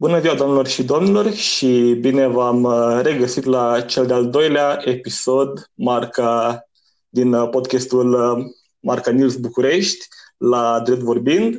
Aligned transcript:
Bună 0.00 0.20
ziua, 0.20 0.34
domnilor 0.34 0.66
și 0.66 0.84
domnilor, 0.84 1.32
și 1.32 1.96
bine 2.00 2.26
v-am 2.26 2.62
uh, 2.62 3.00
regăsit 3.02 3.44
la 3.44 3.80
cel 3.80 4.06
de-al 4.06 4.30
doilea 4.30 4.80
episod, 4.84 5.70
marca 5.74 6.64
din 7.08 7.32
uh, 7.32 7.48
podcastul 7.48 8.12
uh, 8.12 8.44
Marca 8.78 9.10
News 9.10 9.36
București, 9.36 10.06
la 10.36 10.80
Drept 10.80 11.00
Vorbind. 11.00 11.58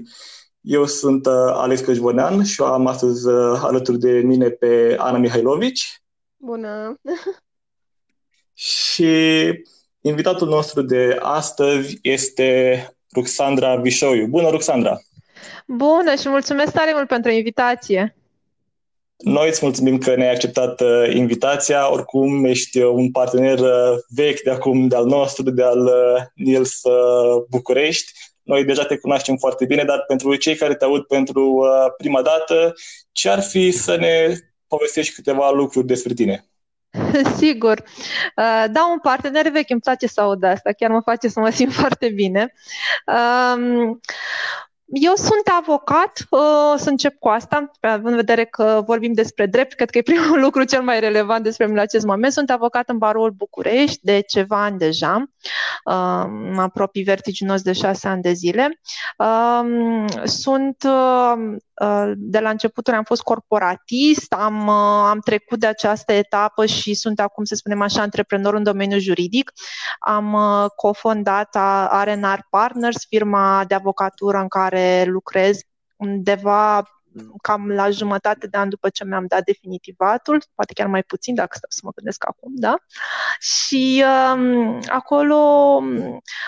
Eu 0.62 0.86
sunt 0.86 1.28
Alex 1.54 1.82
Căjvonean 1.82 2.44
și 2.44 2.62
am 2.62 2.88
astăzi 2.88 3.30
alături 3.64 4.00
de 4.00 4.12
mine 4.12 4.50
pe 4.50 4.96
Ana 5.00 5.18
Mihailovici. 5.18 6.02
Bună! 6.38 7.00
și 8.54 9.14
invitatul 10.02 10.48
nostru 10.48 10.82
de 10.82 11.18
astăzi 11.20 12.00
este 12.02 12.88
Ruxandra 13.16 13.76
Vișoiu. 13.76 14.28
Bună, 14.28 14.50
Ruxandra! 14.50 15.02
Bună 15.68 16.16
și 16.16 16.30
mulțumesc 16.30 16.72
tare 16.72 16.92
mult 16.94 17.08
pentru 17.08 17.32
invitație! 17.32 18.16
Noi 19.22 19.48
îți 19.48 19.60
mulțumim 19.66 19.98
că 19.98 20.16
ne-ai 20.16 20.32
acceptat 20.32 20.82
uh, 20.82 21.14
invitația. 21.14 21.92
Oricum, 21.92 22.46
ești 22.46 22.82
uh, 22.82 22.92
un 22.94 23.12
partener 23.12 23.60
uh, 23.60 23.98
vechi 24.08 24.42
de 24.42 24.50
acum, 24.50 24.88
de-al 24.88 25.06
nostru, 25.06 25.52
de-al 25.52 25.80
uh, 25.80 26.22
Nils 26.34 26.84
uh, 26.84 27.44
București. 27.50 28.12
Noi 28.44 28.64
deja 28.64 28.86
te 28.86 28.98
cunoaștem 28.98 29.36
foarte 29.38 29.66
bine, 29.66 29.84
dar 29.84 30.04
pentru 30.08 30.36
cei 30.36 30.56
care 30.56 30.76
te 30.76 30.84
aud 30.84 31.04
pentru 31.04 31.42
uh, 31.42 31.94
prima 31.98 32.22
dată, 32.22 32.74
ce 33.12 33.30
ar 33.30 33.42
fi 33.42 33.72
să 33.72 33.96
ne 33.96 34.36
povestești 34.68 35.14
câteva 35.14 35.52
lucruri 35.52 35.88
despre 35.88 36.14
tine? 36.14 36.46
Sigur. 37.38 37.84
Uh, 38.36 38.66
da, 38.72 38.88
un 38.92 39.00
partener 39.02 39.52
vechi, 39.52 39.70
îmi 39.70 39.82
place 39.82 40.08
să 40.08 40.22
aud 40.22 40.44
asta, 40.44 40.72
chiar 40.72 40.90
mă 40.90 41.02
face 41.06 41.28
să 41.28 41.40
mă 41.40 41.50
simt 41.50 41.74
foarte 41.82 42.10
bine. 42.10 42.54
Um, 44.92 45.02
eu 45.02 45.14
sunt 45.16 45.48
avocat, 45.60 46.26
uh, 46.30 46.74
să 46.76 46.90
încep 46.90 47.20
cu 47.20 47.28
asta, 47.28 47.72
având 47.82 48.08
în 48.08 48.16
vedere 48.16 48.46
că 48.46 48.82
vorbim 48.86 49.14
despre 49.14 49.46
drept, 49.46 49.74
cred 49.74 49.90
că 49.90 49.98
e 49.98 50.02
primul 50.02 50.42
lucru 50.46 50.64
cel 50.64 50.82
mai 50.82 51.00
relevant 51.00 51.44
despre 51.44 51.66
mine 51.66 51.78
la 51.78 51.84
acest 51.84 52.06
moment. 52.06 52.34
Sunt 52.34 52.50
avocat 52.50 52.90
în 52.90 52.98
baroul 52.98 53.30
București 53.30 54.00
de 54.02 54.20
ceva 54.28 54.64
ani 54.64 54.78
deja, 54.78 55.24
uh, 55.86 56.26
mă 56.54 56.62
apropii 56.62 57.04
vertiginos 57.04 57.62
de 57.62 57.74
șase 57.74 58.08
ani 58.08 58.22
de 58.22 58.32
zile. 58.32 58.80
Uh, 59.18 60.06
sunt 60.24 60.78
de 62.16 62.40
la 62.40 62.50
începuturi 62.50 62.96
am 62.96 63.04
fost 63.04 63.22
corporatist, 63.22 64.34
am, 64.34 64.70
am 64.70 65.20
trecut 65.20 65.60
de 65.60 65.68
această 65.68 66.12
etapă 66.12 66.66
și 66.66 66.94
sunt 66.94 67.20
acum, 67.20 67.44
să 67.44 67.56
spunem 67.56 67.82
așa, 67.82 68.02
antreprenor 68.02 68.54
în 68.54 68.64
domeniul 68.64 69.00
juridic. 69.00 69.52
Am 70.00 70.38
cofondat 70.76 71.58
R&R 72.04 72.40
Partners, 72.50 73.06
firma 73.10 73.64
de 73.68 73.76
avocatură 73.76 74.38
în 74.38 74.48
care 74.48 74.81
care 74.82 75.10
lucrez 75.10 75.62
undeva 75.98 76.84
cam 77.42 77.70
la 77.70 77.90
jumătate 77.90 78.48
de 78.48 78.58
an 78.58 78.70
după 78.70 78.90
ce 78.90 79.06
mi-am 79.06 79.26
dat 79.28 79.44
definitivatul, 79.44 80.44
poate 80.56 80.74
chiar 80.74 80.88
mai 80.88 81.04
puțin 81.04 81.36
dacă 81.36 81.50
stau 81.58 81.70
să 81.70 81.80
mă 81.84 81.92
gândesc 81.96 82.28
acum, 82.28 82.52
da? 82.56 82.76
Și 83.40 84.04
um, 84.34 84.80
acolo, 84.88 85.82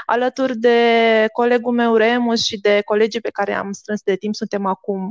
alături 0.05 0.57
de 0.57 1.27
colegul 1.31 1.73
meu 1.73 1.95
Remus 1.95 2.43
și 2.43 2.59
de 2.59 2.81
colegii 2.85 3.21
pe 3.21 3.29
care 3.29 3.53
am 3.53 3.71
strâns 3.71 4.01
de 4.01 4.15
timp, 4.15 4.35
suntem 4.35 4.65
acum 4.65 5.09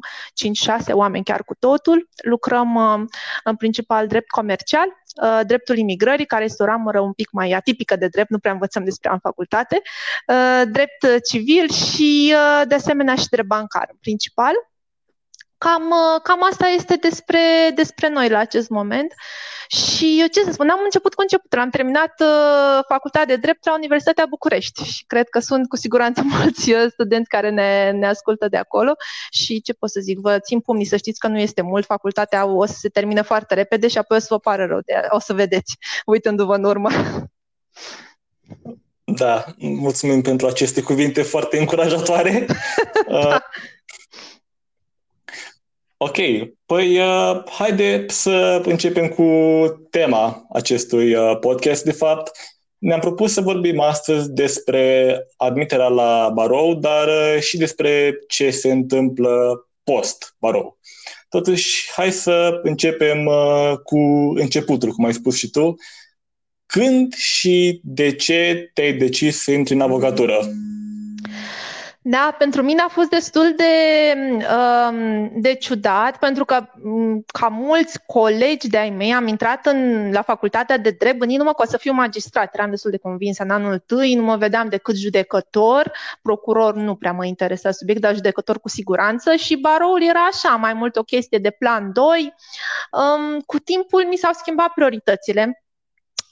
5-6 0.81 0.93
oameni 0.93 1.25
chiar 1.25 1.45
cu 1.45 1.55
totul, 1.55 2.09
lucrăm 2.25 2.75
uh, 2.75 3.01
în 3.45 3.57
principal 3.57 4.07
drept 4.07 4.29
comercial, 4.29 4.89
uh, 5.23 5.41
dreptul 5.47 5.77
imigrării, 5.77 6.27
care 6.27 6.45
este 6.45 6.63
o 6.63 6.67
ramură 6.67 7.01
un 7.01 7.13
pic 7.13 7.31
mai 7.31 7.53
atipică 7.53 7.97
de 7.97 8.07
drept, 8.09 8.31
nu 8.31 8.39
prea 8.39 8.53
învățăm 8.53 8.85
despre 8.85 9.11
în 9.13 9.19
facultate, 9.19 9.83
uh, 10.27 10.63
drept 10.71 11.25
civil 11.25 11.71
și 11.71 12.35
uh, 12.35 12.63
de 12.69 12.75
asemenea 12.75 13.15
și 13.15 13.29
drept 13.29 13.49
bancar 13.49 13.87
în 13.91 13.97
principal. 14.01 14.55
Cam, 15.65 15.91
uh, 15.91 16.21
cam 16.23 16.43
asta 16.51 16.67
este 16.67 16.97
despre, 16.97 17.41
despre 17.75 18.09
noi 18.09 18.29
la 18.29 18.39
acest 18.39 18.69
moment. 18.69 19.13
Și 19.69 20.29
ce 20.33 20.43
să 20.43 20.53
spun, 20.53 20.69
am 20.69 20.81
început 20.85 21.15
cu 21.15 21.21
începutul. 21.21 21.59
Am 21.59 21.71
terminat 21.71 22.21
uh, 22.21 22.85
facultatea 22.89 23.27
de 23.27 23.37
drept 23.37 23.67
la 23.67 23.75
Universitatea 23.75 24.27
București 24.29 24.85
și 24.85 25.05
cred 25.07 25.29
că 25.29 25.39
sunt 25.39 25.69
cu 25.69 25.77
siguranță 25.77 26.23
mulți 26.39 26.73
uh, 26.73 26.87
studenți 26.91 27.29
care 27.29 27.51
ne, 27.51 27.91
ne 27.91 28.07
ascultă 28.07 28.49
de 28.49 28.57
acolo 28.57 28.93
și 29.31 29.61
ce 29.61 29.73
pot 29.73 29.91
să 29.91 30.01
zic, 30.01 30.19
vă 30.19 30.39
țin 30.39 30.61
pumnii 30.61 30.85
să 30.85 30.97
știți 30.97 31.19
că 31.19 31.29
nu 31.29 31.39
este 31.39 31.63
mult, 31.63 31.85
facultatea 31.85 32.47
o 32.47 32.67
să 32.67 32.75
se 32.79 32.89
termine 32.89 33.23
foarte 33.23 33.55
repede 33.55 33.89
și 33.89 33.99
apoi 33.99 34.17
o 34.17 34.21
să 34.21 34.27
vă 34.31 34.39
pară 34.39 34.67
rău, 34.67 34.81
de, 34.87 34.95
o 35.09 35.19
să 35.19 35.33
vedeți 35.33 35.77
uitându-vă 36.13 36.55
în 36.55 36.65
urmă. 36.65 36.91
Da, 39.05 39.45
mulțumim 39.59 40.23
pentru 40.23 40.47
aceste 40.47 40.83
cuvinte 40.83 41.23
foarte 41.23 41.59
încurajatoare. 41.59 42.47
Uh, 43.07 43.37
Ok, 46.05 46.17
păi 46.67 46.99
uh, 46.99 47.43
haide 47.51 48.05
să 48.09 48.63
începem 48.65 49.09
cu 49.09 49.25
tema 49.91 50.47
acestui 50.53 51.15
uh, 51.15 51.39
podcast. 51.41 51.85
De 51.85 51.93
fapt, 51.93 52.31
ne-am 52.79 53.01
propus 53.01 53.33
să 53.33 53.41
vorbim 53.41 53.81
astăzi 53.81 54.33
despre 54.33 55.17
admiterea 55.37 55.89
la 55.89 56.31
barou, 56.35 56.75
dar 56.75 57.09
uh, 57.09 57.41
și 57.41 57.57
despre 57.57 58.19
ce 58.29 58.51
se 58.51 58.73
întâmplă 58.73 59.67
post-barou. 59.85 60.79
Totuși, 61.29 61.91
hai 61.93 62.13
să 62.13 62.61
începem 62.63 63.27
uh, 63.27 63.73
cu 63.83 63.99
începutul, 64.35 64.91
cum 64.91 65.05
ai 65.05 65.15
spus 65.15 65.37
și 65.37 65.51
tu. 65.51 65.75
Când 66.67 67.15
și 67.15 67.81
de 67.83 68.15
ce 68.15 68.71
te-ai 68.75 68.93
decis 68.93 69.43
să 69.43 69.51
intri 69.51 69.75
în 69.75 69.81
avocatură? 69.81 70.39
Da, 72.05 72.35
pentru 72.39 72.63
mine 72.63 72.81
a 72.81 72.89
fost 72.89 73.09
destul 73.09 73.55
de, 73.57 73.65
um, 74.91 75.31
de 75.41 75.55
ciudat, 75.55 76.19
pentru 76.19 76.45
că, 76.45 76.67
mm, 76.83 77.25
ca 77.27 77.49
mulți 77.49 77.99
colegi 78.07 78.69
de-ai 78.69 78.91
mei, 78.91 79.13
am 79.13 79.27
intrat 79.27 79.67
în, 79.67 80.11
la 80.13 80.23
facultatea 80.23 80.79
de 80.79 80.91
drept 80.91 81.19
gândindu-mă 81.19 81.53
că 81.53 81.63
o 81.63 81.67
să 81.67 81.77
fiu 81.77 81.93
magistrat. 81.93 82.55
Eram 82.55 82.71
destul 82.71 82.91
de 82.91 82.97
convins 82.97 83.39
în 83.39 83.51
anul 83.51 83.73
întâi, 83.73 84.15
nu 84.15 84.23
mă 84.23 84.37
vedeam 84.37 84.69
decât 84.69 84.97
judecător, 84.97 85.93
procuror 86.23 86.75
nu 86.75 86.95
prea 86.95 87.13
mă 87.13 87.27
interesa 87.27 87.71
subiect, 87.71 88.01
dar 88.01 88.15
judecător 88.15 88.61
cu 88.61 88.69
siguranță 88.69 89.35
și 89.35 89.57
baroul 89.57 90.03
era 90.03 90.21
așa, 90.33 90.57
mai 90.57 90.75
mult 90.75 90.97
o 90.97 91.03
chestie 91.03 91.39
de 91.39 91.51
plan 91.51 91.93
2. 91.93 92.35
Um, 92.93 93.41
cu 93.41 93.59
timpul 93.59 94.07
mi 94.09 94.17
s-au 94.17 94.33
schimbat 94.33 94.69
prioritățile 94.69 95.63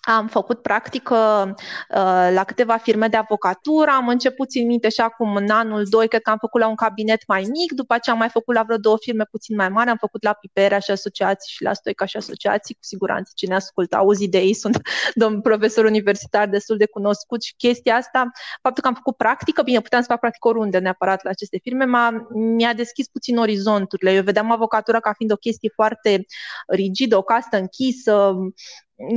am 0.00 0.28
făcut 0.28 0.62
practică 0.62 1.16
uh, 1.56 2.31
la 2.33 2.44
câteva 2.47 2.77
firme 2.77 3.09
de 3.09 3.16
avocatură, 3.16 3.91
am 3.91 4.09
început, 4.09 4.49
țin 4.49 4.66
minte, 4.66 4.88
și 4.88 5.00
acum 5.00 5.37
în 5.37 5.50
anul 5.50 5.84
2, 5.88 6.09
cred 6.09 6.22
că 6.22 6.31
am 6.31 6.38
făcut 6.41 6.61
la 6.61 6.69
un 6.69 6.75
cabinet 6.75 7.27
mai 7.27 7.41
mic, 7.41 7.72
după 7.72 7.94
aceea 7.94 8.15
am 8.15 8.21
mai 8.21 8.31
făcut 8.31 8.55
la 8.55 8.62
vreo 8.62 8.77
două 8.77 8.97
firme 9.00 9.25
puțin 9.31 9.56
mai 9.56 9.69
mari, 9.69 9.91
am 9.91 9.97
făcut 9.97 10.22
la 10.22 10.33
Pipera 10.33 10.78
și 10.78 10.91
asociații 10.91 11.53
și 11.53 11.62
la 11.62 11.72
Stoica 11.72 12.05
și 12.05 12.16
asociații, 12.16 12.75
cu 12.75 12.81
siguranță 12.83 13.33
cine 13.34 13.55
ascultă, 13.55 13.97
auzi 13.97 14.28
de 14.28 14.39
ei, 14.39 14.55
sunt 14.62 14.81
domn 15.15 15.41
profesor 15.41 15.84
universitar 15.84 16.49
destul 16.49 16.77
de 16.77 16.87
cunoscut 16.87 17.43
și 17.43 17.55
chestia 17.56 17.94
asta, 17.94 18.31
faptul 18.62 18.83
că 18.83 18.89
am 18.89 18.94
făcut 18.94 19.16
practică, 19.16 19.62
bine, 19.62 19.81
puteam 19.81 20.03
să 20.03 20.09
fac 20.10 20.21
practică 20.21 20.49
oriunde 20.49 20.78
neapărat 20.78 21.25
la 21.25 21.31
aceste 21.31 21.59
firme, 21.62 21.84
m-a, 21.84 22.27
mi-a 22.34 22.72
deschis 22.75 23.09
puțin 23.09 23.39
orizonturile. 23.39 24.12
Eu 24.12 24.22
vedeam 24.22 24.50
avocatura 24.50 25.00
ca 25.00 25.12
fiind 25.12 25.33
o 25.33 25.37
chestie 25.37 25.71
foarte 25.75 26.27
rigidă, 26.66 27.16
o 27.16 27.22
castă 27.22 27.56
închisă, 27.56 28.34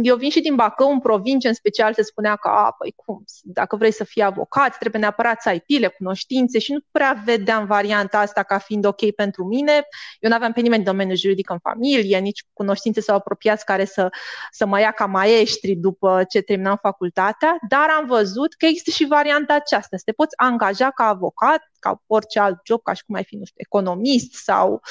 eu 0.02 0.16
vin 0.16 0.30
și 0.30 0.42
din 0.42 0.56
Bacău, 0.56 0.92
în 0.92 1.00
provincie, 1.00 1.50
în 1.50 1.56
special 1.56 1.94
se 1.94 2.02
spunea 2.02 2.36
că, 2.36 2.48
a, 2.48 2.76
păi 2.78 2.94
cum, 2.96 3.24
dacă 3.44 3.76
vrei 3.76 3.92
să 3.92 4.04
fii 4.04 4.22
avocat, 4.22 4.78
trebuie 4.78 5.02
neapărat 5.02 5.42
să 5.42 5.50
ai 5.50 5.60
pile, 5.60 5.88
cunoștințe 5.88 6.60
și 6.60 6.72
nu 6.72 6.80
prea 6.92 7.22
vedeam 7.26 7.66
varianta 7.66 8.20
asta 8.20 8.44
ca 8.44 8.58
fiind 8.58 8.86
ok 8.86 9.12
pentru 9.12 9.46
mine. 9.46 9.88
Eu 10.20 10.30
nu 10.30 10.36
aveam 10.36 10.52
pe 10.52 10.62
nimeni 10.62 10.80
în 10.80 10.86
domeniul 10.86 11.18
juridic 11.18 11.50
în 11.50 11.60
familie, 11.60 12.20
nici 12.20 12.46
cunoștințe 12.54 13.02
sau 13.02 13.16
apropiați 13.16 13.66
care 13.66 13.86
să, 13.86 14.10
să 14.52 14.66
mă 14.66 14.80
ia 14.80 14.92
ca 14.92 15.06
maestri 15.06 15.76
după 15.76 16.24
ce 16.30 16.42
terminam 16.42 16.78
facultatea, 16.82 17.58
dar 17.70 17.88
am 17.98 18.06
văzut 18.06 18.54
că 18.54 18.66
există 18.66 18.90
și 18.92 19.06
varianta 19.06 19.54
aceasta, 19.54 19.98
să 19.98 20.04
te 20.06 20.12
poți 20.12 20.38
angaja 20.38 20.92
ca 20.92 21.08
avocat, 21.08 21.62
ca 21.84 22.02
orice 22.08 22.40
alt 22.40 22.60
job, 22.66 22.82
ca 22.82 22.94
și 22.94 23.04
cum 23.06 23.16
ai 23.16 23.24
fi, 23.24 23.36
nu 23.36 23.46
știu, 23.46 23.62
economist 23.68 24.34
sau 24.34 24.82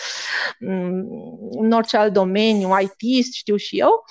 mm, 0.59 1.05
în 1.51 1.73
orice 1.73 1.97
alt 1.97 2.13
domeniu, 2.13 2.69
IT, 2.81 3.25
știu 3.35 3.57
și 3.57 3.79
eu, 3.79 4.05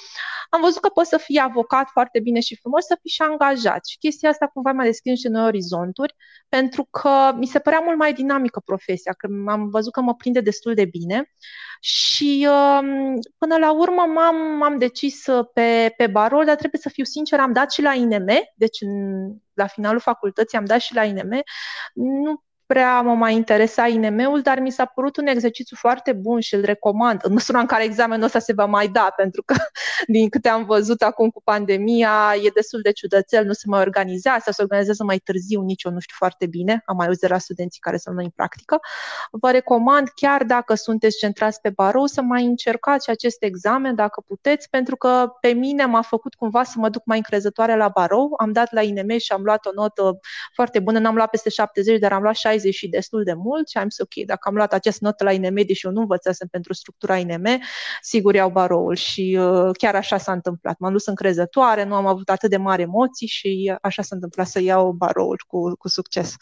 am 0.50 0.61
văzut 0.61 0.81
că 0.81 0.89
poți 0.89 1.09
să 1.09 1.17
fii 1.17 1.39
avocat 1.39 1.89
foarte 1.89 2.19
bine 2.19 2.39
și 2.39 2.55
frumos, 2.55 2.85
să 2.85 2.97
fii 3.01 3.09
și 3.09 3.21
angajat. 3.21 3.85
Și 3.85 3.97
chestia 3.97 4.29
asta 4.29 4.47
cumva 4.47 4.71
m-a 4.71 4.83
deschis 4.83 5.11
niște 5.11 5.29
noi 5.29 5.45
orizonturi, 5.45 6.15
pentru 6.50 6.88
că 6.91 7.33
mi 7.35 7.45
se 7.45 7.59
părea 7.59 7.79
mult 7.79 7.97
mai 7.97 8.13
dinamică 8.13 8.61
profesia, 8.65 9.13
că 9.13 9.27
am 9.47 9.69
văzut 9.69 9.91
că 9.91 10.01
mă 10.01 10.15
prinde 10.15 10.39
destul 10.39 10.73
de 10.73 10.85
bine 10.85 11.33
și 11.79 12.47
um, 12.50 13.19
până 13.38 13.57
la 13.57 13.71
urmă 13.71 14.01
m-am, 14.01 14.35
m-am 14.57 14.77
decis 14.77 15.25
pe, 15.53 15.94
pe 15.97 16.07
barol, 16.07 16.45
dar 16.45 16.55
trebuie 16.55 16.81
să 16.81 16.89
fiu 16.89 17.03
sincer, 17.03 17.39
am 17.39 17.53
dat 17.53 17.71
și 17.71 17.81
la 17.81 17.94
INM, 17.94 18.27
deci 18.55 18.81
în, 18.81 19.27
la 19.53 19.67
finalul 19.67 20.00
facultății 20.00 20.57
am 20.57 20.65
dat 20.65 20.79
și 20.79 20.94
la 20.94 21.03
INM. 21.03 21.41
Nu 21.94 22.44
prea 22.71 23.01
mă 23.01 23.13
mai 23.13 23.35
interesa 23.35 23.88
INM-ul, 23.88 24.41
dar 24.41 24.59
mi 24.59 24.71
s-a 24.71 24.85
părut 24.85 25.18
un 25.18 25.27
exercițiu 25.27 25.75
foarte 25.79 26.13
bun 26.13 26.39
și 26.39 26.56
îl 26.56 26.63
recomand, 26.63 27.19
în 27.23 27.33
măsura 27.33 27.59
în 27.59 27.65
care 27.65 27.83
examenul 27.83 28.23
ăsta 28.23 28.39
se 28.39 28.53
va 28.53 28.65
mai 28.65 28.88
da, 28.88 29.13
pentru 29.21 29.44
că, 29.44 29.56
din 30.07 30.29
câte 30.29 30.50
am 30.50 30.65
văzut 30.65 31.01
acum 31.01 31.29
cu 31.29 31.41
pandemia, 31.44 32.33
e 32.44 32.50
destul 32.53 32.79
de 32.81 32.91
ciudățel, 32.91 33.45
nu 33.45 33.53
se 33.53 33.63
mai 33.68 33.79
organizează 33.79 34.39
sau 34.44 34.53
se 34.53 34.62
organizează 34.62 35.03
mai 35.03 35.18
târziu, 35.18 35.62
nici 35.62 35.83
eu 35.83 35.91
nu 35.91 36.00
știu 36.00 36.15
foarte 36.18 36.45
bine, 36.45 36.83
am 36.85 36.95
mai 36.95 37.06
auzit 37.06 37.21
de 37.21 37.27
la 37.27 37.38
studenții 37.38 37.79
care 37.79 37.97
sunt 37.97 38.19
în 38.19 38.29
practică. 38.29 38.79
Vă 39.31 39.51
recomand, 39.51 40.07
chiar 40.15 40.44
dacă 40.44 40.74
sunteți 40.74 41.17
centrați 41.17 41.62
pe 41.62 41.69
barou, 41.69 42.06
să 42.06 42.21
mai 42.21 42.45
încercați 42.45 43.09
acest 43.09 43.44
examen, 43.44 43.95
dacă 43.95 44.24
puteți, 44.27 44.69
pentru 44.69 44.95
că 44.95 45.31
pe 45.41 45.47
mine 45.47 45.85
m-a 45.85 46.01
făcut 46.01 46.33
cumva 46.33 46.63
să 46.63 46.74
mă 46.77 46.89
duc 46.89 47.01
mai 47.06 47.17
încrezătoare 47.17 47.75
la 47.75 47.88
barou. 47.88 48.33
Am 48.38 48.51
dat 48.51 48.74
la 48.74 48.81
INM 48.81 49.17
și 49.17 49.31
am 49.31 49.41
luat 49.44 49.65
o 49.65 49.69
notă 49.74 50.19
foarte 50.53 50.79
bună, 50.79 51.00
n-am 51.00 51.15
luat 51.15 51.29
peste 51.29 51.50
70, 51.50 52.00
dar 52.00 52.13
am 52.13 52.21
luat 52.21 52.35
60 52.35 52.60
și 52.69 52.87
destul 52.87 53.23
de 53.23 53.33
mult 53.33 53.69
și 53.69 53.77
am 53.77 53.89
zis 53.89 53.99
ok, 53.99 54.25
dacă 54.25 54.49
am 54.49 54.55
luat 54.55 54.73
această 54.73 54.99
notă 55.05 55.23
la 55.23 55.31
INM, 55.31 55.65
deși 55.65 55.85
eu 55.85 55.91
nu 55.91 55.99
învățasem 55.99 56.47
pentru 56.51 56.73
structura 56.73 57.17
INM, 57.17 57.61
sigur 58.01 58.33
iau 58.33 58.49
baroul 58.49 58.95
și 58.95 59.37
uh, 59.39 59.69
chiar 59.77 59.95
așa 59.95 60.17
s-a 60.17 60.31
întâmplat. 60.31 60.79
M-am 60.79 60.91
dus 60.91 61.05
încrezătoare, 61.05 61.83
nu 61.83 61.95
am 61.95 62.05
avut 62.05 62.29
atât 62.29 62.49
de 62.49 62.57
mari 62.57 62.81
emoții 62.81 63.27
și 63.27 63.73
așa 63.81 64.01
s-a 64.01 64.15
întâmplat 64.15 64.47
să 64.47 64.61
iau 64.61 64.91
baroul 64.91 65.43
cu, 65.47 65.75
cu 65.77 65.87
succes. 65.87 66.35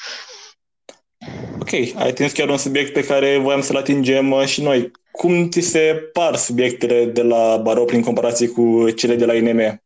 Ok, 1.60 1.74
ai 1.74 2.08
atins 2.08 2.32
chiar 2.32 2.50
un 2.50 2.58
subiect 2.58 2.94
pe 2.94 3.06
care 3.06 3.38
voiam 3.38 3.62
să-l 3.62 3.76
atingem 3.76 4.32
uh, 4.32 4.46
și 4.46 4.62
noi. 4.62 4.92
Cum 5.12 5.50
ți 5.50 5.60
se 5.60 6.10
par 6.14 6.36
subiectele 6.36 7.06
de 7.06 7.22
la 7.22 7.58
barou 7.58 7.86
prin 7.86 8.02
comparație 8.02 8.48
cu 8.48 8.90
cele 8.90 9.16
de 9.16 9.26
la 9.26 9.36
INM? 9.36 9.82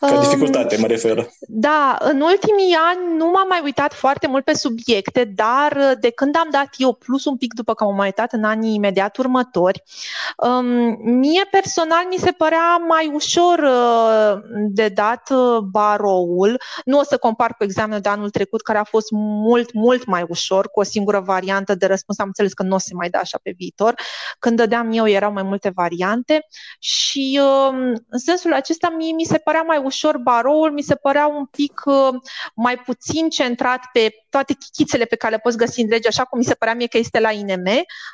Ca 0.00 0.20
dificultate, 0.20 0.76
mă 0.76 0.86
refer. 0.86 1.28
Da, 1.40 1.96
în 2.00 2.20
ultimii 2.20 2.76
ani 2.90 3.16
nu 3.16 3.26
m-am 3.26 3.48
mai 3.48 3.60
uitat 3.64 3.92
foarte 3.92 4.26
mult 4.26 4.44
pe 4.44 4.54
subiecte, 4.54 5.24
dar 5.24 5.76
uh, 5.76 5.92
de 6.00 6.10
când 6.10 6.36
am 6.36 6.48
dat 6.50 6.68
eu, 6.76 6.92
plus 6.92 7.24
un 7.24 7.36
pic 7.36 7.54
după 7.54 7.74
că 7.74 7.84
m-am 7.84 7.94
mai 7.94 8.06
uitat 8.06 8.32
în 8.32 8.44
anii 8.44 8.74
imediat 8.74 9.16
următori, 9.16 9.82
um, 10.36 10.66
mie 11.18 11.46
personal 11.50 12.06
mi 12.10 12.18
se 12.18 12.30
părea 12.30 12.76
mai 12.76 13.10
ușor 13.14 13.58
uh, 13.58 14.40
de 14.52 14.88
dat 14.88 15.30
uh, 15.30 15.58
baroul. 15.58 16.60
Nu 16.84 16.98
o 16.98 17.02
să 17.02 17.16
compar 17.16 17.54
cu 17.54 17.64
examenul 17.64 18.00
de 18.00 18.08
anul 18.08 18.30
trecut, 18.30 18.62
care 18.62 18.78
a 18.78 18.84
fost 18.84 19.10
mult, 19.10 19.72
mult 19.72 20.06
mai 20.06 20.24
ușor, 20.28 20.68
cu 20.68 20.80
o 20.80 20.82
singură 20.82 21.20
variantă 21.20 21.74
de 21.74 21.86
răspuns. 21.86 22.18
Am 22.18 22.26
înțeles 22.26 22.52
că 22.52 22.62
nu 22.62 22.74
o 22.74 22.78
să 22.78 22.90
mai 22.92 23.10
da 23.10 23.18
așa 23.18 23.38
pe 23.42 23.54
viitor. 23.56 23.94
Când 24.38 24.56
dădeam 24.56 24.92
eu, 24.92 25.08
erau 25.08 25.32
mai 25.32 25.42
multe 25.42 25.72
variante 25.74 26.46
și 26.78 27.40
um, 27.42 27.78
în 28.08 28.18
sensul 28.18 28.52
acesta 28.52 28.88
mie 28.96 29.12
mi 29.12 29.24
se 29.24 29.38
părea 29.38 29.62
mai 29.62 29.86
ușor 29.88 30.16
baroul, 30.16 30.72
mi 30.72 30.82
se 30.82 30.94
părea 30.94 31.26
un 31.26 31.44
pic 31.44 31.82
uh, 31.84 32.14
mai 32.54 32.76
puțin 32.76 33.28
centrat 33.28 33.80
pe 33.92 34.10
toate 34.30 34.52
chichițele 34.52 35.04
pe 35.04 35.16
care 35.16 35.34
le 35.34 35.40
poți 35.40 35.56
găsi 35.56 35.80
în 35.80 35.88
lege, 35.88 36.08
așa 36.08 36.24
cum 36.24 36.38
mi 36.38 36.44
se 36.44 36.54
părea 36.54 36.74
mie 36.74 36.86
că 36.86 36.98
este 36.98 37.20
la 37.20 37.30
INM. 37.30 37.66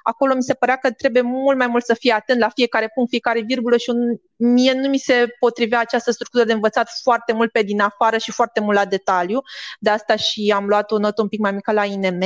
Acolo 0.02 0.34
mi 0.34 0.42
se 0.42 0.54
părea 0.54 0.76
că 0.76 0.90
trebuie 0.90 1.22
mult 1.22 1.58
mai 1.58 1.66
mult 1.66 1.84
să 1.84 1.94
fii 1.94 2.10
atent 2.10 2.40
la 2.40 2.48
fiecare 2.48 2.90
punct, 2.94 3.10
fiecare 3.10 3.40
virgulă 3.40 3.76
și 3.76 3.90
un, 3.90 4.18
mie 4.36 4.72
nu 4.72 4.88
mi 4.88 4.98
se 4.98 5.26
potrivea 5.38 5.80
această 5.80 6.10
structură 6.10 6.44
de 6.44 6.52
învățat 6.52 6.88
foarte 7.02 7.32
mult 7.32 7.52
pe 7.52 7.62
din 7.62 7.80
afară 7.80 8.18
și 8.18 8.32
foarte 8.32 8.60
mult 8.60 8.76
la 8.76 8.84
detaliu. 8.84 9.40
De 9.78 9.90
asta 9.90 10.16
și 10.16 10.52
am 10.54 10.66
luat 10.66 10.90
o 10.90 10.98
notă 10.98 11.22
un 11.22 11.28
pic 11.28 11.40
mai 11.40 11.52
mică 11.52 11.72
la 11.72 11.84
INM. 11.84 12.22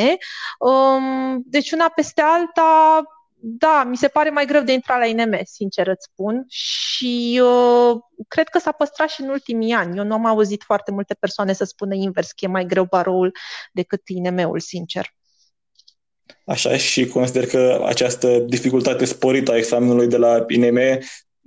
Um, 0.58 1.42
deci 1.44 1.70
una 1.70 1.88
peste 1.88 2.20
alta 2.20 3.02
da, 3.40 3.85
mi 3.88 3.96
se 3.96 4.08
pare 4.08 4.31
mai 4.31 4.46
greu 4.46 4.62
de 4.62 4.73
intrat 4.73 4.99
la 4.99 5.06
INM, 5.06 5.40
sincer 5.44 5.87
îți 5.87 6.08
spun, 6.12 6.44
și 6.49 7.40
uh, 7.43 7.96
cred 8.29 8.49
că 8.49 8.58
s-a 8.58 8.73
păstrat 8.73 9.08
și 9.08 9.20
în 9.20 9.29
ultimii 9.29 9.73
ani. 9.73 9.99
Eu 9.99 10.05
nu 10.05 10.14
am 10.14 10.26
auzit 10.26 10.62
foarte 10.62 10.90
multe 10.90 11.14
persoane 11.14 11.52
să 11.52 11.64
spună 11.64 11.94
invers, 11.94 12.32
că 12.32 12.44
e 12.44 12.49
mai 12.49 12.67
greu 12.67 12.85
baroul 12.85 13.32
decât 13.73 14.00
INM-ul, 14.08 14.61
sincer. 14.61 15.17
Așa, 16.44 16.76
și 16.76 17.06
consider 17.06 17.46
că 17.46 17.82
această 17.87 18.38
dificultate 18.38 19.05
sporită 19.05 19.52
a 19.52 19.56
examenului 19.56 20.06
de 20.06 20.17
la 20.17 20.44
INM 20.49 20.79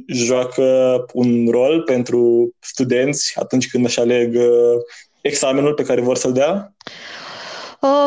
joacă 0.07 0.97
un 1.13 1.47
rol 1.49 1.81
pentru 1.81 2.51
studenți 2.59 3.39
atunci 3.39 3.69
când 3.69 3.85
își 3.85 3.99
aleg 3.99 4.35
uh, 4.35 4.77
examenul 5.21 5.73
pe 5.73 5.83
care 5.83 6.01
vor 6.01 6.17
să-l 6.17 6.33
dea? 6.33 6.73
Uh, 6.85 7.30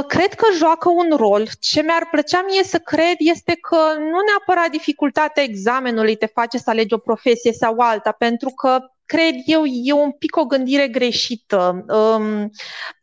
cred 0.07 0.35
că 0.35 0.47
joacă 0.57 0.89
un 0.89 1.17
rol. 1.17 1.49
Ce 1.61 1.83
mi-ar 1.83 2.09
plăcea 2.11 2.45
mie 2.49 2.63
să 2.63 2.79
cred 2.79 3.15
este 3.19 3.59
că 3.61 3.77
nu 3.99 4.19
neapărat 4.27 4.71
dificultatea 4.71 5.43
examenului 5.43 6.17
te 6.17 6.27
face 6.27 6.59
să 6.59 6.71
alegi 6.71 6.95
o 6.95 6.99
profesie 6.99 7.53
sau 7.53 7.79
alta, 7.79 8.13
pentru 8.13 8.51
că 8.51 8.79
cred 9.07 9.35
eu, 9.45 9.65
e 9.65 9.93
un 9.93 10.13
pic 10.13 10.37
o 10.37 10.45
gândire 10.45 10.89
greșită. 10.89 11.85
Um, 11.89 12.51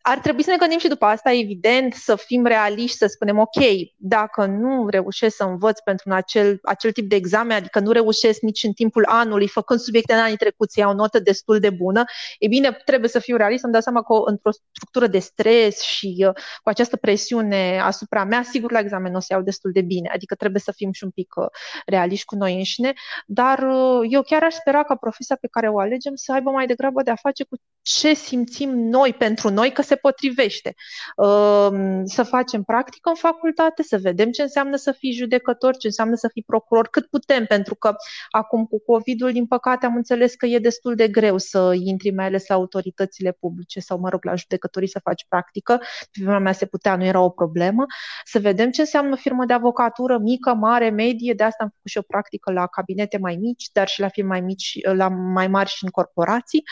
ar 0.02 0.20
trebui 0.20 0.44
să 0.44 0.50
ne 0.50 0.58
gândim 0.58 0.80
și 0.80 0.88
după 0.88 1.06
asta, 1.06 1.32
evident, 1.32 1.94
să 1.94 2.16
fim 2.16 2.46
realiști, 2.46 2.98
să 2.98 3.06
spunem, 3.06 3.40
ok, 3.40 3.64
dacă 3.98 4.46
nu 4.46 4.88
reușesc 4.88 5.36
să 5.36 5.44
învăț 5.44 5.80
pentru 5.80 6.10
un 6.10 6.16
acel, 6.16 6.60
acel 6.64 6.92
tip 6.92 7.10
de 7.10 7.16
examen, 7.16 7.58
adică 7.58 7.80
nu 7.80 7.92
reușesc 7.92 8.42
nici 8.42 8.64
în 8.64 8.72
timpul 8.72 9.06
anului, 9.08 9.48
făcând 9.48 9.80
subiecte 9.80 10.14
în 10.14 10.20
anii 10.20 10.38
trecuți, 10.38 10.80
iau 10.80 10.92
o 10.92 10.94
notă 10.94 11.20
destul 11.20 11.60
de 11.60 11.70
bună, 11.70 12.04
e 12.40 12.48
bine, 12.48 12.72
trebuie 12.86 13.10
să 13.10 13.20
fiu 13.20 13.36
realist, 13.36 13.64
îmi 13.64 13.72
dau 13.72 13.82
seama 13.82 14.04
că 14.04 14.14
într-o 14.26 14.52
structură 14.72 15.08
de 15.08 15.20
stres 15.20 15.82
și 15.82 16.26
uh, 16.28 16.34
cu 16.64 16.70
această 16.70 16.98
presiune 16.98 17.80
asupra 17.84 18.24
mea, 18.24 18.44
sigur 18.44 18.72
la 18.72 18.80
examen 18.80 19.16
o 19.16 19.20
să 19.20 19.28
iau 19.30 19.42
destul 19.42 19.72
de 19.72 19.82
bine, 19.82 20.10
adică 20.14 20.36
trebuie 20.36 20.62
să 20.62 20.72
fim 20.72 20.92
și 20.92 21.04
un 21.04 21.10
pic 21.10 21.34
uh, 21.36 21.46
realiști 21.86 22.26
cu 22.26 22.36
noi 22.36 22.56
înșine, 22.56 22.94
dar 23.26 23.60
uh, 23.60 24.08
eu 24.10 24.22
chiar 24.22 24.44
aș 24.44 24.54
spera 24.54 24.84
ca 24.84 24.96
profesia 24.96 25.38
pe 25.42 25.48
care 25.52 25.70
o 25.70 25.80
alegem 25.80 26.16
să 26.16 26.34
aibă 26.34 26.50
mai 26.50 26.68
degrabă 26.68 27.02
de 27.02 27.12
a 27.12 27.16
face 27.16 27.44
cu 27.44 27.56
ce 27.82 28.14
simțim 28.14 28.70
noi 28.70 29.14
pentru 29.14 29.50
noi, 29.50 29.72
că 29.72 29.82
se 29.92 29.96
potrivește. 29.96 30.76
Ehm, 31.24 32.04
să 32.06 32.24
facem 32.24 32.64
practică 32.64 33.10
în 33.10 33.16
facultate, 33.16 33.84
să 33.84 33.98
vedem 33.98 34.32
ce 34.32 34.42
înseamnă 34.42 34.76
să 34.76 34.92
fii 34.92 35.12
judecător, 35.12 35.78
ce 35.78 35.88
înseamnă 35.88 36.16
să 36.16 36.30
fii 36.34 36.44
procuror, 36.44 36.88
cât 36.88 37.06
putem, 37.08 37.46
pentru 37.46 37.76
că 37.76 37.96
acum 38.30 38.66
cu 38.66 38.80
COVID-ul, 38.80 39.32
din 39.32 39.48
păcate, 39.48 39.86
am 39.86 39.96
înțeles 39.96 40.36
că 40.36 40.46
e 40.46 40.60
destul 40.60 40.96
de 40.96 41.08
greu 41.08 41.38
să 41.38 41.74
intri 41.84 42.12
mai 42.12 42.26
ales 42.26 42.48
la 42.48 42.56
autoritățile 42.56 43.32
publice 43.32 43.80
sau, 43.80 44.00
mă 44.00 44.10
rog, 44.10 44.24
la 44.24 44.36
judecătorii 44.36 44.88
să 44.88 45.00
faci 45.04 45.26
practică. 45.30 45.78
Pe 46.12 46.20
vremea 46.22 46.40
mea 46.40 46.52
se 46.52 46.66
putea, 46.66 46.96
nu 46.96 47.04
era 47.04 47.22
o 47.22 47.30
problemă. 47.30 47.86
Să 48.24 48.40
vedem 48.40 48.72
ce 48.72 48.82
înseamnă 48.82 49.16
firmă 49.16 49.46
de 49.46 49.54
avocatură 49.54 50.18
mică, 50.18 50.54
mare, 50.54 50.90
medie, 50.90 51.34
de 51.34 51.44
asta 51.44 51.64
am 51.64 51.70
făcut 51.70 51.92
și 51.92 51.98
o 51.98 52.02
practică 52.02 52.52
la 52.52 52.68
cabinete 52.68 53.18
mai 53.18 53.36
mici, 53.36 53.70
dar 53.74 53.88
și 53.88 54.00
la 54.00 54.08
firme 54.08 54.30
mai 54.30 54.42
mici, 54.42 54.78
la 54.82 55.08
mai 55.10 55.48
mari 55.48 55.70
și 55.70 55.84
în 55.84 55.90
corporații. 55.90 56.64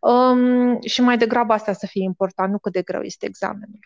Um, 0.00 0.80
și 0.80 1.00
mai 1.00 1.18
degrabă 1.18 1.52
asta 1.52 1.72
să 1.72 1.86
fie 1.86 2.02
important, 2.02 2.52
nu 2.52 2.58
cât 2.64 2.72
de 2.72 2.82
greu 2.82 3.02
este 3.02 3.26
examenul. 3.26 3.78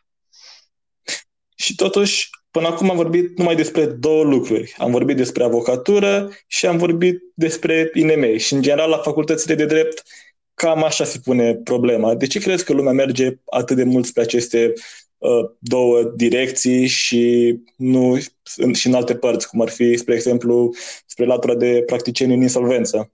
Și 1.56 1.74
totuși, 1.74 2.30
până 2.50 2.66
acum 2.66 2.90
am 2.90 2.96
vorbit 2.96 3.38
numai 3.38 3.56
despre 3.56 3.86
două 3.86 4.24
lucruri. 4.24 4.74
Am 4.78 4.90
vorbit 4.90 5.16
despre 5.16 5.44
avocatură 5.44 6.30
și 6.46 6.66
am 6.66 6.76
vorbit 6.78 7.20
despre 7.34 7.90
INM. 7.94 8.36
Și, 8.36 8.52
în 8.54 8.62
general, 8.62 8.90
la 8.90 8.98
facultățile 8.98 9.54
de 9.54 9.64
drept, 9.64 10.02
cam 10.54 10.84
așa 10.84 11.04
se 11.04 11.18
pune 11.24 11.54
problema. 11.54 12.14
De 12.14 12.26
ce 12.26 12.38
crezi 12.38 12.64
că 12.64 12.72
lumea 12.72 12.92
merge 12.92 13.38
atât 13.50 13.76
de 13.76 13.84
mult 13.84 14.06
spre 14.06 14.22
aceste 14.22 14.72
uh, 15.18 15.50
două 15.58 16.02
direcții 16.02 16.86
și 16.86 17.54
nu 17.76 18.18
și 18.72 18.86
în 18.86 18.94
alte 18.94 19.16
părți, 19.16 19.48
cum 19.48 19.60
ar 19.60 19.68
fi, 19.68 19.96
spre 19.96 20.14
exemplu, 20.14 20.74
spre 21.06 21.24
latura 21.24 21.54
de 21.54 21.82
practicieni 21.86 22.34
în 22.34 22.42
insolvență? 22.42 23.12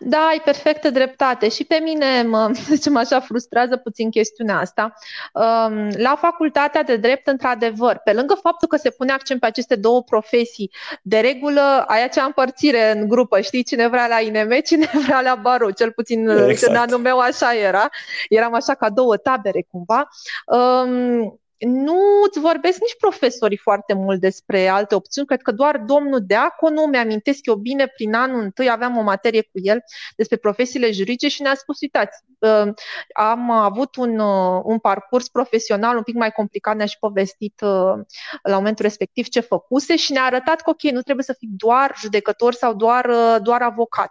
Da, 0.00 0.18
ai 0.18 0.40
perfectă 0.44 0.90
dreptate. 0.90 1.48
Și 1.48 1.64
pe 1.64 1.80
mine, 1.82 2.22
mă, 2.22 2.50
zicem 2.74 2.96
așa, 2.96 3.20
frustrează 3.20 3.76
puțin 3.76 4.10
chestiunea 4.10 4.58
asta. 4.58 4.92
Um, 5.32 5.88
la 5.96 6.16
facultatea 6.20 6.82
de 6.82 6.96
drept, 6.96 7.26
într-adevăr, 7.26 8.00
pe 8.04 8.12
lângă 8.12 8.34
faptul 8.42 8.68
că 8.68 8.76
se 8.76 8.90
pune 8.90 9.12
accent 9.12 9.40
pe 9.40 9.46
aceste 9.46 9.76
două 9.76 10.02
profesii, 10.02 10.70
de 11.02 11.18
regulă 11.18 11.84
ai 11.86 12.04
acea 12.04 12.24
împărțire 12.24 12.98
în 12.98 13.08
grupă, 13.08 13.40
știi, 13.40 13.64
cine 13.64 13.88
vrea 13.88 14.06
la 14.06 14.20
INM, 14.20 14.60
cine 14.64 14.90
vrea 15.04 15.20
la 15.20 15.34
barou, 15.34 15.70
cel 15.70 15.92
puțin 15.92 16.28
exact. 16.28 16.72
în 16.72 16.78
anul 16.78 16.98
meu 16.98 17.18
așa 17.18 17.54
era. 17.54 17.88
Eram 18.28 18.54
așa 18.54 18.74
ca 18.74 18.90
două 18.90 19.16
tabere 19.16 19.66
cumva. 19.70 20.08
Um, 20.46 21.40
nu 21.58 21.98
îți 22.26 22.38
vorbesc 22.38 22.80
nici 22.80 22.96
profesorii 22.98 23.56
foarte 23.56 23.94
mult 23.94 24.20
despre 24.20 24.68
alte 24.68 24.94
opțiuni. 24.94 25.26
Cred 25.26 25.42
că 25.42 25.52
doar 25.52 25.78
domnul 25.78 26.20
Deaconu, 26.26 26.82
mi-amintesc 26.82 27.46
eu 27.46 27.54
bine, 27.54 27.86
prin 27.86 28.14
anul 28.14 28.40
întâi 28.40 28.70
aveam 28.70 28.96
o 28.96 29.02
materie 29.02 29.42
cu 29.42 29.58
el 29.62 29.84
despre 30.16 30.36
profesiile 30.36 30.90
juridice 30.90 31.28
și 31.28 31.42
ne-a 31.42 31.54
spus, 31.54 31.80
uitați, 31.80 32.24
uh, 32.38 32.72
am 33.12 33.50
avut 33.50 33.96
un, 33.96 34.18
uh, 34.18 34.60
un 34.64 34.78
parcurs 34.78 35.28
profesional 35.28 35.96
un 35.96 36.02
pic 36.02 36.14
mai 36.14 36.30
complicat, 36.30 36.76
ne-a 36.76 36.86
și 36.86 36.98
povestit 36.98 37.60
uh, 37.60 37.94
la 38.42 38.56
momentul 38.56 38.84
respectiv 38.84 39.28
ce 39.28 39.40
făcuse 39.40 39.96
și 39.96 40.12
ne-a 40.12 40.24
arătat 40.24 40.60
că, 40.60 40.70
ok, 40.70 40.82
nu 40.82 41.00
trebuie 41.00 41.24
să 41.24 41.34
fii 41.38 41.50
doar 41.56 41.94
judecător 42.00 42.52
sau 42.52 42.74
doar, 42.74 43.10
doar 43.38 43.62
avocat. 43.62 44.10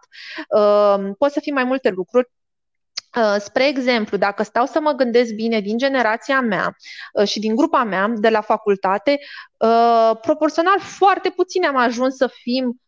Poți 1.18 1.34
să 1.34 1.40
fii 1.40 1.52
mai 1.52 1.64
multe 1.64 1.90
lucruri 1.90 2.30
Uh, 2.30 2.47
spre 3.40 3.68
exemplu, 3.68 4.18
dacă 4.18 4.44
stau 4.44 4.66
să 4.66 4.80
mă 4.80 4.92
gândesc 4.92 5.34
bine 5.34 5.60
din 5.60 5.78
generația 5.78 6.42
mea 6.42 6.76
uh, 7.14 7.28
și 7.28 7.40
din 7.40 7.56
grupa 7.56 7.84
mea 7.84 8.08
de 8.16 8.30
la 8.30 8.42
facultate, 8.42 9.20
uh, 9.58 10.12
proporțional 10.22 10.80
foarte 10.80 11.30
puțin 11.30 11.66
am 11.66 11.76
ajuns 11.76 12.16
să 12.16 12.28
fim 12.28 12.66
uh, 12.66 12.87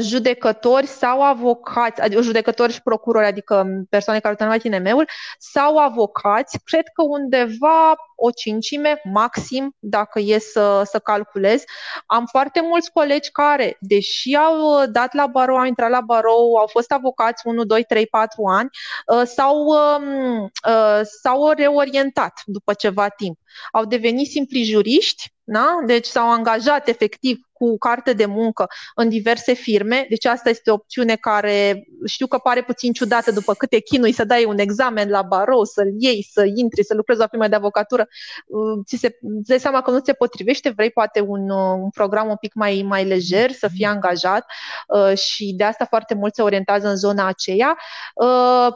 judecători 0.00 0.86
sau 0.86 1.22
avocați, 1.22 2.00
adică 2.00 2.20
judecători 2.20 2.72
și 2.72 2.82
procurori, 2.82 3.26
adică 3.26 3.66
persoane 3.88 4.20
care 4.20 4.36
au 4.40 4.48
terminat 4.48 4.86
INM-ul, 4.86 5.08
sau 5.38 5.78
avocați, 5.78 6.58
cred 6.64 6.84
că 6.94 7.02
undeva 7.02 7.94
o 8.16 8.30
cincime 8.30 9.00
maxim, 9.04 9.76
dacă 9.78 10.20
e 10.20 10.38
să, 10.38 10.82
să 10.84 10.98
calculez. 10.98 11.62
Am 12.06 12.26
foarte 12.26 12.60
mulți 12.60 12.92
colegi 12.92 13.30
care, 13.30 13.76
deși 13.80 14.34
au 14.34 14.80
uh, 14.80 14.88
dat 14.90 15.14
la 15.14 15.26
barou, 15.26 15.56
au 15.56 15.64
intrat 15.64 15.90
la 15.90 16.00
barou, 16.00 16.54
au 16.54 16.66
fost 16.66 16.92
avocați 16.92 17.46
1, 17.46 17.64
2, 17.64 17.84
3, 17.84 18.06
4 18.06 18.44
ani, 18.44 18.68
uh, 19.06 19.22
s-au, 19.24 19.56
um, 19.64 20.42
uh, 20.42 21.00
s-au 21.22 21.50
reorientat 21.50 22.32
după 22.44 22.72
ceva 22.72 23.08
timp. 23.08 23.38
Au 23.72 23.84
devenit 23.84 24.30
simpli 24.30 24.62
juriști, 24.62 25.34
da? 25.44 25.78
deci 25.86 26.06
s-au 26.06 26.30
angajat 26.30 26.88
efectiv 26.88 27.46
cu 27.58 27.78
carte 27.78 28.12
de 28.12 28.26
muncă 28.26 28.66
în 28.94 29.08
diverse 29.08 29.52
firme, 29.52 30.06
deci 30.08 30.24
asta 30.24 30.48
este 30.48 30.70
o 30.70 30.74
opțiune 30.74 31.16
care 31.16 31.86
știu 32.06 32.26
că 32.26 32.38
pare 32.38 32.62
puțin 32.62 32.92
ciudată 32.92 33.30
după 33.30 33.54
câte 33.54 33.78
chinui 33.78 34.12
să 34.12 34.24
dai 34.24 34.44
un 34.44 34.58
examen 34.58 35.08
la 35.08 35.22
barou, 35.22 35.64
să-l 35.64 35.94
iei, 35.98 36.26
să 36.30 36.44
intri, 36.54 36.84
să 36.84 36.94
lucrezi 36.94 37.20
la 37.20 37.26
firma 37.26 37.48
de 37.48 37.54
avocatură, 37.54 38.08
uh, 38.46 38.82
ți 38.86 38.96
se 38.96 39.18
îți 39.20 39.48
dai 39.48 39.60
seama 39.60 39.82
că 39.82 39.90
nu 39.90 39.98
ți 39.98 40.04
se 40.04 40.12
potrivește, 40.12 40.68
vrei 40.68 40.90
poate 40.90 41.20
un, 41.20 41.50
uh, 41.50 41.78
un 41.82 41.90
program 41.90 42.28
un 42.28 42.36
pic 42.36 42.54
mai, 42.54 42.82
mai 42.86 43.04
lejer, 43.04 43.52
să 43.52 43.68
fii 43.68 43.84
angajat 43.84 44.46
uh, 44.88 45.18
și 45.18 45.54
de 45.56 45.64
asta 45.64 45.84
foarte 45.84 46.14
mult 46.14 46.34
se 46.34 46.42
orientează 46.42 46.88
în 46.88 46.96
zona 46.96 47.26
aceea. 47.26 47.78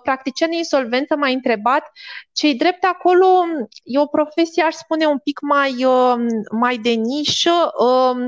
Practicienii 0.02 0.58
insolvență 0.58 1.16
m-a 1.16 1.28
întrebat 1.28 1.82
cei 2.32 2.54
drept 2.54 2.84
acolo 2.84 3.26
e 3.82 3.98
o 3.98 4.06
profesie, 4.06 4.62
aș 4.70 4.76
spune, 4.76 5.06
un 5.06 5.18
pic 5.18 5.40
mai, 5.40 5.86
mai 6.50 6.76
de 6.76 6.90
nișă. 6.90 7.70
Um, 7.78 8.24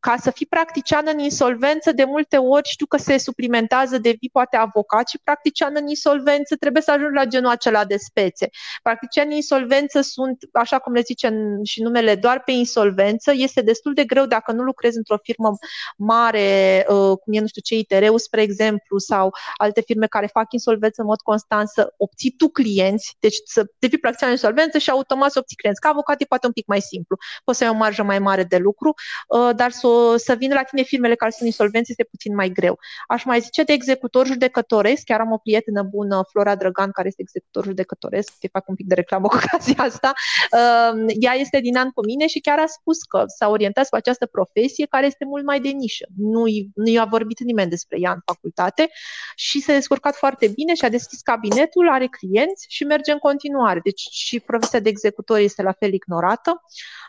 ca 0.00 0.16
să 0.20 0.30
fii 0.30 0.46
practician 0.46 1.04
în 1.12 1.18
insolvență, 1.18 1.92
de 1.92 2.04
multe 2.04 2.36
ori 2.36 2.68
știu 2.68 2.86
că 2.86 2.96
se 2.96 3.18
suplimentează, 3.18 3.98
devii 3.98 4.30
poate 4.32 4.56
avocat 4.56 5.08
și 5.08 5.18
practician 5.24 5.72
în 5.76 5.88
insolvență, 5.88 6.56
trebuie 6.56 6.82
să 6.82 6.90
ajungi 6.90 7.14
la 7.14 7.24
genul 7.24 7.50
acela 7.50 7.84
de 7.84 7.96
spețe. 7.96 8.48
Practicianii 8.82 9.30
în 9.30 9.36
insolvență 9.36 10.00
sunt, 10.00 10.38
așa 10.52 10.78
cum 10.78 10.92
le 10.92 11.00
zice 11.00 11.32
și 11.62 11.82
numele, 11.82 12.14
doar 12.14 12.42
pe 12.42 12.52
insolvență. 12.52 13.32
Este 13.34 13.60
destul 13.62 13.94
de 13.94 14.04
greu 14.04 14.26
dacă 14.26 14.52
nu 14.52 14.62
lucrezi 14.62 14.96
într-o 14.96 15.16
firmă 15.22 15.50
mare, 15.96 16.84
uh, 16.88 17.18
cum 17.22 17.32
e, 17.32 17.40
nu 17.40 17.46
știu 17.46 17.62
ce, 17.64 17.76
ITR-ul, 17.76 18.18
spre 18.18 18.42
exemplu, 18.42 18.98
sau 18.98 19.30
alte 19.56 19.80
firme 19.80 20.06
care 20.06 20.26
fac 20.26 20.52
insolvență 20.52 21.00
în 21.00 21.06
mod 21.06 21.20
constant, 21.20 21.68
să 21.68 21.92
obții 21.96 22.30
tu 22.30 22.48
clienți, 22.48 23.16
deci 23.20 23.36
să 23.44 23.64
devii 23.78 23.98
practician 23.98 24.28
în 24.28 24.34
insolvență 24.34 24.78
și 24.78 24.90
automat 24.90 25.30
să 25.30 25.38
obții 25.38 25.56
clienți. 25.56 25.69
Ca 25.78 25.88
avocat 25.88 26.20
e 26.20 26.24
poate 26.24 26.46
un 26.46 26.52
pic 26.52 26.66
mai 26.66 26.80
simplu. 26.80 27.16
Poți 27.44 27.58
să 27.58 27.64
ai 27.64 27.70
o 27.70 27.74
marjă 27.74 28.02
mai 28.02 28.18
mare 28.18 28.44
de 28.44 28.56
lucru, 28.56 28.94
uh, 29.28 29.50
dar 29.56 29.70
să, 29.70 30.14
să 30.16 30.34
vină 30.34 30.54
la 30.54 30.62
tine 30.62 30.82
firmele 30.82 31.14
care 31.14 31.30
sunt 31.30 31.48
insolvenți 31.48 31.90
este 31.90 32.04
puțin 32.04 32.34
mai 32.34 32.48
greu. 32.48 32.78
Aș 33.06 33.24
mai 33.24 33.40
zice 33.40 33.62
de 33.62 33.72
executor 33.72 34.26
judecătoresc, 34.26 35.04
chiar 35.04 35.20
am 35.20 35.32
o 35.32 35.36
prietenă 35.36 35.82
bună, 35.82 36.22
Flora 36.30 36.54
Drăgan, 36.54 36.90
care 36.90 37.08
este 37.08 37.22
executor 37.22 37.64
judecătoresc, 37.64 38.32
te 38.38 38.48
fac 38.48 38.68
un 38.68 38.74
pic 38.74 38.86
de 38.86 38.94
reclamă 38.94 39.28
cu 39.28 39.36
ocazia 39.36 39.82
asta. 39.82 40.12
Uh, 40.52 41.04
ea 41.20 41.32
este 41.32 41.60
din 41.60 41.76
an 41.76 41.90
cu 41.90 42.04
mine 42.04 42.26
și 42.26 42.40
chiar 42.40 42.58
a 42.58 42.66
spus 42.66 43.02
că 43.02 43.24
s-a 43.26 43.48
orientat 43.48 43.88
pe 43.88 43.96
această 43.96 44.26
profesie 44.26 44.86
care 44.86 45.06
este 45.06 45.24
mult 45.24 45.44
mai 45.44 45.60
de 45.60 45.68
nișă. 45.68 46.06
Nu, 46.16 46.44
nu 46.74 46.88
i-a 46.88 47.04
vorbit 47.04 47.40
nimeni 47.40 47.70
despre 47.70 47.96
ea 48.00 48.10
în 48.10 48.20
facultate 48.24 48.88
și 49.34 49.60
s-a 49.60 49.72
descurcat 49.72 50.14
foarte 50.16 50.48
bine 50.48 50.74
și 50.74 50.84
a 50.84 50.88
deschis 50.88 51.20
cabinetul, 51.20 51.88
are 51.90 52.06
clienți 52.06 52.66
și 52.68 52.84
merge 52.84 53.12
în 53.12 53.18
continuare. 53.18 53.80
Deci 53.84 54.00
și 54.10 54.40
profesia 54.40 54.80
de 54.80 54.88
executor 54.88 55.38
este 55.38 55.59
la 55.62 55.72
fel 55.72 55.92
ignorată. 55.92 56.62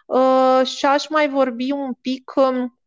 Uh, 0.06 0.62
și 0.66 0.86
aș 0.86 1.08
mai 1.10 1.30
vorbi 1.30 1.72
un 1.72 1.94
pic 1.94 2.32
um, 2.36 2.81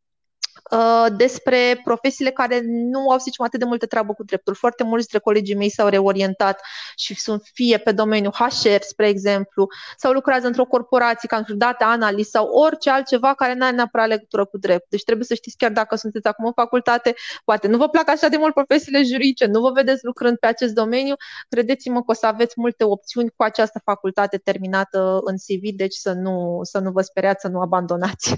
Uh, 0.70 1.06
despre 1.16 1.80
profesiile 1.84 2.30
care 2.30 2.60
nu 2.64 3.10
au, 3.10 3.18
să 3.18 3.22
zicem, 3.24 3.44
atât 3.44 3.58
de 3.58 3.64
multă 3.64 3.86
treabă 3.86 4.12
cu 4.14 4.24
dreptul. 4.24 4.54
Foarte 4.54 4.82
mulți 4.82 5.08
dintre 5.08 5.18
colegii 5.18 5.54
mei 5.54 5.70
s-au 5.70 5.88
reorientat 5.88 6.60
și 6.96 7.14
sunt 7.14 7.42
fie 7.52 7.78
pe 7.78 7.92
domeniul 7.92 8.32
HR, 8.32 8.80
spre 8.80 9.08
exemplu, 9.08 9.66
sau 9.96 10.12
lucrează 10.12 10.46
într-o 10.46 10.64
corporație 10.64 11.28
ca 11.28 11.36
într-o 11.36 11.54
data 11.54 11.84
analist 11.84 12.30
sau 12.30 12.46
orice 12.46 12.90
altceva 12.90 13.34
care 13.34 13.54
nu 13.54 13.64
are 13.64 13.74
neapărat 13.74 14.08
legătură 14.08 14.44
cu 14.44 14.58
drept. 14.58 14.86
Deci 14.88 15.02
trebuie 15.04 15.26
să 15.26 15.34
știți 15.34 15.56
chiar 15.56 15.70
dacă 15.70 15.96
sunteți 15.96 16.26
acum 16.26 16.46
în 16.46 16.52
facultate, 16.52 17.14
poate 17.44 17.68
nu 17.68 17.76
vă 17.76 17.88
plac 17.88 18.08
așa 18.08 18.28
de 18.28 18.36
mult 18.36 18.54
profesiile 18.54 19.02
juridice, 19.02 19.46
nu 19.46 19.60
vă 19.60 19.70
vedeți 19.70 20.04
lucrând 20.04 20.36
pe 20.36 20.46
acest 20.46 20.72
domeniu, 20.74 21.14
credeți-mă 21.48 21.98
că 21.98 22.10
o 22.10 22.12
să 22.12 22.26
aveți 22.26 22.54
multe 22.56 22.84
opțiuni 22.84 23.30
cu 23.36 23.42
această 23.42 23.80
facultate 23.84 24.36
terminată 24.36 25.18
în 25.24 25.36
CV, 25.36 25.76
deci 25.76 25.94
să 25.94 26.12
nu, 26.12 26.60
să 26.62 26.78
nu 26.78 26.90
vă 26.90 27.00
speriați, 27.00 27.40
să 27.40 27.48
nu 27.48 27.60
abandonați. 27.60 28.34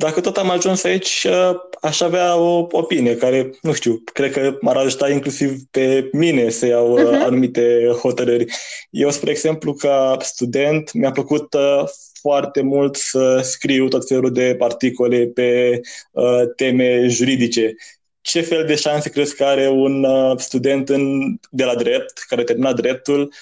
Dacă 0.00 0.20
tot 0.20 0.36
am 0.36 0.50
ajuns 0.50 0.84
aici, 0.84 1.26
uh, 1.28 1.54
aș 1.80 2.00
avea 2.00 2.36
o 2.36 2.66
opinie 2.70 3.16
care, 3.16 3.50
nu 3.62 3.72
știu, 3.72 4.02
cred 4.12 4.32
că 4.32 4.56
m-ar 4.60 4.76
ajuta 4.76 5.10
inclusiv 5.10 5.60
pe 5.70 6.08
mine 6.12 6.48
să 6.48 6.66
iau 6.66 6.98
uh-huh. 6.98 7.22
anumite 7.22 7.90
hotărâri. 8.00 8.44
Eu, 8.90 9.10
spre 9.10 9.30
exemplu, 9.30 9.72
ca 9.72 10.16
student, 10.20 10.92
mi-a 10.92 11.10
plăcut 11.10 11.54
uh, 11.54 11.84
foarte 12.20 12.60
mult 12.60 12.96
să 12.96 13.40
scriu 13.42 13.88
tot 13.88 14.06
felul 14.06 14.32
de 14.32 14.56
articole 14.58 15.26
pe 15.26 15.80
uh, 16.12 16.42
teme 16.56 17.06
juridice. 17.08 17.74
Ce 18.20 18.40
fel 18.40 18.64
de 18.64 18.74
șanse 18.74 19.10
crezi 19.10 19.36
că 19.36 19.44
are 19.44 19.68
un 19.68 20.04
uh, 20.04 20.38
student 20.38 20.88
în, 20.88 21.34
de 21.50 21.64
la 21.64 21.74
drept, 21.74 22.24
care 22.28 22.44
termina 22.44 22.72
dreptul, 22.72 23.32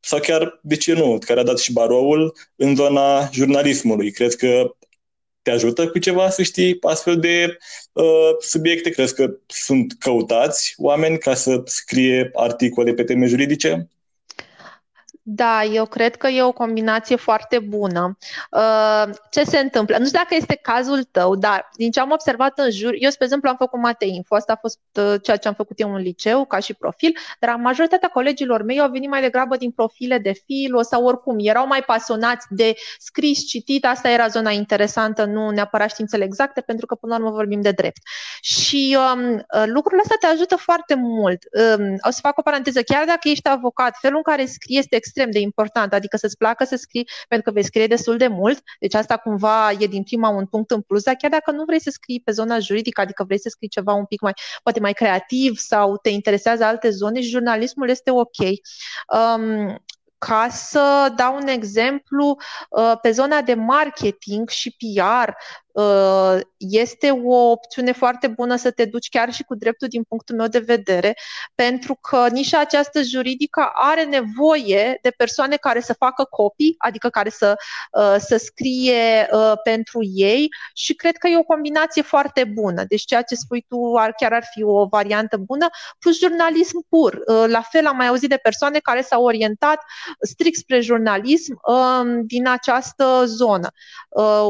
sau 0.00 0.18
chiar, 0.18 0.58
de 0.62 0.76
ce 0.76 0.92
nu, 0.92 1.18
care 1.26 1.40
a 1.40 1.42
dat 1.42 1.58
și 1.58 1.72
baroul 1.72 2.34
în 2.56 2.74
zona 2.74 3.28
jurnalismului? 3.32 4.10
Crezi 4.10 4.36
că 4.36 4.76
te 5.48 5.54
ajută 5.54 5.88
cu 5.88 5.98
ceva 5.98 6.30
să 6.30 6.42
știi 6.42 6.76
astfel 6.80 7.16
de 7.20 7.58
uh, 7.92 8.04
subiecte? 8.40 8.90
Crezi 8.90 9.14
că 9.14 9.30
sunt 9.46 9.92
căutați 9.98 10.74
oameni 10.76 11.18
ca 11.18 11.34
să 11.34 11.62
scrie 11.64 12.30
articole 12.34 12.92
pe 12.92 13.04
teme 13.04 13.26
juridice? 13.26 13.90
Da, 15.30 15.64
eu 15.64 15.86
cred 15.86 16.16
că 16.16 16.26
e 16.26 16.42
o 16.42 16.52
combinație 16.52 17.16
foarte 17.16 17.58
bună. 17.58 18.18
Uh, 18.50 19.14
ce 19.30 19.44
se 19.44 19.58
întâmplă? 19.58 19.98
Nu 19.98 20.04
știu 20.04 20.18
dacă 20.18 20.34
este 20.34 20.58
cazul 20.62 21.04
tău, 21.04 21.34
dar 21.34 21.68
din 21.76 21.90
ce 21.90 22.00
am 22.00 22.10
observat 22.10 22.58
în 22.58 22.70
jur, 22.70 22.94
eu, 22.98 23.10
spre 23.10 23.24
exemplu, 23.24 23.48
am 23.48 23.56
făcut 23.56 23.80
mateinfo, 23.80 24.34
asta 24.34 24.52
a 24.52 24.58
fost 24.60 24.78
uh, 24.92 25.14
ceea 25.22 25.36
ce 25.36 25.48
am 25.48 25.54
făcut 25.54 25.80
eu 25.80 25.94
în 25.94 26.00
liceu, 26.00 26.44
ca 26.44 26.58
și 26.58 26.74
profil, 26.74 27.16
dar 27.40 27.54
majoritatea 27.54 28.08
colegilor 28.08 28.62
mei 28.62 28.80
au 28.80 28.90
venit 28.90 29.08
mai 29.08 29.20
degrabă 29.20 29.56
din 29.56 29.70
profile 29.70 30.18
de 30.18 30.32
filo 30.44 30.82
sau 30.82 31.04
oricum, 31.04 31.36
erau 31.38 31.66
mai 31.66 31.82
pasionați 31.82 32.46
de 32.50 32.74
scris, 32.98 33.46
citit, 33.46 33.84
asta 33.84 34.08
era 34.10 34.26
zona 34.26 34.50
interesantă, 34.50 35.24
nu 35.24 35.50
neapărat 35.50 35.90
științele 35.90 36.24
exacte, 36.24 36.60
pentru 36.60 36.86
că 36.86 36.94
până 36.94 37.16
la 37.16 37.20
urmă 37.20 37.34
vorbim 37.34 37.60
de 37.60 37.70
drept. 37.70 38.00
Și 38.40 38.96
um, 39.14 39.34
uh, 39.34 39.62
lucrurile 39.64 40.02
astea 40.02 40.16
te 40.20 40.26
ajută 40.26 40.56
foarte 40.56 40.94
mult. 40.94 41.42
Um, 41.78 41.96
o 42.06 42.10
să 42.10 42.18
fac 42.22 42.38
o 42.38 42.42
paranteză, 42.42 42.82
chiar 42.82 43.04
dacă 43.04 43.28
ești 43.28 43.48
avocat, 43.48 43.96
felul 44.00 44.16
în 44.16 44.32
care 44.32 44.46
scrii 44.46 44.78
este 44.78 44.96
extrem 44.96 45.16
extrem 45.18 45.30
de 45.30 45.46
important, 45.46 45.92
adică 45.92 46.16
să-ți 46.16 46.36
placă 46.36 46.64
să 46.64 46.76
scrii, 46.76 47.08
pentru 47.28 47.48
că 47.48 47.54
vei 47.54 47.64
scrie 47.64 47.86
destul 47.86 48.16
de 48.16 48.26
mult, 48.26 48.62
deci 48.80 48.94
asta 48.94 49.16
cumva 49.16 49.70
e 49.78 49.86
din 49.86 50.02
prima 50.02 50.28
un 50.28 50.46
punct 50.46 50.70
în 50.70 50.80
plus, 50.80 51.02
dar 51.02 51.14
chiar 51.14 51.30
dacă 51.30 51.50
nu 51.50 51.64
vrei 51.64 51.80
să 51.80 51.90
scrii 51.90 52.20
pe 52.20 52.32
zona 52.32 52.58
juridică, 52.58 53.00
adică 53.00 53.24
vrei 53.24 53.40
să 53.40 53.48
scrii 53.48 53.68
ceva 53.68 53.92
un 53.92 54.04
pic 54.04 54.20
mai, 54.20 54.32
poate 54.62 54.80
mai 54.80 54.92
creativ 54.92 55.56
sau 55.56 55.96
te 55.96 56.08
interesează 56.08 56.64
alte 56.64 56.90
zone, 56.90 57.20
jurnalismul 57.20 57.88
este 57.88 58.10
ok. 58.10 58.38
Um, 59.36 59.82
ca 60.18 60.48
să 60.50 61.12
dau 61.16 61.34
un 61.34 61.46
exemplu, 61.46 62.36
uh, 62.70 62.92
pe 63.02 63.10
zona 63.10 63.40
de 63.40 63.54
marketing 63.54 64.48
și 64.48 64.76
PR, 64.76 65.30
Uh, 65.67 65.67
este 66.56 67.10
o 67.10 67.50
opțiune 67.50 67.92
foarte 67.92 68.26
bună 68.26 68.56
să 68.56 68.70
te 68.70 68.84
duci 68.84 69.08
chiar 69.08 69.32
și 69.32 69.42
cu 69.42 69.54
dreptul 69.54 69.88
din 69.88 70.02
punctul 70.02 70.36
meu 70.36 70.46
de 70.46 70.58
vedere, 70.58 71.16
pentru 71.54 71.94
că 71.94 72.28
nișa 72.30 72.60
această 72.60 73.02
juridică 73.02 73.70
are 73.74 74.04
nevoie 74.04 74.98
de 75.02 75.10
persoane 75.10 75.56
care 75.56 75.80
să 75.80 75.92
facă 75.92 76.24
copii, 76.24 76.74
adică 76.78 77.08
care 77.08 77.28
să, 77.28 77.54
uh, 77.92 78.16
să 78.18 78.36
scrie 78.36 79.28
uh, 79.32 79.52
pentru 79.62 79.98
ei 80.14 80.48
și 80.74 80.94
cred 80.94 81.16
că 81.16 81.28
e 81.28 81.38
o 81.38 81.42
combinație 81.42 82.02
foarte 82.02 82.44
bună. 82.44 82.84
Deci 82.88 83.04
ceea 83.04 83.22
ce 83.22 83.34
spui 83.34 83.64
tu 83.68 83.94
ar, 83.98 84.12
chiar 84.12 84.32
ar 84.32 84.44
fi 84.52 84.62
o 84.62 84.86
variantă 84.86 85.36
bună, 85.36 85.66
plus 85.98 86.18
jurnalism 86.18 86.86
pur. 86.88 87.22
La 87.46 87.60
fel 87.60 87.86
am 87.86 87.96
mai 87.96 88.06
auzit 88.06 88.28
de 88.28 88.36
persoane 88.36 88.78
care 88.78 89.00
s-au 89.00 89.24
orientat 89.24 89.82
strict 90.20 90.58
spre 90.58 90.80
jurnalism 90.80 91.60
um, 91.62 92.26
din 92.26 92.48
această 92.48 93.22
zonă. 93.26 93.70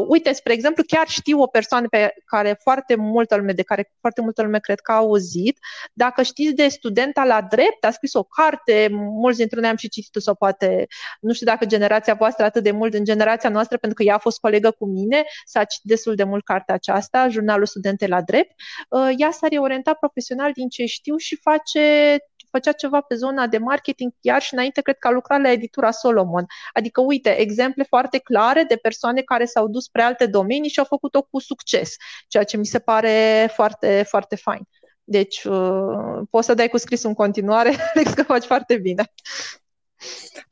Uite, 0.09 0.33
spre 0.33 0.53
exemplu, 0.53 0.83
chiar 0.87 1.09
știu 1.19 1.41
o 1.41 1.47
persoană 1.47 1.87
pe 1.89 2.15
care 2.25 2.59
foarte 2.63 2.95
multă 2.95 3.37
lume, 3.37 3.53
de 3.53 3.63
care 3.63 3.93
foarte 4.01 4.21
multă 4.21 4.43
lume 4.43 4.59
cred 4.59 4.81
că 4.81 4.93
a 4.93 4.95
auzit. 4.95 5.59
Dacă 5.93 6.23
știți 6.23 6.55
de 6.55 6.69
studenta 6.69 7.25
la 7.25 7.41
drept, 7.43 7.85
a 7.85 7.91
scris 7.91 8.15
o 8.15 8.23
carte, 8.23 8.89
mulți 8.93 9.39
dintre 9.39 9.61
noi 9.61 9.71
am 9.71 9.77
și 9.77 9.89
citit-o 9.89 10.21
sau 10.21 10.35
poate, 10.35 10.87
nu 11.21 11.33
știu 11.33 11.47
dacă 11.47 11.65
generația 11.65 12.15
voastră 12.15 12.45
atât 12.45 12.63
de 12.63 12.71
mult, 12.71 12.95
în 12.95 13.05
generația 13.05 13.51
noastră, 13.51 13.77
pentru 13.77 13.99
că 13.99 14.09
ea 14.09 14.15
a 14.15 14.19
fost 14.19 14.39
colegă 14.41 14.71
cu 14.71 14.87
mine, 14.87 15.25
s-a 15.45 15.65
citit 15.65 15.89
destul 15.89 16.15
de 16.15 16.25
mult 16.25 16.45
cartea 16.45 16.75
aceasta, 16.75 17.29
Jurnalul 17.29 17.67
Studente 17.67 18.07
la 18.07 18.23
Drept. 18.23 18.53
Uh, 18.89 19.11
ea 19.17 19.31
s-a 19.31 19.47
reorientat 19.49 19.99
profesional 19.99 20.53
din 20.53 20.69
ce 20.69 20.85
știu 20.85 21.17
și 21.17 21.39
face 21.43 22.17
făcea 22.51 22.73
ceva 22.73 23.01
pe 23.01 23.15
zona 23.15 23.47
de 23.47 23.59
marketing 23.59 24.13
chiar 24.21 24.43
și 24.43 24.55
înainte 24.55 24.81
cred 24.81 24.97
că 24.99 25.09
a 25.09 25.11
lucrat 25.11 25.41
la 25.41 25.51
editura 25.51 25.91
Solomon. 25.91 26.47
Adică, 26.73 27.01
uite, 27.01 27.41
exemple 27.41 27.85
foarte 27.89 28.19
clare 28.19 28.63
de 28.63 28.77
persoane 28.77 29.21
care 29.21 29.45
s-au 29.45 29.69
dus 29.69 29.85
spre 29.85 30.03
alte 30.03 30.27
domenii 30.27 30.71
și 30.71 30.79
au 30.79 30.85
făcut-o 30.85 31.23
cu 31.23 31.41
succes, 31.41 31.95
ceea 32.29 32.45
ce 32.45 32.57
mi 32.57 32.67
se 32.67 32.79
pare 32.79 33.49
foarte, 33.55 34.05
foarte 34.09 34.37
fain. 34.37 34.63
Deci, 35.05 35.45
uh, 35.45 36.21
poți 36.31 36.47
să 36.47 36.55
dai 36.55 36.69
cu 36.69 36.77
scris 36.77 37.03
în 37.03 37.15
continuare, 37.15 37.75
Alex, 37.95 38.13
că 38.13 38.23
faci 38.23 38.45
foarte 38.45 38.77
bine. 38.77 39.13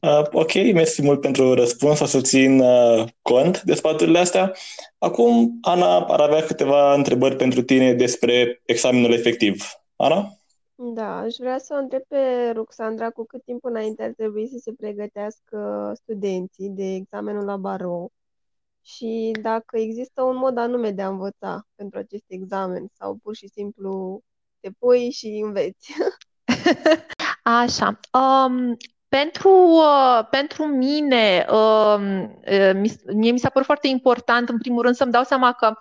Uh, 0.00 0.22
ok, 0.32 0.54
mersi 0.54 1.02
mult 1.02 1.20
pentru 1.20 1.54
răspuns, 1.54 2.00
o 2.00 2.04
să 2.04 2.20
țin 2.20 2.60
uh, 2.60 3.04
cont 3.22 3.62
de 3.62 3.74
sfaturile 3.74 4.18
astea. 4.18 4.52
Acum, 4.98 5.58
Ana 5.62 5.98
ar 5.98 6.20
avea 6.20 6.42
câteva 6.42 6.94
întrebări 6.94 7.36
pentru 7.36 7.62
tine 7.62 7.92
despre 7.92 8.62
examenul 8.64 9.12
efectiv. 9.12 9.64
Ana? 9.96 10.36
Da, 10.78 11.18
aș 11.18 11.34
vrea 11.36 11.58
să 11.58 11.74
o 11.74 11.76
întreb 11.76 12.02
pe 12.02 12.50
Ruxandra 12.54 13.10
cu 13.10 13.24
cât 13.24 13.44
timp 13.44 13.64
înainte 13.64 14.02
ar 14.02 14.12
trebui 14.16 14.48
să 14.48 14.58
se 14.58 14.72
pregătească 14.72 15.92
studenții 15.94 16.68
de 16.68 16.94
examenul 16.94 17.44
la 17.44 17.56
barou 17.56 18.12
și 18.82 19.36
dacă 19.42 19.78
există 19.78 20.22
un 20.22 20.36
mod 20.36 20.58
anume 20.58 20.90
de 20.90 21.02
a 21.02 21.08
învăța 21.08 21.66
pentru 21.74 21.98
acest 21.98 22.24
examen 22.26 22.86
sau 22.92 23.14
pur 23.22 23.36
și 23.36 23.48
simplu 23.48 24.20
te 24.60 24.70
pui 24.78 25.10
și 25.10 25.40
înveți. 25.44 25.92
Așa. 27.42 28.00
Um, 28.12 28.76
pentru, 29.08 29.50
uh, 29.50 30.26
pentru 30.30 30.64
mine, 30.66 31.46
uh, 31.50 31.98
mie 33.14 33.30
mi 33.30 33.38
s-a 33.38 33.48
părut 33.48 33.66
foarte 33.66 33.88
important, 33.88 34.48
în 34.48 34.58
primul 34.58 34.82
rând, 34.82 34.94
să-mi 34.94 35.12
dau 35.12 35.22
seama 35.22 35.52
că 35.52 35.78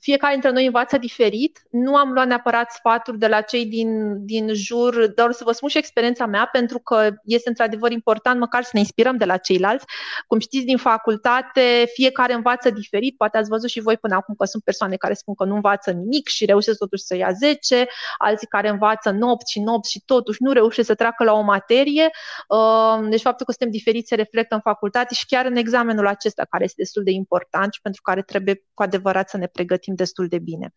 fiecare 0.00 0.32
dintre 0.32 0.50
noi 0.50 0.66
învață 0.66 0.98
diferit. 0.98 1.62
Nu 1.70 1.96
am 1.96 2.12
luat 2.12 2.26
neapărat 2.26 2.70
sfaturi 2.70 3.18
de 3.18 3.26
la 3.26 3.40
cei 3.40 3.66
din, 3.66 4.24
din 4.24 4.54
jur, 4.54 5.06
dar 5.06 5.32
să 5.32 5.44
vă 5.44 5.52
spun 5.52 5.68
și 5.68 5.78
experiența 5.78 6.26
mea, 6.26 6.48
pentru 6.52 6.78
că 6.78 7.10
este 7.24 7.48
într-adevăr 7.48 7.90
important 7.90 8.40
măcar 8.40 8.62
să 8.62 8.70
ne 8.72 8.78
inspirăm 8.78 9.16
de 9.16 9.24
la 9.24 9.36
ceilalți. 9.36 9.84
Cum 10.26 10.38
știți, 10.38 10.64
din 10.64 10.76
facultate, 10.76 11.84
fiecare 11.92 12.32
învață 12.32 12.70
diferit. 12.70 13.16
Poate 13.16 13.38
ați 13.38 13.48
văzut 13.48 13.68
și 13.68 13.80
voi 13.80 13.96
până 13.96 14.14
acum 14.14 14.34
că 14.34 14.44
sunt 14.44 14.62
persoane 14.62 14.96
care 14.96 15.14
spun 15.14 15.34
că 15.34 15.44
nu 15.44 15.54
învață 15.54 15.90
nimic 15.90 16.28
și 16.28 16.44
reușesc 16.44 16.78
totuși 16.78 17.02
să 17.02 17.16
ia 17.16 17.32
10, 17.32 17.86
alții 18.18 18.46
care 18.46 18.68
învață 18.68 19.10
nopți 19.10 19.52
și 19.52 19.60
nopți 19.60 19.90
și 19.90 20.02
totuși 20.04 20.42
nu 20.42 20.52
reușesc 20.52 20.86
să 20.86 20.94
treacă 20.94 21.24
la 21.24 21.32
o 21.32 21.40
materie. 21.40 22.10
Uh, 22.48 23.08
deci 23.08 23.20
faptul 23.20 23.46
că 23.46 23.52
suntem 23.52 23.70
diferiți 23.70 24.08
se 24.08 24.14
reflectă 24.14 24.54
în 24.54 24.60
facultate 24.60 25.14
și 25.14 25.26
chiar 25.26 25.46
în 25.46 25.56
examenul 25.56 26.06
acesta, 26.06 26.46
care 26.50 26.64
este 26.64 26.82
destul 26.82 27.02
de 27.02 27.10
important 27.10 27.72
și 27.72 27.80
pentru 27.80 28.02
care 28.02 28.22
trebuie 28.22 28.64
cu 28.74 28.82
adevărat 28.82 29.28
să 29.28 29.36
ne 29.36 29.46
pregătim 29.46 29.83
pregătim 29.84 29.94
destul 29.94 30.28
de 30.28 30.38
bine. 30.38 30.74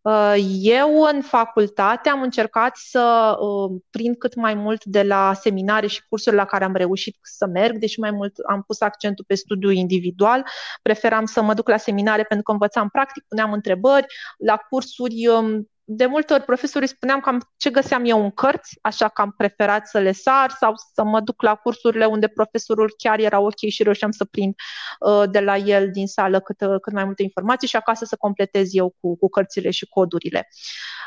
Uh, 0.00 0.34
eu 0.60 1.02
în 1.02 1.22
facultate 1.22 2.08
am 2.08 2.22
încercat 2.22 2.76
să 2.76 3.36
uh, 3.40 3.80
prind 3.90 4.16
cât 4.16 4.34
mai 4.34 4.54
mult 4.54 4.84
de 4.84 5.02
la 5.02 5.32
seminare 5.34 5.86
și 5.86 6.06
cursuri 6.08 6.36
la 6.36 6.44
care 6.44 6.64
am 6.64 6.74
reușit 6.74 7.16
să 7.22 7.46
merg, 7.46 7.78
deși 7.78 8.00
mai 8.00 8.10
mult 8.10 8.36
am 8.48 8.62
pus 8.62 8.80
accentul 8.80 9.24
pe 9.28 9.34
studiu 9.34 9.70
individual. 9.70 10.44
Preferam 10.82 11.24
să 11.24 11.42
mă 11.42 11.54
duc 11.54 11.68
la 11.68 11.76
seminare 11.76 12.22
pentru 12.22 12.44
că 12.44 12.52
învățam 12.52 12.88
practic, 12.88 13.24
puneam 13.28 13.52
întrebări, 13.52 14.06
la 14.38 14.56
cursuri 14.56 15.26
um, 15.26 15.68
de 15.84 16.06
multe 16.06 16.32
ori 16.32 16.42
profesorii 16.42 16.88
spuneam 16.88 17.20
cam 17.20 17.52
ce 17.56 17.70
găseam 17.70 18.04
eu 18.04 18.22
în 18.22 18.30
cărți, 18.30 18.78
așa 18.82 19.08
că 19.08 19.20
am 19.20 19.34
preferat 19.36 19.86
să 19.86 19.98
le 19.98 20.12
sar 20.12 20.50
sau 20.50 20.74
să 20.94 21.04
mă 21.04 21.20
duc 21.20 21.42
la 21.42 21.54
cursurile 21.54 22.04
unde 22.04 22.28
profesorul 22.28 22.94
chiar 22.96 23.18
era 23.18 23.40
ok 23.40 23.58
și 23.68 23.82
reușeam 23.82 24.10
să 24.10 24.24
prind 24.24 24.54
uh, 25.00 25.22
de 25.30 25.40
la 25.40 25.56
el 25.56 25.90
din 25.90 26.06
sală 26.06 26.40
cât, 26.40 26.60
uh, 26.60 26.80
cât 26.80 26.92
mai 26.92 27.04
multe 27.04 27.22
informații 27.22 27.68
și 27.68 27.76
acasă 27.76 28.04
să 28.04 28.16
completez 28.16 28.74
eu 28.74 28.94
cu, 29.00 29.16
cu 29.16 29.28
cărțile 29.28 29.70
și 29.70 29.86
codurile. 29.86 30.48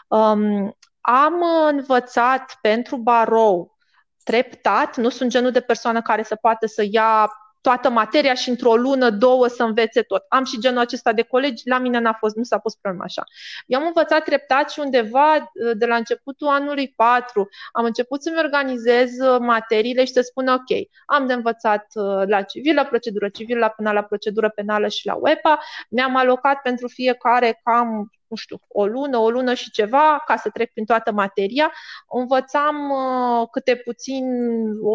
Um, 0.07 0.77
am 1.01 1.43
învățat 1.69 2.57
pentru 2.61 2.97
barou 2.97 3.77
treptat, 4.23 4.97
nu 4.97 5.09
sunt 5.09 5.29
genul 5.29 5.51
de 5.51 5.59
persoană 5.59 6.01
care 6.01 6.23
să 6.23 6.35
poată 6.35 6.65
să 6.65 6.85
ia 6.89 7.31
toată 7.61 7.89
materia 7.89 8.33
și 8.33 8.49
într-o 8.49 8.75
lună, 8.75 9.09
două 9.09 9.47
să 9.47 9.63
învețe 9.63 10.01
tot. 10.01 10.25
Am 10.27 10.43
și 10.43 10.59
genul 10.59 10.79
acesta 10.79 11.13
de 11.13 11.21
colegi, 11.21 11.69
la 11.69 11.77
mine 11.77 11.99
n-a 11.99 12.13
fost, 12.13 12.35
nu 12.35 12.43
s-a 12.43 12.57
pus 12.57 12.75
problema 12.75 13.05
așa. 13.05 13.23
Eu 13.65 13.79
am 13.79 13.85
învățat 13.85 14.23
treptat 14.23 14.71
și 14.71 14.79
undeva 14.79 15.51
de 15.77 15.85
la 15.85 15.95
începutul 15.95 16.47
anului 16.47 16.93
4 16.95 17.49
am 17.71 17.85
început 17.85 18.21
să-mi 18.21 18.37
organizez 18.37 19.19
uh, 19.19 19.39
materiile 19.39 20.05
și 20.05 20.11
să 20.11 20.21
spun 20.21 20.47
ok, 20.47 20.87
am 21.05 21.27
de 21.27 21.33
învățat 21.33 21.85
uh, 21.93 22.27
la 22.27 22.41
civilă, 22.41 22.85
procedură 22.85 23.29
civilă, 23.29 23.59
la 23.59 23.69
penală, 23.69 24.03
procedură 24.03 24.49
penală 24.49 24.87
și 24.87 25.05
la 25.05 25.15
UEPA, 25.15 25.59
mi-am 25.89 26.15
alocat 26.15 26.61
pentru 26.61 26.87
fiecare 26.87 27.59
cam 27.63 28.11
nu 28.29 28.35
știu, 28.35 28.59
o 28.67 28.85
lună, 28.85 29.17
o 29.17 29.29
lună 29.29 29.53
și 29.53 29.71
ceva, 29.71 30.23
ca 30.25 30.35
să 30.35 30.49
trec 30.49 30.71
prin 30.71 30.85
toată 30.85 31.11
materia. 31.11 31.71
Învățam 32.09 32.89
uh, 32.89 33.47
câte 33.51 33.75
puțin 33.75 34.25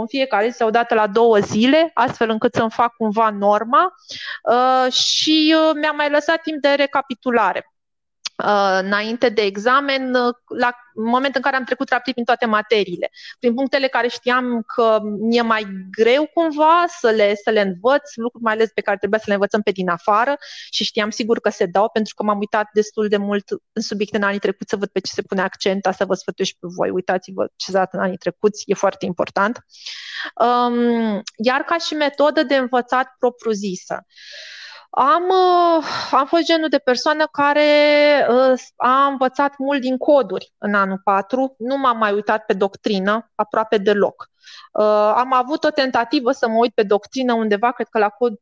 în 0.00 0.06
fiecare 0.06 0.48
zi 0.48 0.56
sau 0.56 0.66
o 0.66 0.70
dată 0.70 0.94
la 0.94 1.06
două 1.06 1.38
zile, 1.38 1.90
astfel 1.94 2.30
încât 2.30 2.54
să-mi 2.54 2.70
fac 2.70 2.96
cumva 2.96 3.30
norma 3.30 3.94
uh, 4.42 4.92
și 4.92 5.54
uh, 5.56 5.70
mi-am 5.80 5.96
mai 5.96 6.10
lăsat 6.10 6.40
timp 6.42 6.60
de 6.60 6.68
recapitulare. 6.68 7.71
Uh, 8.44 8.78
înainte 8.82 9.28
de 9.28 9.42
examen, 9.42 10.14
uh, 10.14 10.34
la 10.58 10.74
moment 10.94 11.34
în 11.34 11.42
care 11.42 11.56
am 11.56 11.64
trecut 11.64 11.88
rapid 11.88 12.12
prin 12.12 12.24
toate 12.24 12.46
materiile. 12.46 13.10
Prin 13.38 13.54
punctele 13.54 13.86
care 13.86 14.08
știam 14.08 14.62
că 14.74 14.98
mi-e 15.02 15.42
mai 15.42 15.66
greu 15.90 16.30
cumva 16.34 16.84
să 17.00 17.10
le, 17.10 17.34
să 17.34 17.50
le 17.50 17.60
învăț, 17.60 18.14
lucruri 18.14 18.44
mai 18.44 18.52
ales 18.52 18.70
pe 18.74 18.80
care 18.80 18.96
trebuia 18.96 19.18
să 19.18 19.24
le 19.28 19.34
învățăm 19.34 19.62
pe 19.62 19.70
din 19.70 19.88
afară 19.88 20.36
și 20.70 20.84
știam 20.84 21.10
sigur 21.10 21.40
că 21.40 21.50
se 21.50 21.66
dau 21.66 21.90
pentru 21.90 22.14
că 22.14 22.22
m-am 22.22 22.38
uitat 22.38 22.68
destul 22.72 23.08
de 23.08 23.16
mult 23.16 23.50
în 23.72 23.82
subiecte 23.82 24.16
în 24.16 24.22
anii 24.22 24.38
trecuți 24.38 24.70
să 24.70 24.76
văd 24.76 24.88
pe 24.88 25.00
ce 25.00 25.12
se 25.12 25.22
pune 25.22 25.40
accent, 25.40 25.86
asta 25.86 26.04
vă 26.04 26.14
sfătuiesc 26.14 26.52
pe 26.52 26.66
voi, 26.76 26.90
uitați-vă 26.90 27.46
ce 27.56 27.70
s-a 27.70 27.78
dat 27.78 27.92
în 27.92 28.00
anii 28.00 28.16
trecuți, 28.16 28.62
e 28.66 28.74
foarte 28.74 29.04
important. 29.04 29.64
Um, 30.34 31.22
iar 31.36 31.60
ca 31.60 31.76
și 31.78 31.94
metodă 31.94 32.42
de 32.42 32.56
învățat 32.56 33.14
propriu-zisă. 33.18 34.04
Uh, 34.06 34.52
am, 34.94 35.22
uh, 35.28 35.84
am 36.10 36.26
fost 36.26 36.42
genul 36.42 36.68
de 36.68 36.78
persoană 36.78 37.26
care 37.26 37.62
uh, 38.30 38.60
a 38.76 39.06
învățat 39.06 39.54
mult 39.58 39.80
din 39.80 39.96
coduri 39.96 40.52
în 40.58 40.74
anul 40.74 41.00
4, 41.04 41.54
nu 41.58 41.76
m-am 41.76 41.98
mai 41.98 42.12
uitat 42.12 42.44
pe 42.44 42.52
doctrină 42.52 43.30
aproape 43.34 43.76
deloc. 43.78 44.30
Uh, 44.72 45.12
am 45.16 45.32
avut 45.32 45.64
o 45.64 45.70
tentativă 45.70 46.32
să 46.32 46.48
mă 46.48 46.56
uit 46.56 46.74
pe 46.74 46.82
doctrină 46.82 47.32
undeva, 47.32 47.72
cred 47.72 47.88
că 47.88 47.98
la 47.98 48.08
cod, 48.08 48.32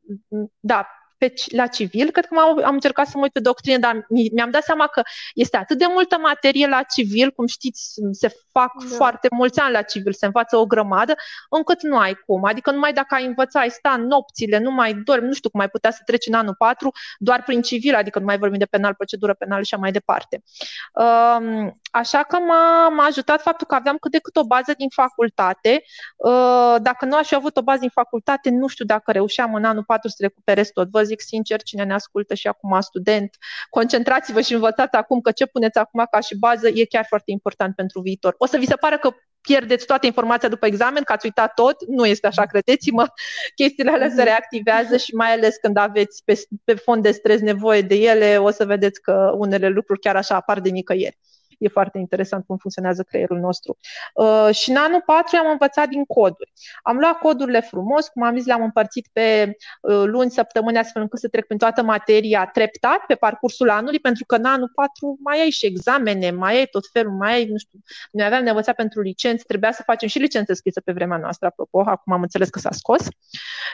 da, 0.61 0.87
pe, 1.21 1.33
la 1.47 1.67
civil, 1.67 2.11
cred 2.11 2.27
că 2.27 2.39
am, 2.39 2.65
am 2.65 2.75
încercat 2.75 3.07
să 3.07 3.13
mă 3.15 3.23
uit 3.23 3.33
pe 3.33 3.41
doctrină, 3.41 3.79
dar 3.79 4.07
mi-am 4.33 4.51
dat 4.51 4.63
seama 4.63 4.87
că 4.87 5.03
este 5.35 5.57
atât 5.57 5.79
de 5.79 5.85
multă 5.89 6.19
materie 6.19 6.67
la 6.67 6.83
civil, 6.83 7.31
cum 7.31 7.47
știți, 7.47 7.95
se 8.11 8.29
fac 8.53 8.73
da. 8.79 8.95
foarte 8.95 9.29
mulți 9.31 9.61
ani 9.61 9.73
la 9.73 9.83
civil, 9.83 10.13
se 10.13 10.27
învață 10.27 10.57
o 10.57 10.67
grămadă, 10.67 11.15
încât 11.51 11.83
nu 11.83 11.99
ai 11.99 12.15
cum. 12.27 12.45
Adică 12.45 12.71
numai 12.71 12.93
dacă 12.93 13.15
ai 13.15 13.27
învăța, 13.27 13.61
ai 13.61 13.71
sta 13.71 13.97
nopțile, 13.97 14.59
nu 14.59 14.71
mai 14.71 14.95
dormi, 14.95 15.27
nu 15.27 15.33
știu 15.33 15.51
cum 15.51 15.61
ai 15.61 15.69
putea 15.69 15.91
să 15.91 16.03
treci 16.05 16.27
în 16.27 16.35
anul 16.35 16.55
4, 16.59 16.93
doar 17.19 17.43
prin 17.43 17.63
civil, 17.63 17.95
adică 17.95 18.19
nu 18.19 18.25
mai 18.25 18.39
vorbim 18.39 18.59
de 18.59 18.65
penal, 18.65 18.95
procedură 18.95 19.35
penală 19.35 19.63
și 19.63 19.75
așa 19.75 19.83
mai 19.83 19.93
departe. 19.93 20.43
Um, 20.95 21.81
așa 21.91 22.23
că 22.23 22.39
m-a, 22.39 22.89
m-a 22.89 23.05
ajutat 23.05 23.43
faptul 23.43 23.67
că 23.67 23.75
aveam 23.75 23.97
cât 23.97 24.11
de 24.11 24.19
cât 24.19 24.37
o 24.37 24.45
bază 24.45 24.75
din 24.77 24.89
facultate. 24.89 25.83
Uh, 26.17 26.75
dacă 26.83 27.05
nu 27.05 27.17
aș 27.17 27.27
fi 27.27 27.35
avut 27.35 27.57
o 27.57 27.63
bază 27.63 27.81
din 27.81 27.91
facultate, 27.91 28.51
nu 28.51 28.67
știu 28.67 28.85
dacă 28.85 29.13
reușeam 29.13 29.55
în 29.55 29.65
anul 29.65 29.85
4 29.85 30.09
să 30.09 30.17
recuperez 30.21 30.69
tot. 30.69 30.91
Vă 30.91 31.03
zic 31.11 31.20
sincer, 31.20 31.62
cine 31.62 31.85
ne 31.85 31.94
ascultă 31.94 32.35
și 32.35 32.46
acum 32.49 32.81
student, 32.81 33.37
concentrați-vă 33.70 34.40
și 34.40 34.55
învățați 34.55 34.94
acum 34.96 35.20
că 35.20 35.31
ce 35.31 35.46
puneți 35.46 35.79
acum 35.79 36.07
ca 36.11 36.20
și 36.20 36.38
bază 36.38 36.68
e 36.68 36.85
chiar 36.85 37.05
foarte 37.09 37.31
important 37.31 37.75
pentru 37.75 38.01
viitor. 38.01 38.35
O 38.38 38.46
să 38.46 38.57
vi 38.57 38.66
se 38.66 38.75
pare 38.75 38.96
că 38.96 39.11
pierdeți 39.40 39.87
toată 39.87 40.07
informația 40.07 40.49
după 40.49 40.66
examen, 40.66 41.03
că 41.03 41.12
ați 41.12 41.27
uitat 41.27 41.55
tot, 41.55 41.77
nu 41.87 42.07
este 42.07 42.27
așa, 42.27 42.46
credeți-mă, 42.46 43.07
chestiile 43.61 43.90
alea 43.90 44.09
se 44.09 44.14
mhm. 44.14 44.25
reactivează 44.25 44.96
și 44.96 45.14
mai 45.14 45.33
ales 45.33 45.57
când 45.57 45.77
aveți 45.77 46.23
pe, 46.25 46.42
pe 46.64 46.75
fond 46.75 47.03
de 47.03 47.11
stres 47.11 47.40
nevoie 47.40 47.83
de 47.83 47.94
ele, 47.94 48.37
o 48.38 48.51
să 48.51 48.64
vedeți 48.64 49.01
că 49.01 49.33
unele 49.35 49.68
lucruri 49.68 50.01
chiar 50.01 50.16
așa 50.16 50.35
apar 50.35 50.61
de 50.61 50.68
nicăieri 50.68 51.18
e 51.61 51.68
foarte 51.68 51.99
interesant 51.99 52.46
cum 52.46 52.57
funcționează 52.57 53.03
creierul 53.03 53.38
nostru. 53.38 53.79
Uh, 54.14 54.49
și 54.55 54.70
în 54.70 54.77
anul 54.77 55.03
4 55.07 55.37
am 55.37 55.51
învățat 55.51 55.88
din 55.88 56.05
coduri. 56.05 56.53
Am 56.83 56.96
luat 56.96 57.18
codurile 57.18 57.61
frumos, 57.61 58.09
cum 58.09 58.23
am 58.23 58.37
zis, 58.37 58.46
le-am 58.46 58.62
împărțit 58.62 59.09
pe 59.12 59.57
uh, 59.81 60.03
luni, 60.05 60.31
săptămâni, 60.31 60.79
astfel 60.79 61.03
încât 61.03 61.18
să 61.18 61.29
trec 61.29 61.46
prin 61.46 61.59
toată 61.59 61.83
materia 61.83 62.46
treptat 62.46 62.99
pe 63.07 63.14
parcursul 63.14 63.70
anului, 63.70 63.99
pentru 63.99 64.25
că 64.25 64.35
în 64.35 64.44
anul 64.44 64.70
4 64.75 65.18
mai 65.23 65.40
ai 65.40 65.51
și 65.51 65.66
examene, 65.66 66.31
mai 66.31 66.57
ai 66.57 66.66
tot 66.66 66.85
felul, 66.92 67.12
mai 67.12 67.33
ai, 67.33 67.44
nu 67.44 67.57
știu, 67.57 67.79
noi 68.11 68.27
aveam 68.27 68.42
de 68.42 68.49
învățat 68.49 68.75
pentru 68.75 69.01
licențe, 69.01 69.44
trebuia 69.46 69.73
să 69.73 69.83
facem 69.83 70.09
și 70.09 70.18
licențe 70.18 70.55
scrisă 70.55 70.81
pe 70.81 70.92
vremea 70.92 71.16
noastră, 71.16 71.46
apropo, 71.46 71.81
acum 71.81 72.12
am 72.12 72.23
înțeles 72.23 72.49
că 72.49 72.59
s-a 72.59 72.70
scos. 72.70 73.07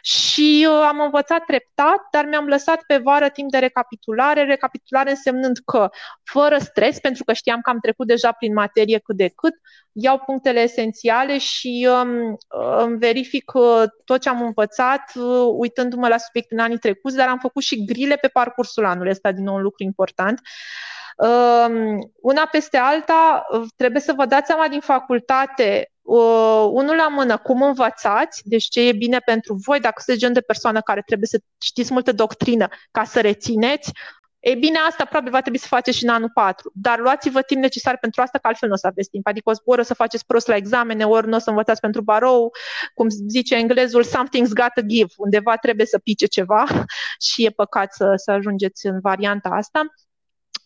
Și 0.03 0.67
uh, 0.71 0.87
am 0.89 1.01
învățat 1.01 1.45
treptat, 1.45 2.07
dar 2.11 2.25
mi-am 2.25 2.47
lăsat 2.47 2.83
pe 2.87 2.97
vară 2.97 3.29
timp 3.29 3.51
de 3.51 3.59
recapitulare, 3.59 4.45
recapitulare 4.45 5.11
însemnând 5.11 5.59
că 5.65 5.91
fără 6.23 6.59
stres, 6.59 6.99
pentru 6.99 7.25
că 7.25 7.33
știam 7.33 7.61
că 7.61 7.71
am 7.71 7.76
trecut 7.81 8.07
deja 8.07 8.33
prin 8.33 8.53
materie 8.53 8.99
cât 8.99 9.17
de 9.17 9.29
cât, 9.29 9.55
iau 9.93 10.19
punctele 10.19 10.61
esențiale 10.61 11.39
și 11.39 11.89
um, 11.91 12.37
îmi 12.79 12.99
verific 12.99 13.53
uh, 13.55 13.83
tot 14.05 14.21
ce 14.21 14.29
am 14.29 14.43
învățat 14.43 15.13
uh, 15.15 15.55
uitându-mă 15.57 16.09
la 16.09 16.19
subiecte 16.19 16.55
în 16.55 16.61
anii 16.61 16.79
trecuți, 16.79 17.17
dar 17.17 17.29
am 17.29 17.39
făcut 17.39 17.63
și 17.63 17.85
grile 17.85 18.17
pe 18.17 18.29
parcursul 18.29 18.85
anului. 18.85 19.11
Ăsta, 19.11 19.33
din 19.33 19.45
nou, 19.45 19.55
un 19.55 19.63
lucru 19.63 19.83
important. 19.83 20.41
Um, 21.17 22.13
una 22.21 22.47
peste 22.51 22.77
alta, 22.77 23.47
uh, 23.51 23.63
trebuie 23.77 24.01
să 24.01 24.13
vă 24.13 24.27
dați 24.27 24.47
seama 24.47 24.69
din 24.69 24.81
facultate 24.81 25.91
uh, 26.03 26.69
unul 26.71 26.97
la 26.97 27.09
mână, 27.09 27.37
cum 27.37 27.63
învățați, 27.63 28.43
deci 28.45 28.65
ce 28.65 28.81
e 28.89 28.93
bine 28.93 29.19
pentru 29.19 29.55
voi, 29.65 29.81
dacă 29.81 29.95
sunteți 29.97 30.25
gen 30.25 30.33
de 30.33 30.41
persoană 30.41 30.81
care 30.81 31.03
trebuie 31.07 31.29
să 31.29 31.39
știți 31.63 31.93
multă 31.93 32.13
doctrină 32.13 32.69
ca 32.91 33.05
să 33.05 33.21
rețineți, 33.21 33.93
e 34.39 34.55
bine, 34.55 34.79
asta 34.79 35.05
probabil 35.05 35.33
va 35.33 35.41
trebui 35.41 35.59
să 35.59 35.67
faceți 35.67 35.97
și 35.97 36.05
în 36.05 36.11
anul 36.11 36.31
4, 36.35 36.71
dar 36.75 36.99
luați-vă 36.99 37.43
timp 37.43 37.63
necesar 37.63 37.99
pentru 37.99 38.23
asta, 38.23 38.39
că 38.39 38.47
altfel 38.47 38.69
nu 38.69 38.75
o 38.75 38.79
să 38.79 38.87
aveți 38.87 39.11
timp. 39.11 39.27
Adică 39.27 39.51
ori 39.65 39.81
o 39.81 39.85
să 39.85 39.95
faceți 39.95 40.27
prost 40.27 40.47
la 40.47 40.57
examene, 40.57 41.05
ori 41.05 41.29
nu 41.29 41.37
o 41.37 41.39
să 41.39 41.51
învățați 41.51 41.81
pentru 41.81 42.03
barou, 42.03 42.53
cum 42.95 43.09
zice 43.09 43.55
englezul, 43.55 44.05
something's 44.05 44.53
got 44.55 44.73
to 44.75 44.83
give, 44.87 45.13
undeva 45.17 45.57
trebuie 45.57 45.87
să 45.87 45.99
pice 45.99 46.27
ceva 46.27 46.65
și 47.27 47.45
e 47.45 47.51
păcat 47.51 47.95
să, 47.95 48.13
să 48.17 48.31
ajungeți 48.31 48.87
în 48.87 49.01
varianta 49.01 49.49
asta. 49.49 49.81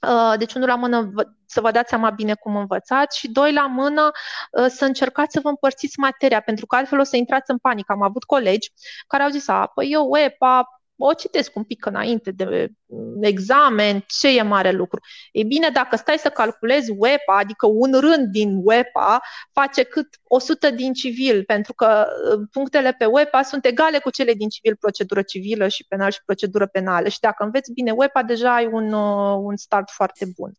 Uh, 0.09 0.39
deci, 0.39 0.55
unul 0.55 0.69
la 0.69 0.75
mână, 0.75 1.11
să 1.47 1.61
vă 1.61 1.71
dați 1.71 1.89
seama 1.89 2.11
bine 2.11 2.35
cum 2.35 2.57
învățați 2.57 3.19
și 3.19 3.31
doi 3.31 3.53
la 3.53 3.67
mână, 3.67 4.11
uh, 4.51 4.67
să 4.69 4.85
încercați 4.85 5.33
să 5.33 5.41
vă 5.43 5.49
împărțiți 5.49 5.99
materia, 5.99 6.41
pentru 6.41 6.67
că 6.67 6.77
altfel 6.77 6.99
o 6.99 7.03
să 7.03 7.17
intrați 7.17 7.51
în 7.51 7.59
panică. 7.59 7.93
Am 7.93 8.03
avut 8.03 8.25
colegi 8.25 8.73
care 9.07 9.23
au 9.23 9.29
zis, 9.31 9.49
a, 9.49 9.67
păi 9.75 9.89
eu 9.93 10.17
EPA, 10.25 10.83
o 10.97 11.13
citesc 11.13 11.57
un 11.57 11.65
pic 11.65 11.87
înainte 11.87 12.31
de 12.31 12.45
mm, 12.45 12.80
examen, 13.21 14.05
ce 14.07 14.37
e 14.37 14.43
mare 14.43 14.71
lucru. 14.71 15.01
E 15.33 15.43
bine, 15.43 15.69
dacă 15.69 15.97
stai 15.97 16.19
să 16.19 16.29
calculezi 16.29 16.91
WEPA, 16.91 17.37
adică 17.37 17.67
un 17.67 17.93
rând 17.93 18.27
din 18.27 18.61
WEPA 18.65 19.21
face 19.53 19.83
cât 19.83 20.09
100 20.25 20.71
din 20.71 20.93
civil, 20.93 21.45
pentru 21.45 21.75
că 21.75 22.07
uh, 22.07 22.41
punctele 22.53 22.93
pe 22.93 23.05
WEPA 23.05 23.43
sunt 23.43 23.65
egale 23.65 23.99
cu 23.99 24.11
cele 24.11 24.33
din 24.33 24.49
civil, 24.49 24.77
procedură 24.77 25.23
civilă 25.23 25.69
și 25.69 25.87
penal 25.89 26.11
și 26.11 26.25
procedură 26.25 26.67
penală. 26.67 27.09
Și 27.09 27.21
dacă 27.21 27.45
înveți 27.45 27.73
bine 27.73 27.91
WEPA, 27.91 28.23
deja 28.23 28.55
ai 28.55 28.67
un, 28.67 28.93
uh, 28.93 29.37
un 29.43 29.57
start 29.57 29.91
foarte 29.91 30.27
bun. 30.37 30.53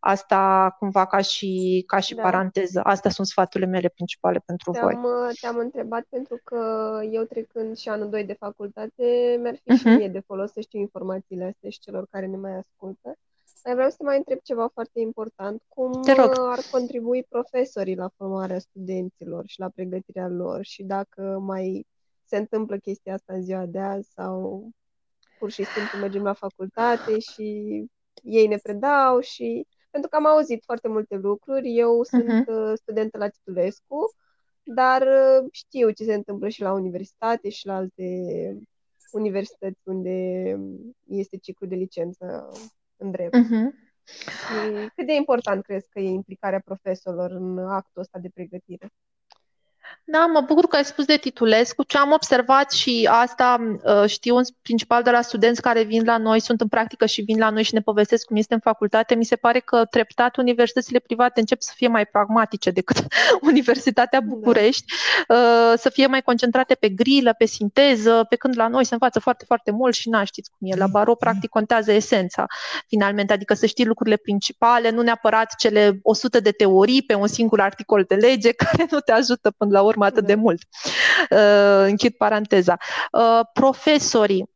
Asta 0.00 0.74
cumva 0.78 1.06
ca 1.06 1.20
și, 1.20 1.84
ca 1.86 1.98
și 1.98 2.14
da. 2.14 2.22
paranteză. 2.22 2.80
Astea 2.84 3.10
sunt 3.10 3.26
sfaturile 3.26 3.70
mele 3.70 3.88
principale 3.88 4.42
pentru 4.46 4.70
te-am, 4.70 4.84
voi. 4.84 4.94
Uh, 4.94 5.36
te-am 5.40 5.56
întrebat 5.56 6.02
pentru 6.08 6.40
că 6.44 6.60
eu 7.10 7.22
trecând 7.22 7.76
și 7.76 7.88
anul 7.88 8.08
2 8.08 8.24
de 8.24 8.32
facultate, 8.32 9.38
mi-ar 9.42 9.54
fi 9.54 9.72
uh-huh. 9.72 9.78
și 9.78 9.86
mhm. 9.86 9.96
mie 9.96 10.08
de 10.08 10.22
folos 10.26 10.52
să 10.52 10.60
știu 10.60 10.78
informațiile 10.78 11.44
astea 11.44 11.69
și 11.70 11.78
celor 11.78 12.06
care 12.10 12.26
ne 12.26 12.36
mai 12.36 12.52
ascultă. 12.52 13.18
Dar 13.62 13.74
vreau 13.74 13.90
să 13.90 13.96
te 13.96 14.04
mai 14.04 14.16
întreb 14.16 14.38
ceva 14.42 14.68
foarte 14.68 15.00
important. 15.00 15.62
Cum 15.68 16.02
Te 16.02 16.12
rog. 16.12 16.32
ar 16.38 16.58
contribui 16.70 17.24
profesorii 17.28 17.94
la 17.94 18.10
formarea 18.16 18.58
studenților 18.58 19.42
și 19.46 19.60
la 19.60 19.68
pregătirea 19.68 20.28
lor 20.28 20.64
și 20.64 20.82
dacă 20.82 21.38
mai 21.40 21.86
se 22.24 22.36
întâmplă 22.36 22.78
chestia 22.78 23.14
asta 23.14 23.32
în 23.32 23.42
ziua 23.42 23.66
de 23.66 23.78
azi 23.78 24.10
sau 24.12 24.68
pur 25.38 25.50
și 25.50 25.64
simplu 25.64 25.98
mergem 25.98 26.22
la 26.22 26.32
facultate 26.32 27.18
și 27.18 27.84
ei 28.22 28.46
ne 28.46 28.56
predau 28.56 29.20
și 29.20 29.66
pentru 29.90 30.10
că 30.10 30.16
am 30.16 30.26
auzit 30.26 30.62
foarte 30.64 30.88
multe 30.88 31.16
lucruri. 31.16 31.76
Eu 31.76 32.02
sunt 32.02 32.42
uh-huh. 32.42 32.74
studentă 32.74 33.18
la 33.18 33.28
Titulescu, 33.28 34.14
dar 34.62 35.02
uh, 35.02 35.48
știu 35.50 35.90
ce 35.90 36.04
se 36.04 36.14
întâmplă 36.14 36.48
și 36.48 36.60
la 36.60 36.72
universitate 36.72 37.48
și 37.48 37.66
la 37.66 37.74
alte 37.74 38.04
universități 39.16 39.80
unde 39.84 40.10
este 41.06 41.36
ciclu 41.36 41.66
de 41.66 41.74
licență 41.74 42.50
în 42.96 43.10
drept. 43.10 43.36
Uh-huh. 43.36 43.88
Și 44.04 44.88
cât 44.94 45.06
de 45.06 45.14
important 45.14 45.62
crezi 45.62 45.88
că 45.88 46.00
e 46.00 46.08
implicarea 46.08 46.60
profesorilor 46.64 47.30
în 47.30 47.58
actul 47.58 48.00
ăsta 48.00 48.18
de 48.18 48.30
pregătire? 48.34 48.92
Da, 50.12 50.26
mă 50.32 50.40
bucur 50.40 50.66
că 50.66 50.76
ai 50.76 50.84
spus 50.84 51.04
de 51.04 51.16
Titulescu. 51.16 51.82
Ce 51.82 51.98
am 51.98 52.12
observat 52.12 52.72
și 52.72 53.08
asta 53.10 53.78
uh, 53.84 54.08
știu 54.08 54.36
în 54.36 54.44
principal 54.62 55.02
de 55.02 55.10
la 55.10 55.20
studenți 55.20 55.62
care 55.62 55.82
vin 55.82 56.04
la 56.04 56.18
noi, 56.18 56.40
sunt 56.40 56.60
în 56.60 56.68
practică 56.68 57.06
și 57.06 57.22
vin 57.22 57.38
la 57.38 57.50
noi 57.50 57.62
și 57.62 57.74
ne 57.74 57.80
povestesc 57.80 58.26
cum 58.26 58.36
este 58.36 58.54
în 58.54 58.60
facultate, 58.60 59.14
mi 59.14 59.24
se 59.24 59.36
pare 59.36 59.58
că 59.58 59.84
treptat 59.84 60.36
universitățile 60.36 60.98
private 60.98 61.40
încep 61.40 61.60
să 61.60 61.72
fie 61.74 61.88
mai 61.88 62.06
pragmatice 62.06 62.70
decât 62.70 62.96
Universitatea 63.50 64.20
da. 64.20 64.26
București, 64.26 64.84
da. 65.28 65.74
să 65.76 65.90
fie 65.90 66.06
mai 66.06 66.22
concentrate 66.22 66.74
pe 66.74 66.88
grilă, 66.88 67.34
pe 67.38 67.44
sinteză, 67.44 68.26
pe 68.28 68.36
când 68.36 68.54
la 68.56 68.68
noi 68.68 68.84
se 68.84 68.94
învață 68.94 69.20
foarte, 69.20 69.44
foarte 69.44 69.70
mult 69.70 69.94
și 69.94 70.08
n 70.08 70.24
știți 70.24 70.50
cum 70.58 70.70
e. 70.70 70.76
La 70.76 70.86
baro, 70.86 71.14
practic, 71.14 71.50
contează 71.50 71.92
esența, 71.92 72.46
finalmente, 72.86 73.32
adică 73.32 73.54
să 73.54 73.66
știi 73.66 73.86
lucrurile 73.86 74.16
principale, 74.16 74.90
nu 74.90 75.02
neapărat 75.02 75.54
cele 75.58 75.98
100 76.02 76.40
de 76.40 76.50
teorii 76.50 77.02
pe 77.02 77.14
un 77.14 77.26
singur 77.26 77.60
articol 77.60 78.04
de 78.08 78.14
lege 78.14 78.52
care 78.64 78.86
nu 78.90 78.98
te 78.98 79.12
ajută 79.12 79.50
până 79.50 79.70
la 79.70 79.82
urmă 79.82 79.98
atât 80.00 80.26
de 80.26 80.34
da. 80.34 80.40
mult. 80.40 80.62
Uh, 81.30 81.84
închid 81.86 82.16
paranteza. 82.16 82.76
Uh, 83.12 83.40
profesorii, 83.52 84.50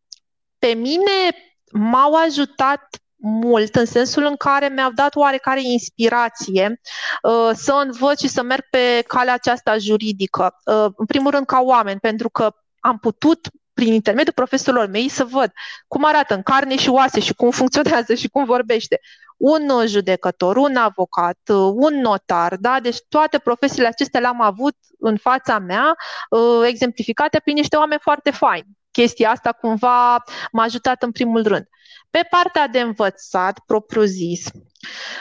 pe 0.59 0.67
mine 0.67 1.35
m-au 1.73 2.15
ajutat 2.15 2.89
mult, 3.17 3.75
în 3.75 3.87
sensul 3.87 4.25
în 4.25 4.37
care 4.37 4.69
mi-au 4.69 4.91
dat 4.91 5.17
oarecare 5.17 5.61
inspirație 5.63 6.81
uh, 7.23 7.51
să 7.53 7.83
învăț 7.85 8.21
și 8.21 8.29
să 8.29 8.43
merg 8.43 8.63
pe 8.71 9.05
calea 9.07 9.35
aceasta 9.35 9.79
juridică. 9.79 10.61
Uh, 10.65 10.87
în 10.97 11.07
primul 11.07 11.31
rând 11.31 11.47
ca 11.47 11.61
oameni, 11.61 12.01
pentru 12.01 12.29
că 12.29 12.55
am 12.81 12.99
putut 12.99 13.49
prin 13.75 13.93
intermediul 13.93 14.35
profesorilor 14.35 14.87
mei 14.87 15.09
să 15.09 15.25
văd 15.25 15.53
cum 15.89 16.05
arată 16.05 16.35
în 16.35 16.43
carne 16.43 16.77
și 16.77 16.89
oase 16.89 17.21
și 17.21 17.35
cum 17.35 17.51
funcționează 17.51 18.15
și 18.15 18.29
cum 18.29 18.45
vorbește 18.45 19.01
un 19.37 19.87
judecător, 19.87 20.57
un 20.57 20.77
avocat, 20.77 21.39
un 21.75 22.01
notar, 22.01 22.57
da? 22.57 22.81
Deci 22.81 22.99
toate 23.09 23.39
profesiile 23.39 23.89
acestea 23.89 24.21
le-am 24.21 24.41
avut 24.41 24.77
în 24.99 25.17
fața 25.17 25.59
mea, 25.59 25.97
uh, 26.31 26.67
exemplificate 26.67 27.41
prin 27.45 27.55
niște 27.55 27.77
oameni 27.77 28.01
foarte 28.01 28.31
faini. 28.31 28.69
Chestia 28.91 29.31
asta 29.31 29.53
cumva 29.53 30.25
m-a 30.53 30.63
ajutat 30.63 31.03
în 31.03 31.13
primul 31.13 31.43
rând. 31.43 31.69
Pe 32.11 32.27
partea 32.31 32.69
de 32.69 32.81
învățat, 32.81 33.59
propriu-zis, 33.67 34.47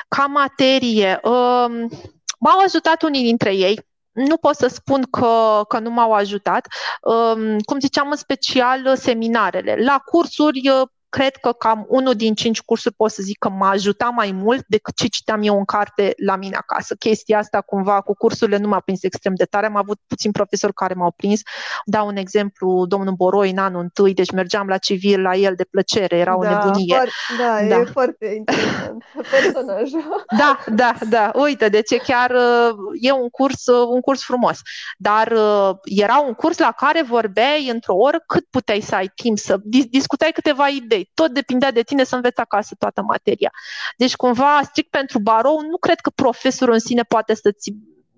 ca 0.07 0.25
materie, 0.25 1.19
um, 1.23 1.89
m-au 2.39 2.59
ajutat 2.65 3.01
unii 3.01 3.23
dintre 3.23 3.55
ei, 3.55 3.79
nu 4.11 4.37
pot 4.37 4.55
să 4.55 4.67
spun 4.67 5.01
că, 5.01 5.61
că 5.67 5.79
nu 5.79 5.89
m-au 5.89 6.13
ajutat. 6.13 6.67
Um, 7.01 7.59
cum 7.59 7.79
ziceam, 7.79 8.09
în 8.09 8.17
special 8.17 8.95
seminarele. 8.95 9.75
La 9.79 9.97
cursuri 10.05 10.61
cred 11.13 11.35
că 11.35 11.51
cam 11.51 11.85
unul 11.87 12.13
din 12.13 12.33
cinci 12.33 12.61
cursuri 12.61 12.95
pot 12.95 13.11
să 13.11 13.21
zic 13.21 13.37
că 13.37 13.49
m-a 13.49 13.69
ajutat 13.69 14.13
mai 14.13 14.31
mult 14.31 14.65
decât 14.67 14.95
ce 14.95 15.07
citeam 15.07 15.41
eu 15.43 15.57
în 15.57 15.65
carte 15.65 16.13
la 16.25 16.35
mine 16.35 16.55
acasă. 16.55 16.95
Chestia 16.95 17.37
asta 17.37 17.61
cumva 17.61 18.01
cu 18.01 18.15
cursurile 18.15 18.57
nu 18.57 18.67
m-a 18.67 18.79
prins 18.79 19.03
extrem 19.03 19.33
de 19.35 19.43
tare. 19.43 19.65
Am 19.65 19.75
avut 19.75 19.99
puțin 20.07 20.31
profesori 20.31 20.73
care 20.73 20.93
m-au 20.93 21.11
prins. 21.11 21.41
Dau 21.85 22.07
un 22.07 22.15
exemplu, 22.15 22.85
domnul 22.85 23.13
Boroi 23.13 23.49
în 23.49 23.57
anul 23.57 23.81
întâi, 23.81 24.13
deci 24.13 24.31
mergeam 24.31 24.67
la 24.67 24.77
civil 24.77 25.21
la 25.21 25.35
el 25.35 25.53
de 25.55 25.63
plăcere, 25.63 26.17
era 26.17 26.37
o 26.37 26.43
da, 26.43 26.49
nebunie. 26.49 26.95
Foarte, 26.95 27.11
da, 27.37 27.75
da, 27.75 27.81
e 27.81 27.83
foarte 27.83 28.25
interesant 28.25 29.03
personaj. 29.31 29.89
Da, 30.37 30.59
da, 30.75 30.93
da. 31.09 31.31
Uite, 31.35 31.69
deci 31.69 31.91
e 31.91 31.97
chiar 31.97 32.31
e 33.01 33.11
un 33.11 33.29
curs, 33.29 33.65
un 33.67 34.01
curs 34.01 34.23
frumos. 34.23 34.59
Dar 34.97 35.27
era 35.83 36.23
un 36.27 36.33
curs 36.33 36.57
la 36.57 36.71
care 36.71 37.03
vorbeai 37.03 37.69
într-o 37.69 37.95
oră 37.95 38.23
cât 38.27 38.45
puteai 38.49 38.81
să 38.81 38.95
ai 38.95 39.11
timp 39.15 39.37
să 39.37 39.59
discutai 39.89 40.31
câteva 40.33 40.67
idei 40.67 41.01
tot 41.13 41.31
depindea 41.31 41.71
de 41.71 41.81
tine 41.81 42.03
să 42.03 42.15
înveți 42.15 42.39
acasă 42.39 42.75
toată 42.79 43.01
materia. 43.01 43.51
Deci, 43.97 44.15
cumva, 44.15 44.59
strict 44.63 44.89
pentru 44.89 45.19
barou, 45.19 45.61
nu 45.61 45.77
cred 45.77 45.99
că 45.99 46.09
profesorul 46.09 46.73
în 46.73 46.79
sine 46.79 47.01
poate 47.01 47.33
să-ți 47.33 47.73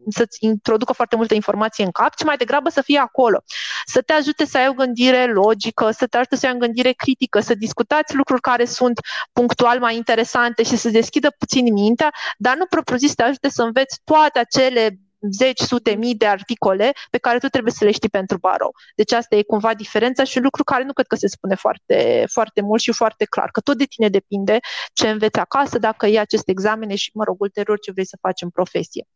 să-ți 0.10 0.38
introducă 0.40 0.94
foarte 0.94 1.16
multă 1.16 1.34
informație 1.34 1.84
în 1.84 1.92
cap, 1.92 2.16
ci 2.16 2.24
mai 2.24 2.38
degrabă 2.38 2.70
să 2.70 2.82
fie 2.82 3.00
acolo. 3.00 3.44
Să 3.86 4.02
te 4.02 4.14
ajute 4.14 4.46
să 4.46 4.58
ai 4.58 4.68
o 4.68 4.74
gândire 4.74 5.32
logică, 5.34 5.92
să 5.92 6.08
te 6.08 6.18
ajute 6.18 6.36
să 6.36 6.46
ai 6.46 6.54
o 6.54 6.58
gândire 6.58 6.92
critică, 6.92 7.40
să 7.40 7.54
discutați 7.54 8.16
lucruri 8.16 8.42
care 8.42 8.66
sunt 8.66 9.00
punctual 9.34 9.80
mai 9.80 9.96
interesante 9.96 10.64
și 10.64 10.76
să 10.76 10.90
deschidă 10.90 11.36
puțin 11.38 11.74
mintea, 11.74 12.14
dar 12.38 12.58
nu 12.58 12.66
propriu-zis 12.66 13.10
să 13.10 13.16
te 13.16 13.24
ajute 13.24 13.50
să 13.50 13.62
înveți 13.62 14.00
toate 14.04 14.40
acele 14.40 15.00
zeci, 15.32 15.60
sute 15.60 15.96
mii 15.96 16.16
de 16.16 16.26
articole 16.26 16.92
pe 17.10 17.18
care 17.18 17.38
tu 17.38 17.48
trebuie 17.48 17.74
să 17.74 17.84
le 17.84 17.92
știi 17.92 18.10
pentru 18.10 18.38
barou. 18.38 18.72
Deci 18.96 19.12
asta 19.12 19.36
e 19.36 19.44
cumva 19.44 19.74
diferența 19.74 20.24
și 20.24 20.38
un 20.38 20.44
lucru 20.44 20.64
care 20.64 20.84
nu 20.84 20.94
cred 20.94 21.08
că 21.08 21.16
se 21.16 21.28
spune 21.28 21.56
foarte, 21.56 22.26
foarte 22.32 22.62
mult 22.62 22.82
și 22.82 22.92
foarte 22.92 23.26
clar, 23.26 23.50
că 23.52 23.60
tot 23.60 23.78
de 23.78 23.86
tine 23.86 24.10
depinde 24.10 24.60
ce 24.94 25.10
înveți 25.10 25.40
acasă, 25.40 25.78
dacă 25.78 26.06
iei 26.06 26.20
aceste 26.20 26.52
examene 26.52 26.96
și, 26.96 27.12
mă 27.14 27.24
rog, 27.24 27.42
ulterior 27.42 27.80
ce 27.80 27.92
vrei 27.92 28.06
să 28.06 28.18
faci 28.22 28.42
în 28.42 28.50
profesie. 28.50 29.08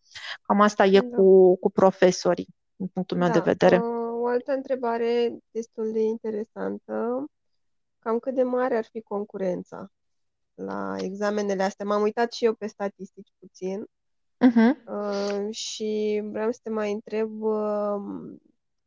Cam 0.42 0.62
asta 0.62 0.86
e 0.86 1.00
da. 1.00 1.16
cu, 1.16 1.58
cu 1.58 1.72
profesorii, 1.72 2.48
din 2.76 2.88
punctul 2.88 3.18
meu 3.18 3.28
da. 3.28 3.34
de 3.34 3.40
vedere. 3.40 3.78
O 4.22 4.28
altă 4.28 4.52
întrebare 4.52 5.38
destul 5.52 5.92
de 5.92 6.02
interesantă. 6.02 7.26
Cam 8.00 8.20
cât 8.20 8.34
de 8.36 8.44
mare 8.44 8.78
ar 8.78 8.86
fi 8.92 9.02
concurența 9.02 9.88
la 10.54 10.96
examenele 10.98 11.64
astea? 11.64 11.86
M-am 11.86 12.02
uitat 12.02 12.34
și 12.34 12.46
eu 12.46 12.54
pe 12.54 12.68
statistici 12.68 13.30
puțin 13.40 13.86
Uh-huh. 14.48 14.76
Uh, 14.86 15.54
și 15.56 16.22
vreau 16.32 16.52
să 16.52 16.60
te 16.64 16.70
mai 16.70 16.92
întreb 16.92 17.42
uh, 17.42 17.96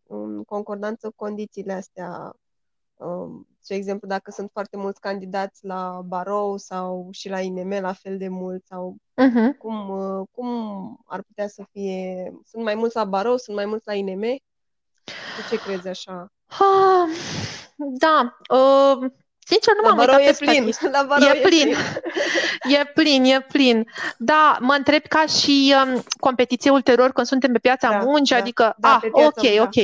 în 0.07 0.45
concordanță 0.45 1.09
cu 1.09 1.15
condițiile 1.17 1.73
astea. 1.73 2.33
Uh, 2.95 3.41
de 3.67 3.75
exemplu, 3.75 4.09
dacă 4.09 4.31
sunt 4.31 4.51
foarte 4.53 4.77
mulți 4.77 5.01
candidați 5.01 5.67
la 5.67 6.03
barou 6.05 6.57
sau 6.57 7.09
și 7.11 7.29
la 7.29 7.41
INM 7.41 7.71
la 7.71 7.93
fel 7.93 8.19
de 8.19 8.29
mulți 8.29 8.67
sau 8.67 8.97
uh-huh. 8.97 9.59
cum, 9.59 9.89
uh, 9.89 10.27
cum 10.31 10.49
ar 11.07 11.23
putea 11.23 11.49
să 11.49 11.65
fie? 11.71 12.33
Sunt 12.45 12.63
mai 12.63 12.75
mulți 12.75 12.97
la 12.97 13.05
barou, 13.05 13.37
sunt 13.37 13.57
mai 13.57 13.67
mulți 13.67 13.87
la 13.87 13.95
INM? 13.95 14.21
De 14.21 15.43
ce 15.51 15.57
crezi 15.65 15.89
așa? 15.89 16.33
Ha, 16.47 17.07
da, 17.77 18.37
uh, 18.57 19.11
Sincer, 19.45 19.75
nu 19.83 19.89
m-am 19.89 19.99
uitat 19.99 20.21
e 20.21 20.45
plin. 20.45 20.71
La 20.93 21.05
Barou 21.09 21.29
e, 21.29 21.39
e 21.39 21.41
plin. 21.41 21.63
plin. 21.63 21.77
e 22.79 22.85
plin, 22.95 23.25
e 23.25 23.41
plin. 23.41 23.87
Da, 24.17 24.59
mă 24.61 24.75
întreb 24.75 25.03
ca 25.03 25.27
și 25.27 25.75
um, 25.85 26.03
competiție 26.21 26.71
ulterior 26.71 27.13
când 27.13 27.27
suntem 27.27 27.53
pe 27.53 27.59
piața 27.59 27.89
da, 27.89 27.97
muncii, 27.97 28.35
da, 28.35 28.41
adică, 28.41 28.75
da, 28.79 29.01
ah, 29.03 29.09
ok, 29.11 29.55
da. 29.55 29.63
ok. 29.63 29.75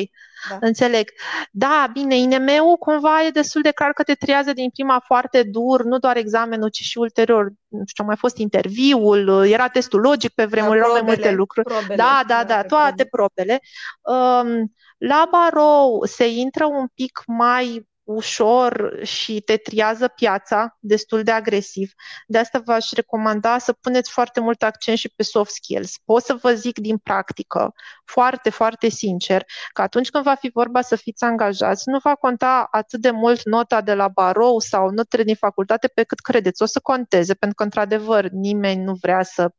Da. 0.48 0.58
Înțeleg. 0.60 1.10
Da, 1.50 1.86
bine, 1.92 2.16
INM-ul 2.16 2.76
cumva 2.76 3.24
e 3.24 3.30
destul 3.30 3.62
de 3.62 3.70
clar 3.70 3.92
că 3.92 4.02
te 4.02 4.14
triază 4.14 4.52
din 4.52 4.70
prima 4.70 5.02
foarte 5.04 5.42
dur, 5.42 5.84
nu 5.84 5.98
doar 5.98 6.16
examenul, 6.16 6.68
ci 6.68 6.82
și 6.82 6.98
ulterior. 6.98 7.50
Nu 7.68 7.82
știu, 7.86 8.04
a 8.04 8.06
mai 8.06 8.16
fost 8.16 8.36
interviul, 8.36 9.46
era 9.46 9.68
testul 9.68 10.00
logic 10.00 10.34
pe 10.34 10.44
vremuri, 10.44 10.78
da, 10.78 10.84
erau 10.84 10.92
mai 10.92 11.02
multe 11.02 11.30
lucruri. 11.30 11.66
Probele, 11.66 11.94
da, 11.94 12.22
da, 12.26 12.44
da, 12.44 12.62
toate 12.62 13.04
probele. 13.04 13.60
Um, 14.02 14.74
la 14.98 15.28
barou 15.30 16.04
se 16.04 16.28
intră 16.28 16.64
un 16.66 16.86
pic 16.94 17.22
mai 17.26 17.87
ușor 18.08 18.98
și 19.02 19.40
te 19.40 19.56
triază 19.56 20.08
piața 20.08 20.76
destul 20.80 21.22
de 21.22 21.30
agresiv. 21.30 21.92
De 22.26 22.38
asta 22.38 22.62
v-aș 22.64 22.90
recomanda 22.92 23.58
să 23.58 23.72
puneți 23.72 24.10
foarte 24.10 24.40
mult 24.40 24.62
accent 24.62 24.98
și 24.98 25.08
pe 25.16 25.22
soft 25.22 25.52
skills. 25.52 25.94
Pot 26.04 26.22
să 26.22 26.34
vă 26.34 26.52
zic 26.52 26.78
din 26.78 26.96
practică, 26.96 27.72
foarte, 28.04 28.50
foarte 28.50 28.88
sincer, 28.88 29.44
că 29.72 29.82
atunci 29.82 30.10
când 30.10 30.24
va 30.24 30.34
fi 30.34 30.50
vorba 30.52 30.80
să 30.80 30.96
fiți 30.96 31.24
angajați, 31.24 31.88
nu 31.88 31.98
va 32.02 32.14
conta 32.14 32.68
atât 32.70 33.00
de 33.00 33.10
mult 33.10 33.44
nota 33.44 33.80
de 33.80 33.94
la 33.94 34.08
barou 34.08 34.58
sau 34.58 34.90
notele 34.90 35.22
din 35.22 35.34
facultate 35.34 35.88
pe 35.88 36.02
cât 36.02 36.20
credeți. 36.20 36.62
O 36.62 36.66
să 36.66 36.80
conteze, 36.82 37.34
pentru 37.34 37.56
că, 37.56 37.62
într-adevăr, 37.62 38.28
nimeni 38.28 38.82
nu 38.82 38.94
vrea 39.00 39.22
să, 39.22 39.50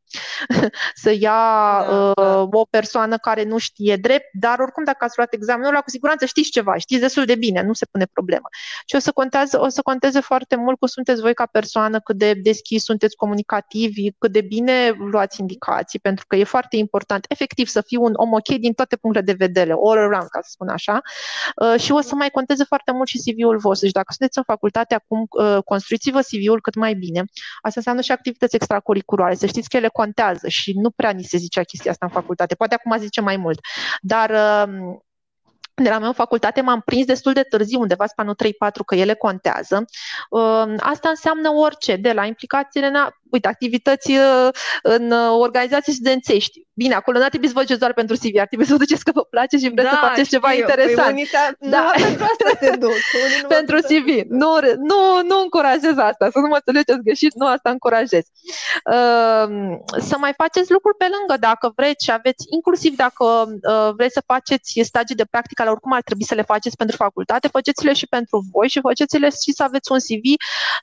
să 1.03 1.11
ia 1.19 1.85
da, 1.85 1.93
uh, 1.95 2.13
da. 2.15 2.47
o 2.51 2.65
persoană 2.69 3.17
care 3.17 3.43
nu 3.43 3.57
știe 3.57 3.95
drept, 3.95 4.29
dar 4.39 4.59
oricum 4.59 4.83
dacă 4.83 5.05
ați 5.05 5.17
luat 5.17 5.33
examenul 5.33 5.69
ăla, 5.69 5.81
cu 5.81 5.89
siguranță 5.89 6.25
știți 6.25 6.49
ceva, 6.49 6.77
știți 6.77 7.01
destul 7.01 7.25
de 7.25 7.35
bine, 7.35 7.61
nu 7.61 7.73
se 7.73 7.85
pune 7.91 8.05
problemă 8.13 8.38
problemă. 8.39 8.49
Și 8.85 8.95
o 8.95 8.99
să, 8.99 9.11
conteze, 9.11 9.57
o 9.57 9.67
să 9.67 9.81
conteze 9.81 10.19
foarte 10.19 10.55
mult 10.55 10.77
cum 10.79 10.87
sunteți 10.87 11.21
voi 11.21 11.33
ca 11.33 11.45
persoană, 11.45 11.99
cât 11.99 12.17
de 12.17 12.33
deschis 12.33 12.83
sunteți 12.83 13.15
comunicativi, 13.15 14.11
cât 14.17 14.31
de 14.31 14.41
bine 14.41 14.91
luați 15.11 15.39
indicații, 15.39 15.99
pentru 15.99 16.25
că 16.27 16.35
e 16.35 16.43
foarte 16.43 16.77
important, 16.77 17.25
efectiv, 17.29 17.67
să 17.67 17.81
fii 17.81 17.97
un 17.97 18.13
om 18.15 18.33
ok 18.33 18.47
din 18.47 18.73
toate 18.73 18.95
punctele 18.95 19.25
de 19.25 19.45
vedere, 19.45 19.71
all 19.71 19.97
around, 19.97 20.27
ca 20.27 20.39
să 20.41 20.49
spun 20.51 20.67
așa. 20.67 21.01
Uh, 21.55 21.79
și 21.79 21.91
o 21.91 22.01
să 22.01 22.15
mai 22.15 22.29
conteze 22.29 22.63
foarte 22.63 22.91
mult 22.91 23.07
și 23.07 23.17
CV-ul 23.17 23.57
vostru. 23.57 23.87
Și 23.87 23.93
dacă 23.93 24.11
sunteți 24.11 24.37
în 24.37 24.43
facultate 24.43 24.93
acum, 24.93 25.27
uh, 25.29 25.57
construiți-vă 25.65 26.19
CV-ul 26.19 26.61
cât 26.61 26.75
mai 26.75 26.93
bine. 26.93 27.19
Asta 27.61 27.73
înseamnă 27.75 28.01
și 28.01 28.11
activități 28.11 28.55
extracurriculare. 28.55 29.35
Să 29.35 29.45
știți 29.45 29.69
că 29.69 29.77
ele 29.77 29.87
contează 29.87 30.47
și 30.47 30.73
nu 30.73 30.89
prea 30.89 31.11
ni 31.11 31.23
se 31.23 31.37
zicea 31.37 31.63
chestia 31.63 31.91
asta 31.91 32.05
în 32.05 32.11
facultate. 32.11 32.55
Poate 32.55 32.73
acum 32.75 32.97
zice 32.97 33.21
mai 33.21 33.37
mult. 33.37 33.59
Dar 34.01 34.29
uh, 34.29 34.99
de 35.83 35.89
la 35.89 35.97
mea 35.97 36.07
în 36.07 36.13
facultate 36.13 36.61
m-am 36.61 36.81
prins 36.85 37.05
destul 37.05 37.33
de 37.33 37.41
târziu, 37.43 37.79
undeva 37.79 38.05
spre 38.05 38.21
anul 38.23 38.35
3-4, 38.43 38.85
că 38.85 38.95
ele 38.95 39.13
contează. 39.13 39.85
Uh, 40.29 40.73
asta 40.79 41.09
înseamnă 41.09 41.49
orice, 41.49 41.95
de 41.95 42.11
la 42.13 42.25
implicațiile 42.25 42.89
în, 42.89 43.18
uite, 43.31 43.47
activități 43.47 44.11
uh, 44.11 44.49
în 44.83 45.11
uh, 45.11 45.29
organizații 45.39 45.93
studențești. 45.93 46.67
Bine, 46.73 46.93
acolo 46.93 47.17
nu 47.17 47.23
ar 47.23 47.29
trebui 47.29 47.47
să 47.47 47.53
vă 47.55 47.75
doar 47.75 47.93
pentru 47.93 48.15
CV, 48.15 48.35
ar 48.39 48.47
trebui 48.47 48.65
să 48.65 48.71
vă 48.71 48.77
duceți 48.77 49.03
că 49.03 49.11
vă 49.13 49.23
place 49.23 49.57
și 49.57 49.69
vreți 49.69 49.89
da, 49.89 49.95
să 49.95 50.05
faceți 50.07 50.29
ceva 50.29 50.49
știu. 50.51 50.65
Păi 50.65 50.73
interesant. 50.75 50.95
Păi 50.95 51.11
unii 51.11 51.27
da. 51.75 51.91
pentru 51.95 52.23
asta 52.31 52.49
se 52.65 52.75
duc. 52.83 52.97
pentru 53.47 53.77
CV. 53.89 54.07
Nu, 54.41 54.51
nu, 54.89 54.99
nu 55.29 55.37
încurajez 55.45 55.97
asta, 56.09 56.25
să 56.33 56.39
nu 56.39 56.47
mă 56.47 56.59
înțelegeți 56.61 57.03
greșit, 57.07 57.33
nu 57.33 57.45
asta 57.45 57.69
încurajez. 57.69 58.25
Să 60.09 60.15
mai 60.17 60.33
faceți 60.41 60.71
lucruri 60.71 60.97
pe 60.97 61.07
lângă, 61.15 61.35
dacă 61.47 61.71
vreți 61.75 62.03
și 62.05 62.11
aveți, 62.11 62.45
inclusiv 62.49 62.95
dacă 62.95 63.25
vreți 63.97 64.13
să 64.13 64.21
faceți 64.25 64.81
stagii 64.83 65.15
de 65.15 65.25
practică 65.31 65.61
oricum 65.69 65.91
ar 65.93 66.01
trebui 66.01 66.25
să 66.25 66.35
le 66.35 66.41
faceți 66.41 66.75
pentru 66.75 66.95
facultate, 66.95 67.47
faceți-le 67.47 67.93
și 67.93 68.07
pentru 68.07 68.37
voi 68.51 68.67
și 68.69 68.79
faceți-le 68.79 69.29
și 69.29 69.51
să 69.57 69.63
aveți 69.63 69.91
un 69.91 69.99
CV. 70.07 70.25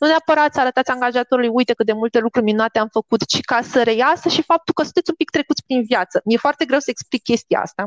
Nu 0.01 0.07
neapărat 0.07 0.55
să 0.55 0.61
arătați 0.61 0.91
angajatorului, 0.91 1.51
uite 1.53 1.73
cât 1.73 1.87
de 1.87 1.93
multe 1.93 2.19
lucruri 2.19 2.36
minunate 2.41 2.79
am 2.79 2.89
făcut, 2.93 3.27
ci 3.27 3.41
ca 3.41 3.61
să 3.63 3.83
reiasă 3.83 4.29
și 4.29 4.43
faptul 4.43 4.75
că 4.75 4.83
sunteți 4.83 5.11
un 5.11 5.17
pic 5.17 5.31
trecuți 5.31 5.65
prin 5.67 5.83
viață. 5.83 6.21
Mi-e 6.25 6.37
foarte 6.37 6.65
greu 6.65 6.79
să 6.79 6.91
explic 6.91 7.23
chestia 7.23 7.61
asta, 7.61 7.87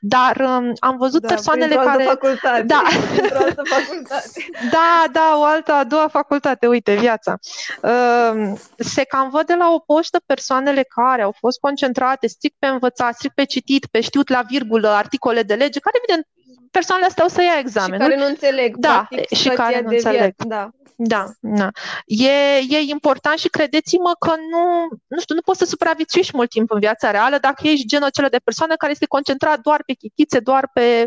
dar 0.00 0.36
um, 0.36 0.72
am 0.80 0.96
văzut 0.96 1.20
da, 1.20 1.28
persoanele 1.28 1.74
care... 1.74 2.02
Facultate, 2.02 2.62
da. 2.62 2.82
facultate. 3.78 4.28
da, 4.76 5.04
da, 5.12 5.34
o 5.36 5.42
altă, 5.42 5.72
a 5.72 5.84
doua 5.84 6.08
facultate, 6.08 6.66
uite, 6.66 6.94
viața. 6.94 7.38
Um, 7.82 8.58
se 8.76 9.04
cam 9.04 9.30
văd 9.30 9.46
de 9.46 9.54
la 9.54 9.70
o 9.72 9.78
poștă 9.78 10.20
persoanele 10.26 10.82
care 10.82 11.22
au 11.22 11.34
fost 11.38 11.60
concentrate 11.60 12.26
strict 12.26 12.56
pe 12.58 12.66
învățat, 12.66 13.14
strict 13.14 13.34
pe 13.34 13.44
citit, 13.44 13.86
pe 13.86 14.00
știut 14.00 14.28
la 14.28 14.42
virgulă, 14.42 14.88
articole 14.88 15.42
de 15.42 15.54
lege, 15.54 15.80
care 15.80 15.96
evident 16.02 16.26
persoanele 16.72 17.08
astea 17.08 17.24
o 17.24 17.28
să 17.28 17.42
ia 17.42 17.58
examenul. 17.58 18.00
Și 18.00 18.08
care 18.08 18.20
nu 18.20 18.26
înțeleg. 18.26 18.76
Da, 18.76 19.06
practic, 19.08 19.38
și 19.38 19.48
care 19.48 19.80
nu 19.80 19.88
înțeleg. 19.88 20.34
Da. 20.36 20.70
Da, 21.04 21.24
da. 21.40 21.68
E, 22.06 22.56
e 22.68 22.78
important 22.78 23.38
și 23.38 23.48
credeți-mă 23.48 24.12
că 24.18 24.34
nu, 24.50 24.88
nu 25.06 25.20
știu, 25.20 25.34
nu 25.34 25.40
poți 25.40 25.58
să 25.58 25.64
supraviețuiești 25.64 26.36
mult 26.36 26.50
timp 26.50 26.70
în 26.70 26.78
viața 26.78 27.10
reală 27.10 27.38
dacă 27.40 27.68
ești 27.68 27.86
genul 27.86 28.06
acela 28.06 28.28
de 28.28 28.40
persoană 28.44 28.74
care 28.74 28.92
este 28.92 29.06
concentrat 29.06 29.58
doar 29.58 29.82
pe 29.86 29.92
chitițe, 29.92 30.38
doar 30.38 30.70
pe 30.72 31.06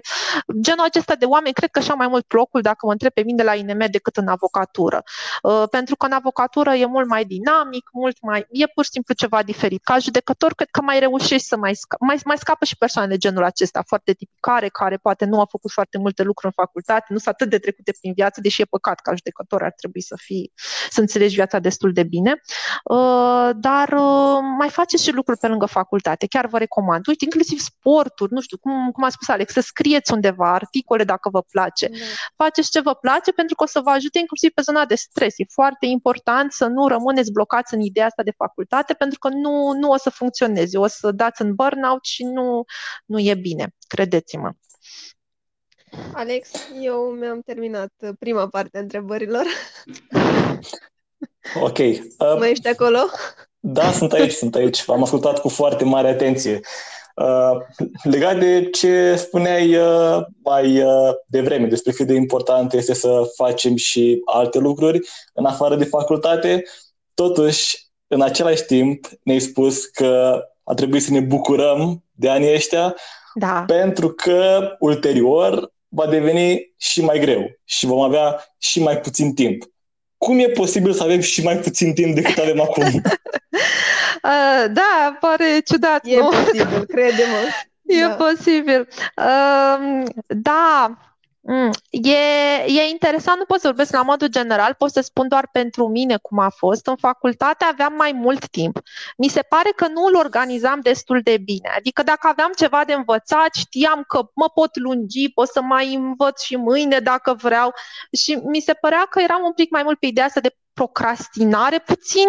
genul 0.62 0.86
acesta 0.86 1.16
de 1.16 1.26
oameni. 1.26 1.54
Cred 1.54 1.70
că 1.70 1.80
așa 1.80 1.94
mai 1.94 2.08
mult 2.08 2.34
locul, 2.34 2.62
dacă 2.62 2.86
mă 2.86 2.92
întreb 2.92 3.12
pe 3.12 3.22
mine, 3.22 3.38
de 3.38 3.44
la 3.44 3.56
INM 3.56 3.86
decât 3.92 4.16
în 4.18 4.28
avocatură. 4.28 5.04
Uh, 5.42 5.64
pentru 5.70 5.96
că 5.96 6.06
în 6.06 6.12
avocatură 6.12 6.74
e 6.74 6.86
mult 6.86 7.08
mai 7.08 7.26
dinamic, 7.26 7.90
mult 7.94 8.18
mai, 8.22 8.46
e 8.50 8.66
pur 8.68 8.84
și 8.84 8.92
simplu 8.92 9.14
ceva 9.14 9.44
diferit. 9.44 9.84
Ca 9.84 9.98
judecător, 9.98 10.54
cred 10.54 10.68
că 10.72 10.82
mai 10.82 11.00
reușești 11.00 11.48
să 11.48 11.58
mai, 11.58 11.74
sca- 11.74 12.00
mai, 12.00 12.20
mai 12.26 12.38
scapă 12.38 12.66
și 12.66 12.78
persoane 12.78 13.08
de 13.08 13.18
genul 13.18 13.44
acesta, 13.44 13.84
foarte 13.88 14.14
tipicare, 14.14 14.68
care 14.68 14.98
poate 14.98 15.26
nu 15.26 15.40
au 15.40 15.46
făcut 15.56 15.72
foarte 15.72 15.98
multe 15.98 16.24
lucruri 16.24 16.54
în 16.56 16.64
facultate, 16.64 17.06
nu 17.10 17.18
sunt 17.18 17.34
atât 17.34 17.50
de 17.50 17.58
trecute 17.58 17.92
prin 18.00 18.14
viață, 18.14 18.42
deși 18.42 18.62
e 18.62 18.66
păcat 18.66 19.00
ca 19.00 19.12
judecător 19.16 19.64
ar 19.64 19.74
trebui 19.82 20.02
să 20.02 20.16
fii, 20.26 20.52
să 20.90 21.00
înțelegi 21.00 21.36
viața 21.36 21.60
destul 21.60 21.92
de 21.94 22.04
bine. 22.04 22.32
Uh, 22.84 23.50
dar 23.56 23.88
uh, 23.90 24.40
mai 24.58 24.70
faceți 24.70 25.04
și 25.04 25.12
lucruri 25.12 25.40
pe 25.40 25.48
lângă 25.48 25.66
facultate, 25.66 26.26
chiar 26.28 26.48
vă 26.48 26.58
recomand. 26.58 27.08
Uite, 27.08 27.24
inclusiv 27.24 27.60
sporturi, 27.60 28.34
nu 28.34 28.42
știu, 28.42 28.58
cum, 28.58 28.92
cum 28.92 29.04
a 29.04 29.10
spus 29.10 29.28
Alex, 29.28 29.54
să 29.54 29.62
scrieți 29.62 30.14
undeva 30.14 30.54
articole 30.54 31.04
dacă 31.04 31.30
vă 31.30 31.42
place. 31.42 31.88
Da. 31.88 31.96
Faceți 32.36 32.72
ce 32.72 32.80
vă 32.82 32.94
place 32.94 33.32
pentru 33.32 33.56
că 33.56 33.64
o 33.64 33.68
să 33.68 33.80
vă 33.84 33.90
ajute 33.90 34.20
inclusiv 34.20 34.52
pe 34.52 34.62
zona 34.62 34.86
de 34.86 34.96
stres. 34.96 35.34
E 35.38 35.44
foarte 35.54 35.86
important 35.86 36.52
să 36.52 36.66
nu 36.66 36.88
rămâneți 36.88 37.32
blocați 37.32 37.74
în 37.74 37.82
ideea 37.82 38.06
asta 38.06 38.24
de 38.24 38.34
facultate 38.38 38.94
pentru 38.94 39.20
că 39.20 39.30
nu, 39.30 39.72
nu 39.72 39.90
o 39.90 39.98
să 39.98 40.10
funcționeze. 40.10 40.78
O 40.78 40.88
să 40.88 41.12
dați 41.12 41.42
în 41.42 41.56
burnout 41.56 42.06
și 42.06 42.24
nu, 42.24 42.64
nu 43.06 43.20
e 43.20 43.36
bine, 43.36 43.74
credeți-mă. 43.88 44.52
Alex, 46.14 46.50
eu 46.82 47.16
mi-am 47.20 47.42
terminat 47.46 47.92
prima 48.20 48.48
parte 48.48 48.78
a 48.78 48.82
întrebărilor. 48.82 49.46
Ok. 51.62 51.78
Uh, 51.78 52.38
mai 52.38 52.52
ești 52.52 52.68
acolo? 52.68 52.98
Da, 53.60 53.92
sunt 53.92 54.12
aici, 54.12 54.32
sunt 54.32 54.56
aici. 54.56 54.90
Am 54.90 55.04
ascultat 55.04 55.40
cu 55.40 55.50
foarte 55.50 55.84
mare 55.84 56.08
atenție. 56.08 56.60
Uh, 57.16 57.58
legat 58.04 58.40
de 58.40 58.70
ce 58.70 59.16
spuneai 59.16 59.76
uh, 59.76 60.18
mai 60.44 60.82
uh, 60.82 61.14
devreme 61.28 61.68
despre 61.68 61.92
cât 61.92 62.08
de 62.08 62.14
important 62.14 62.74
este 62.74 62.94
să 62.94 63.32
facem 63.36 63.76
și 63.76 64.22
alte 64.26 64.58
lucruri 64.58 65.00
în 65.34 65.46
afară 65.46 65.76
de 65.76 65.86
facultate, 65.86 66.64
totuși, 67.14 67.88
în 68.08 68.22
același 68.22 68.64
timp, 68.64 69.08
ne-ai 69.24 69.40
spus 69.40 69.86
că 69.86 70.42
a 70.64 70.74
trebuit 70.74 71.04
să 71.04 71.12
ne 71.12 71.20
bucurăm 71.20 72.04
de 72.12 72.30
anii 72.30 72.54
ăștia 72.54 72.96
da. 73.34 73.64
pentru 73.68 74.10
că 74.10 74.70
ulterior 74.80 75.74
va 75.96 76.08
deveni 76.08 76.74
și 76.78 77.02
mai 77.02 77.20
greu 77.20 77.60
și 77.64 77.86
vom 77.86 78.00
avea 78.00 78.46
și 78.58 78.82
mai 78.82 78.98
puțin 78.98 79.34
timp. 79.34 79.64
Cum 80.18 80.40
e 80.40 80.48
posibil 80.48 80.94
să 80.94 81.04
avem 81.04 81.20
și 81.20 81.44
mai 81.44 81.58
puțin 81.58 81.94
timp 81.94 82.16
decât 82.16 82.38
avem 82.38 82.62
acum? 82.62 82.84
Uh, 84.26 84.66
da, 84.74 85.18
pare 85.20 85.60
ciudat. 85.66 86.06
E 86.06 86.18
nu? 86.18 86.30
posibil, 86.30 86.86
crede-mă. 86.86 87.38
E 87.98 88.02
da. 88.02 88.08
posibil. 88.10 88.88
Uh, 89.16 90.04
da, 90.28 90.98
Mm. 91.48 91.72
E, 91.90 92.18
e 92.66 92.90
interesant, 92.90 93.38
nu 93.38 93.46
pot 93.46 93.60
să 93.60 93.68
vorbesc 93.68 93.92
la 93.92 94.02
modul 94.02 94.28
general, 94.28 94.74
pot 94.74 94.92
să 94.92 95.02
spun 95.02 95.28
doar 95.28 95.50
pentru 95.52 95.88
mine 95.88 96.18
cum 96.18 96.40
a 96.40 96.50
fost. 96.50 96.88
În 96.88 96.96
facultate 96.96 97.66
aveam 97.66 97.94
mai 97.94 98.12
mult 98.12 98.50
timp. 98.50 98.80
Mi 99.18 99.28
se 99.28 99.42
pare 99.42 99.70
că 99.76 99.88
nu 99.88 100.06
îl 100.06 100.16
organizam 100.16 100.80
destul 100.80 101.22
de 101.24 101.38
bine. 101.38 101.70
Adică 101.78 102.04
dacă 102.04 102.28
aveam 102.28 102.52
ceva 102.56 102.84
de 102.86 102.94
învățat, 102.94 103.54
știam 103.54 104.04
că 104.08 104.30
mă 104.34 104.50
pot 104.50 104.80
lungi, 104.80 105.32
pot 105.34 105.48
să 105.48 105.62
mai 105.62 105.94
învăț 105.94 106.42
și 106.42 106.56
mâine 106.56 107.00
dacă 107.00 107.34
vreau. 107.34 107.74
Și 108.12 108.34
mi 108.44 108.60
se 108.60 108.74
părea 108.74 109.06
că 109.10 109.22
eram 109.22 109.42
un 109.44 109.54
pic 109.54 109.70
mai 109.70 109.84
mult 109.84 110.00
pe 110.00 110.06
ideea 110.06 110.26
asta 110.26 110.40
de 110.40 110.56
procrastinare 110.76 111.80
puțin. 111.80 112.28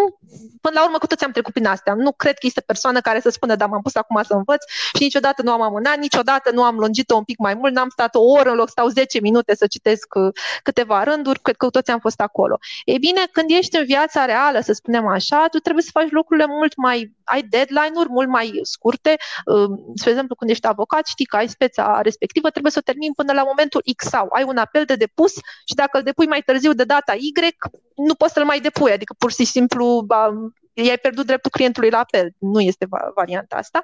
Până 0.61 0.75
la 0.79 0.85
urmă, 0.85 0.99
cu 0.99 1.07
toți 1.07 1.25
am 1.25 1.31
trecut 1.31 1.53
prin 1.53 1.67
astea. 1.67 1.95
Nu 1.95 2.13
cred 2.13 2.39
că 2.39 2.47
este 2.47 2.61
persoană 2.61 3.01
care 3.01 3.21
să 3.21 3.29
spună, 3.29 3.55
da, 3.55 3.67
m-am 3.67 3.83
pus 3.83 3.95
acum 3.95 4.23
să 4.23 4.35
învăț 4.35 4.63
și 4.97 5.03
niciodată 5.03 5.43
nu 5.43 5.53
am 5.53 5.63
amânat, 5.63 5.99
niciodată 5.99 6.51
nu 6.51 6.63
am 6.63 6.77
lungit-o 6.79 7.17
un 7.17 7.25
pic 7.25 7.39
mai 7.39 7.55
mult, 7.55 7.73
n-am 7.75 7.89
stat 7.89 8.15
o 8.15 8.21
oră 8.21 8.51
în 8.51 8.57
loc 8.57 8.69
stau 8.69 8.89
10 8.89 9.21
minute 9.21 9.55
să 9.55 9.67
citesc 9.67 10.15
uh, 10.15 10.33
câteva 10.63 11.03
rânduri, 11.03 11.41
cred 11.41 11.57
că 11.57 11.65
cu 11.65 11.71
toți 11.71 11.91
am 11.91 11.99
fost 11.99 12.21
acolo. 12.21 12.59
Ei 12.85 12.99
bine, 12.99 13.21
când 13.33 13.51
ești 13.51 13.77
în 13.77 13.85
viața 13.85 14.25
reală, 14.25 14.61
să 14.61 14.73
spunem 14.73 15.07
așa, 15.07 15.47
tu 15.51 15.59
trebuie 15.59 15.85
să 15.85 15.91
faci 15.93 16.11
lucrurile 16.11 16.47
mult 16.47 16.77
mai, 16.77 17.15
ai 17.25 17.43
deadline-uri 17.43 18.09
mult 18.09 18.29
mai 18.29 18.51
scurte. 18.63 19.17
Uh, 19.45 19.79
spre 19.95 20.11
exemplu, 20.11 20.35
când 20.35 20.51
ești 20.51 20.67
avocat, 20.67 21.07
știi 21.07 21.25
că 21.25 21.37
ai 21.37 21.49
speța 21.49 22.01
respectivă, 22.03 22.51
trebuie 22.51 22.73
să 22.73 22.79
o 22.81 22.89
termini 22.91 23.15
până 23.15 23.33
la 23.33 23.43
momentul 23.43 23.83
X 23.97 24.07
sau 24.07 24.27
ai 24.31 24.43
un 24.43 24.57
apel 24.57 24.85
de 24.85 24.95
depus 24.95 25.33
și 25.65 25.75
dacă 25.75 25.99
îl 25.99 26.03
depui 26.03 26.27
mai 26.27 26.43
târziu 26.43 26.73
de 26.73 26.85
data 26.85 27.15
Y, 27.15 27.33
nu 27.97 28.15
poți 28.15 28.33
să-l 28.33 28.45
mai 28.45 28.61
depui, 28.61 28.93
adică 28.93 29.15
pur 29.19 29.33
și 29.33 29.45
simplu 29.45 30.03
ba, 30.07 30.51
i-ai 30.73 30.99
pierdut 30.99 31.27
dreptul 31.27 31.51
clientului 31.51 31.91
la 31.91 31.99
apel. 31.99 32.31
Nu 32.39 32.61
este 32.61 32.87
varianta 33.15 33.57
asta. 33.57 33.83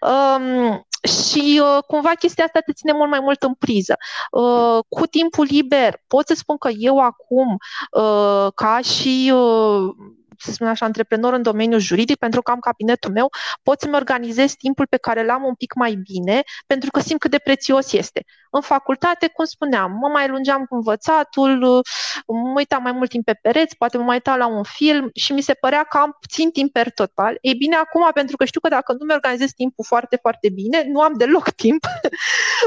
Um, 0.00 0.86
și 1.02 1.60
uh, 1.62 1.82
cumva 1.86 2.10
chestia 2.10 2.44
asta 2.44 2.60
te 2.60 2.72
ține 2.72 2.92
mult 2.92 3.10
mai 3.10 3.20
mult 3.20 3.42
în 3.42 3.54
priză. 3.54 3.96
Uh, 4.30 4.78
cu 4.88 5.06
timpul 5.06 5.44
liber, 5.44 6.02
pot 6.06 6.26
să 6.26 6.34
spun 6.34 6.56
că 6.56 6.68
eu 6.76 6.98
acum, 6.98 7.56
uh, 7.90 8.52
ca 8.54 8.80
și 8.80 9.32
uh, 9.34 9.94
să 10.42 10.52
spun 10.52 10.66
așa, 10.66 10.84
antreprenor 10.84 11.32
în 11.32 11.42
domeniul 11.42 11.80
juridic, 11.80 12.16
pentru 12.16 12.42
că 12.42 12.50
am 12.50 12.58
cabinetul 12.58 13.12
meu, 13.12 13.28
pot 13.62 13.80
să-mi 13.80 13.94
organizez 13.94 14.52
timpul 14.52 14.86
pe 14.86 14.96
care 14.96 15.24
l-am 15.24 15.44
un 15.44 15.54
pic 15.54 15.74
mai 15.74 15.94
bine, 15.94 16.42
pentru 16.66 16.90
că 16.90 17.00
simt 17.00 17.20
cât 17.20 17.30
de 17.30 17.38
prețios 17.38 17.92
este. 17.92 18.24
În 18.50 18.60
facultate, 18.60 19.30
cum 19.34 19.44
spuneam, 19.44 19.92
mă 19.92 20.08
mai 20.08 20.28
lungeam 20.28 20.64
cu 20.64 20.74
învățatul, 20.74 21.82
mă 22.26 22.52
uitam 22.56 22.82
mai 22.82 22.92
mult 22.92 23.10
timp 23.10 23.24
pe 23.24 23.38
pereți, 23.42 23.76
poate 23.76 23.96
mă 23.96 24.02
mai 24.04 24.14
uitam 24.14 24.38
la 24.38 24.46
un 24.46 24.62
film 24.62 25.10
și 25.14 25.32
mi 25.32 25.40
se 25.40 25.54
părea 25.54 25.82
că 25.82 25.98
am 25.98 26.16
puțin 26.20 26.50
timp 26.50 26.72
per 26.72 26.90
total. 26.90 27.38
Ei 27.40 27.54
bine, 27.54 27.76
acum, 27.76 28.10
pentru 28.14 28.36
că 28.36 28.44
știu 28.44 28.60
că 28.60 28.68
dacă 28.68 28.92
nu 28.92 29.04
mi-organizez 29.04 29.50
timpul 29.50 29.84
foarte, 29.84 30.16
foarte 30.20 30.48
bine, 30.48 30.84
nu 30.88 31.00
am 31.00 31.12
deloc 31.16 31.50
timp, 31.64 31.84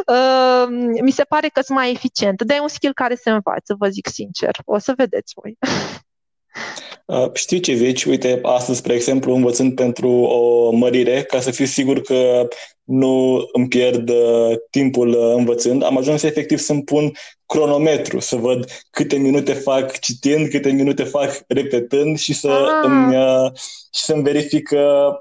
uh, 0.08 0.68
mi 1.02 1.12
se 1.12 1.24
pare 1.24 1.48
că 1.48 1.62
sunt 1.62 1.78
mai 1.78 1.92
eficientă. 1.92 2.44
Dar 2.44 2.58
e 2.58 2.62
un 2.62 2.68
skill 2.68 2.94
care 2.94 3.16
se 3.16 3.30
învață, 3.30 3.76
vă 3.78 3.88
zic 3.88 4.08
sincer. 4.08 4.56
O 4.66 4.78
să 4.78 4.94
vedeți 4.98 5.34
voi. 5.36 5.58
Uh, 7.06 7.30
știu 7.34 7.58
ce 7.58 7.74
zici, 7.74 8.04
uite, 8.06 8.40
astăzi, 8.44 8.78
spre 8.78 8.94
exemplu, 8.94 9.34
învățând 9.34 9.76
pentru 9.76 10.10
o 10.10 10.72
mărire, 10.72 11.24
ca 11.24 11.40
să 11.40 11.52
fiu 11.52 11.66
sigur 11.66 12.02
că 12.02 12.48
nu 12.84 13.46
îmi 13.52 13.68
pierd 13.68 14.10
uh, 14.10 14.56
timpul 14.70 15.10
uh, 15.10 15.34
învățând, 15.36 15.84
am 15.84 15.98
ajuns 15.98 16.24
efectiv 16.24 16.58
să-mi 16.58 16.84
pun 16.84 17.12
cronometru, 17.46 18.20
să 18.20 18.36
văd 18.36 18.66
câte 18.90 19.16
minute 19.16 19.54
fac 19.54 20.00
citind, 20.00 20.50
câte 20.50 20.72
minute 20.72 21.04
fac 21.04 21.44
repetând 21.48 22.18
și 22.18 22.34
să 22.34 22.50
ah. 22.50 22.84
îmi, 22.84 23.18
uh, 23.18 23.52
și 23.94 24.04
să-mi 24.04 24.24
verific 24.24 24.70
uh, 24.74 25.14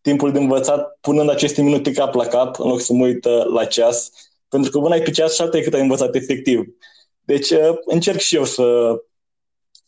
timpul 0.00 0.32
de 0.32 0.38
învățat 0.38 0.98
punând 1.00 1.30
aceste 1.30 1.62
minute 1.62 1.92
cap 1.92 2.14
la 2.14 2.26
cap, 2.26 2.60
în 2.60 2.68
loc 2.68 2.80
să 2.80 2.92
mă 2.92 3.04
uit 3.04 3.24
uh, 3.24 3.44
la 3.44 3.64
ceas, 3.64 4.10
pentru 4.48 4.70
că 4.70 4.78
până 4.78 4.94
ai 4.94 5.02
pe 5.02 5.10
ceas 5.10 5.34
și 5.34 5.42
cât 5.62 5.74
ai 5.74 5.80
învățat 5.80 6.14
efectiv. 6.14 6.64
Deci 7.24 7.50
uh, 7.50 7.74
încerc 7.84 8.18
și 8.18 8.36
eu 8.36 8.44
să 8.44 8.96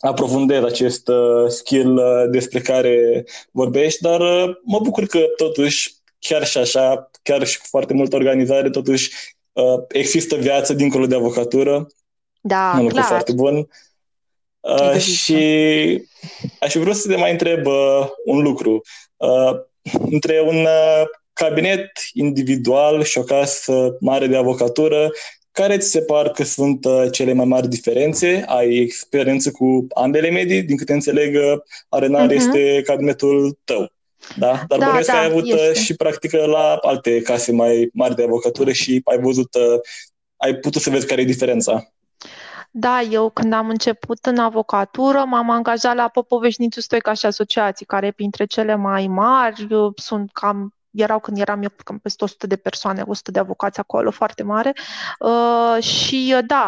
aprofundez 0.05 0.63
acest 0.63 1.09
uh, 1.09 1.49
skill 1.49 1.97
uh, 1.97 2.31
despre 2.31 2.61
care 2.61 3.25
vorbești, 3.51 4.03
dar 4.03 4.21
uh, 4.21 4.57
mă 4.63 4.79
bucur 4.83 5.07
că 5.07 5.19
totuși, 5.37 5.95
chiar 6.19 6.47
și 6.47 6.59
așa, 6.59 7.11
chiar 7.23 7.47
și 7.47 7.59
cu 7.59 7.65
foarte 7.69 7.95
multă 7.95 8.17
organizare, 8.17 8.71
totuși 8.71 9.11
uh, 9.53 9.83
există 9.89 10.37
viață 10.37 10.73
dincolo 10.73 11.07
de 11.07 11.15
avocatură. 11.15 11.87
Da, 12.41 12.73
un 12.75 12.81
lucru 12.81 12.95
clar. 12.95 13.07
foarte 13.07 13.33
bun. 13.33 13.69
Uh, 14.61 14.97
și 14.97 15.39
aș 16.61 16.75
vrea 16.75 16.95
să 16.95 17.09
te 17.09 17.17
mai 17.17 17.31
întreb 17.31 17.67
uh, 17.67 18.07
un 18.25 18.43
lucru. 18.43 18.83
Uh, 19.17 19.53
între 20.11 20.41
un 20.41 20.57
uh, 20.57 21.03
cabinet 21.33 21.91
individual 22.13 23.03
și 23.03 23.19
o 23.19 23.23
casă 23.23 23.97
mare 24.01 24.27
de 24.27 24.37
avocatură, 24.37 25.11
care 25.55 25.79
ți 25.79 25.91
se 25.91 26.01
par 26.01 26.29
că 26.29 26.43
sunt 26.45 26.85
uh, 26.85 27.07
cele 27.11 27.33
mai 27.33 27.45
mari 27.45 27.69
diferențe? 27.69 28.45
Ai 28.47 28.77
experiență 28.77 29.51
cu 29.51 29.87
ambele 29.95 30.31
medii? 30.31 30.63
Din 30.63 30.77
câte 30.77 30.93
înțeleg, 30.93 31.35
uh, 31.35 31.61
Arenar 31.89 32.29
uh-huh. 32.29 32.35
este 32.35 32.83
cabinetul 32.85 33.59
tău. 33.65 33.93
Da? 34.37 34.65
Dar 34.69 34.79
da, 34.79 34.87
bănuiesc 34.87 35.07
da, 35.07 35.13
că 35.13 35.19
ai 35.19 35.27
avut 35.27 35.53
uh, 35.53 35.67
este. 35.71 35.83
și 35.83 35.95
practică 35.95 36.45
la 36.45 36.79
alte 36.83 37.23
case 37.23 37.53
mai 37.53 37.91
mari 37.93 38.15
de 38.15 38.23
avocatură 38.23 38.73
și 38.73 39.01
ai 39.05 39.19
văzut, 39.19 39.49
ai 40.37 40.55
putut 40.55 40.83
să 40.83 40.91
vezi 40.91 41.07
care 41.07 41.21
e 41.21 41.25
diferența. 41.25 41.93
Da, 42.71 43.01
eu 43.01 43.31
când 43.31 43.53
am 43.53 43.69
început 43.69 44.27
în 44.27 44.39
avocatură, 44.39 45.25
m-am 45.27 45.51
angajat 45.51 45.95
la 45.95 46.09
Popoveșnițu 46.09 46.81
Stoica 46.81 47.13
și 47.13 47.27
Asociații, 47.27 47.87
care 47.87 48.11
printre 48.11 48.45
cele 48.45 48.75
mai 48.75 49.07
mari 49.07 49.67
sunt 49.97 50.31
cam 50.33 50.74
erau 50.95 51.21
când 51.21 51.39
eram 51.39 51.63
eu 51.63 51.69
cam 51.85 51.99
peste 51.99 52.25
100 52.25 52.47
de 52.47 52.57
persoane, 52.57 53.03
100 53.07 53.31
de 53.31 53.39
avocați 53.39 53.81
acolo, 53.81 54.11
foarte 54.11 54.43
mare. 54.43 54.73
Uh, 55.19 55.83
și 55.83 56.35
uh, 56.37 56.45
da, 56.47 56.65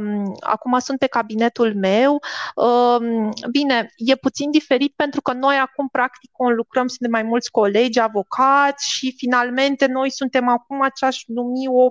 uh, 0.00 0.22
acum 0.40 0.78
sunt 0.78 0.98
pe 0.98 1.06
cabinetul 1.06 1.74
meu. 1.74 2.18
Uh, 2.54 3.30
bine, 3.50 3.90
e 3.96 4.14
puțin 4.14 4.50
diferit 4.50 4.92
pentru 4.96 5.22
că 5.22 5.32
noi 5.32 5.56
acum 5.56 5.88
practic 5.88 6.30
lucrăm, 6.56 6.86
suntem 6.86 7.10
mai 7.10 7.22
mulți 7.22 7.50
colegi, 7.50 8.00
avocați 8.00 8.90
și 8.90 9.14
finalmente 9.16 9.86
noi 9.86 10.10
suntem 10.10 10.48
acum 10.48 10.88
ce 10.94 11.04
aș 11.04 11.22
numi 11.26 11.68
o 11.68 11.90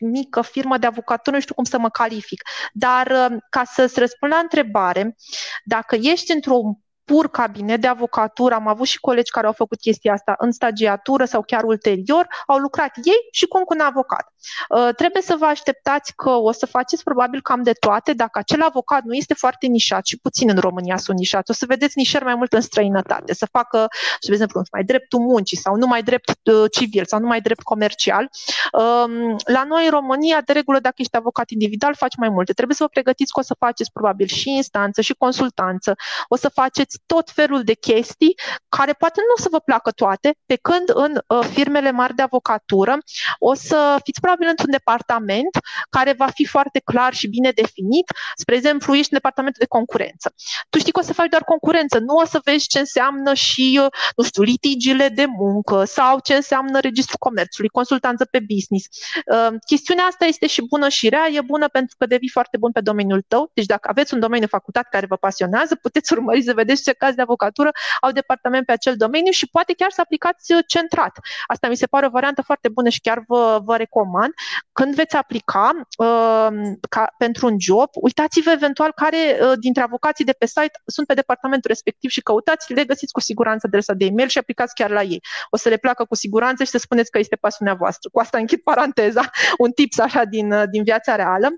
mică 0.00 0.42
firmă 0.42 0.78
de 0.78 0.86
avocatură, 0.86 1.36
nu 1.36 1.42
știu 1.42 1.54
cum 1.54 1.64
să 1.64 1.78
mă 1.78 1.88
calific. 1.88 2.42
Dar 2.72 3.06
uh, 3.06 3.36
ca 3.50 3.64
să-ți 3.64 3.98
răspund 3.98 4.32
la 4.32 4.38
întrebare, 4.38 5.16
dacă 5.64 5.96
ești 6.00 6.32
într-un 6.32 6.76
pur 7.12 7.30
cabinet 7.30 7.80
de 7.80 7.86
avocatură, 7.86 8.54
am 8.54 8.68
avut 8.68 8.86
și 8.86 9.00
colegi 9.00 9.30
care 9.30 9.46
au 9.46 9.52
făcut 9.52 9.80
chestia 9.80 10.12
asta 10.12 10.34
în 10.38 10.52
stagiatură 10.52 11.24
sau 11.24 11.42
chiar 11.42 11.62
ulterior, 11.62 12.26
au 12.46 12.58
lucrat 12.58 12.92
ei 13.04 13.28
și 13.32 13.46
cum 13.46 13.62
cu 13.62 13.74
un 13.74 13.80
avocat. 13.80 14.32
Uh, 14.68 14.94
trebuie 14.96 15.22
să 15.22 15.36
vă 15.38 15.44
așteptați 15.44 16.12
că 16.16 16.30
o 16.30 16.52
să 16.52 16.66
faceți 16.66 17.02
probabil 17.02 17.42
cam 17.42 17.62
de 17.62 17.72
toate 17.72 18.12
dacă 18.12 18.38
acel 18.38 18.62
avocat 18.62 19.02
nu 19.02 19.14
este 19.14 19.34
foarte 19.34 19.66
nișat 19.66 20.06
și 20.06 20.18
puțin 20.18 20.48
în 20.48 20.58
România 20.58 20.96
sunt 20.96 21.18
nișați. 21.18 21.50
O 21.50 21.54
să 21.54 21.64
vedeți 21.68 21.98
nișări 21.98 22.24
mai 22.24 22.34
mult 22.34 22.52
în 22.52 22.60
străinătate, 22.60 23.34
să 23.34 23.46
facă, 23.52 23.86
de 24.26 24.32
exemplu, 24.32 24.62
mai 24.72 24.84
dreptul 24.84 25.20
muncii 25.20 25.56
sau 25.56 25.76
numai 25.76 26.02
drept 26.02 26.30
uh, 26.44 26.64
civil 26.70 27.04
sau 27.04 27.20
numai 27.20 27.40
drept 27.40 27.62
comercial. 27.62 28.30
Um, 28.72 29.36
la 29.44 29.64
noi 29.64 29.84
în 29.84 29.90
România, 29.90 30.40
de 30.44 30.52
regulă, 30.52 30.78
dacă 30.78 30.94
ești 30.98 31.16
avocat 31.16 31.50
individual, 31.50 31.94
faci 31.94 32.16
mai 32.16 32.28
multe. 32.28 32.52
Trebuie 32.52 32.76
să 32.76 32.82
vă 32.82 32.88
pregătiți 32.88 33.32
că 33.32 33.40
o 33.40 33.42
să 33.42 33.54
faceți 33.58 33.92
probabil 33.92 34.26
și 34.26 34.50
instanță 34.50 35.00
și 35.00 35.14
consultanță, 35.14 35.94
o 36.28 36.36
să 36.36 36.48
faceți 36.48 37.01
tot 37.06 37.30
felul 37.30 37.62
de 37.62 37.74
chestii 37.74 38.34
care 38.68 38.92
poate 38.92 39.20
nu 39.20 39.34
o 39.36 39.40
să 39.40 39.48
vă 39.50 39.60
placă 39.60 39.90
toate, 39.90 40.34
pe 40.46 40.56
când 40.56 40.90
în 40.94 41.20
uh, 41.26 41.46
firmele 41.52 41.90
mari 41.90 42.14
de 42.14 42.22
avocatură 42.22 42.98
o 43.38 43.54
să 43.54 43.98
fiți 44.04 44.20
probabil 44.20 44.48
într-un 44.48 44.70
departament 44.70 45.58
care 45.90 46.12
va 46.12 46.26
fi 46.26 46.44
foarte 46.44 46.80
clar 46.84 47.14
și 47.14 47.28
bine 47.28 47.50
definit. 47.50 48.04
Spre 48.36 48.54
exemplu, 48.54 48.94
ești 48.94 49.12
în 49.12 49.18
departamentul 49.18 49.60
de 49.60 49.68
concurență. 49.68 50.34
Tu 50.70 50.78
știi 50.78 50.92
că 50.92 51.00
o 51.00 51.02
să 51.02 51.12
faci 51.12 51.28
doar 51.28 51.44
concurență, 51.44 51.98
nu 51.98 52.14
o 52.14 52.24
să 52.24 52.40
vezi 52.44 52.66
ce 52.66 52.78
înseamnă 52.78 53.34
și, 53.34 53.80
uh, 53.82 53.90
nu 54.16 54.24
știu, 54.24 54.42
litigiile 54.42 55.08
de 55.08 55.24
muncă 55.24 55.84
sau 55.84 56.18
ce 56.20 56.34
înseamnă 56.34 56.80
registrul 56.80 57.18
comerțului, 57.18 57.68
consultanță 57.68 58.24
pe 58.24 58.40
business. 58.52 58.86
Uh, 59.26 59.54
chestiunea 59.66 60.04
asta 60.04 60.24
este 60.24 60.46
și 60.46 60.66
bună 60.68 60.88
și 60.88 61.08
rea, 61.08 61.28
e 61.32 61.40
bună 61.40 61.68
pentru 61.68 61.96
că 61.98 62.06
devii 62.06 62.28
foarte 62.28 62.56
bun 62.56 62.72
pe 62.72 62.80
domeniul 62.80 63.22
tău. 63.28 63.50
Deci 63.54 63.66
dacă 63.66 63.88
aveți 63.88 64.14
un 64.14 64.20
domeniu 64.20 64.46
facultat 64.46 64.88
care 64.88 65.06
vă 65.06 65.16
pasionează, 65.16 65.74
puteți 65.74 66.12
urmări 66.12 66.42
să 66.42 66.54
vedeți 66.54 66.81
ce 66.82 66.92
caz 66.92 67.14
de 67.14 67.22
avocatură 67.22 67.70
au 68.00 68.10
departament 68.10 68.66
pe 68.66 68.72
acel 68.72 68.96
domeniu 68.96 69.30
și 69.30 69.48
poate 69.48 69.72
chiar 69.72 69.90
să 69.90 70.00
aplicați 70.00 70.52
uh, 70.52 70.58
centrat. 70.66 71.18
Asta 71.46 71.68
mi 71.68 71.76
se 71.76 71.86
pare 71.86 72.06
o 72.06 72.10
variantă 72.10 72.42
foarte 72.42 72.68
bună 72.68 72.88
și 72.88 73.00
chiar 73.00 73.24
vă, 73.26 73.60
vă 73.64 73.76
recomand. 73.76 74.32
Când 74.72 74.94
veți 74.94 75.16
aplica 75.16 75.70
uh, 75.98 76.48
ca, 76.88 77.14
pentru 77.18 77.46
un 77.46 77.56
job, 77.60 77.88
uitați-vă 77.94 78.50
eventual 78.50 78.92
care 78.92 79.38
uh, 79.40 79.52
dintre 79.60 79.82
avocații 79.82 80.24
de 80.24 80.32
pe 80.32 80.46
site 80.46 80.80
sunt 80.86 81.06
pe 81.06 81.14
departamentul 81.14 81.70
respectiv 81.70 82.10
și 82.10 82.20
căutați, 82.20 82.72
le 82.72 82.84
găsiți 82.84 83.12
cu 83.12 83.20
siguranță 83.20 83.66
adresa 83.66 83.92
de 83.92 84.04
e-mail 84.04 84.28
și 84.28 84.38
aplicați 84.38 84.74
chiar 84.74 84.90
la 84.90 85.02
ei. 85.02 85.20
O 85.50 85.56
să 85.56 85.68
le 85.68 85.76
placă 85.76 86.04
cu 86.04 86.14
siguranță 86.14 86.64
și 86.64 86.70
să 86.70 86.78
spuneți 86.78 87.10
că 87.10 87.18
este 87.18 87.36
pasiunea 87.36 87.74
voastră. 87.74 88.08
Cu 88.12 88.20
asta 88.20 88.38
închid 88.38 88.60
paranteza, 88.60 89.30
un 89.58 89.70
tips 89.70 89.98
așa 89.98 90.24
din, 90.24 90.52
uh, 90.52 90.62
din 90.70 90.82
viața 90.82 91.16
reală 91.16 91.48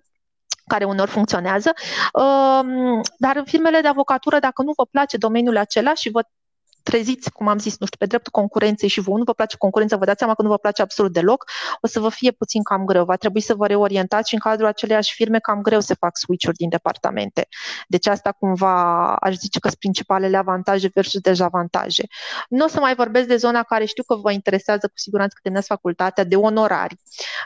care 0.66 0.85
unor 0.85 1.09
funcționează, 1.09 1.72
dar 3.18 3.37
în 3.37 3.44
firmele 3.44 3.81
de 3.81 3.88
avocatură, 3.88 4.38
dacă 4.38 4.62
nu 4.62 4.72
vă 4.77 4.87
place 4.87 5.16
domeniul 5.16 5.57
acela 5.57 5.94
și 5.94 6.11
vă 6.11 6.22
treziți, 6.85 7.33
cum 7.33 7.49
am 7.49 7.59
zis, 7.59 7.79
nu 7.79 7.87
știu, 7.87 7.99
pe 7.99 8.07
dreptul 8.07 8.33
concurenței 8.33 8.88
și 8.88 9.01
vouă 9.01 9.18
nu 9.18 9.25
vă 9.25 9.33
place 9.33 9.57
concurența, 9.57 9.97
vă 9.97 10.05
dați 10.05 10.18
seama 10.18 10.35
că 10.35 10.42
nu 10.42 10.49
vă 10.49 10.59
place 10.59 10.83
absolut 10.83 11.12
deloc, 11.12 11.44
o 11.81 11.87
să 11.87 12.01
vă 12.01 12.09
fie 12.09 12.31
puțin 12.31 12.62
cam 12.62 12.85
greu. 12.85 13.05
Va 13.05 13.16
trebui 13.16 13.40
să 13.40 13.55
vă 13.55 13.66
reorientați 13.66 14.29
și 14.29 14.35
în 14.35 14.40
cadrul 14.40 14.66
aceleiași 14.66 15.14
firme 15.14 15.38
cam 15.38 15.62
greu 15.62 15.81
se 15.81 15.94
fac 15.94 16.16
switch-uri 16.16 16.57
din 16.57 16.68
departamente. 16.68 17.49
Deci 17.88 18.07
asta 18.07 18.33
cumva 18.33 19.16
aș 19.16 19.35
zice 19.35 19.59
că 19.59 19.68
sunt 19.68 19.81
principalele 19.81 20.37
avantaje 20.37 20.90
versus 20.94 21.20
dezavantaje. 21.20 22.03
Nu 22.49 22.64
o 22.64 22.68
să 22.68 22.81
mai 22.81 22.94
vorbesc 22.94 23.29
de 23.29 23.37
zona 23.37 23.62
care 23.62 23.85
știu 23.85 24.03
că 24.03 24.14
vă 24.14 24.33
interesează 24.33 24.87
cu 24.87 24.92
siguranță 24.97 25.33
că 25.35 25.40
terminați 25.42 25.68
facultatea, 25.68 26.25
de 26.25 26.37
onorari. 26.37 26.97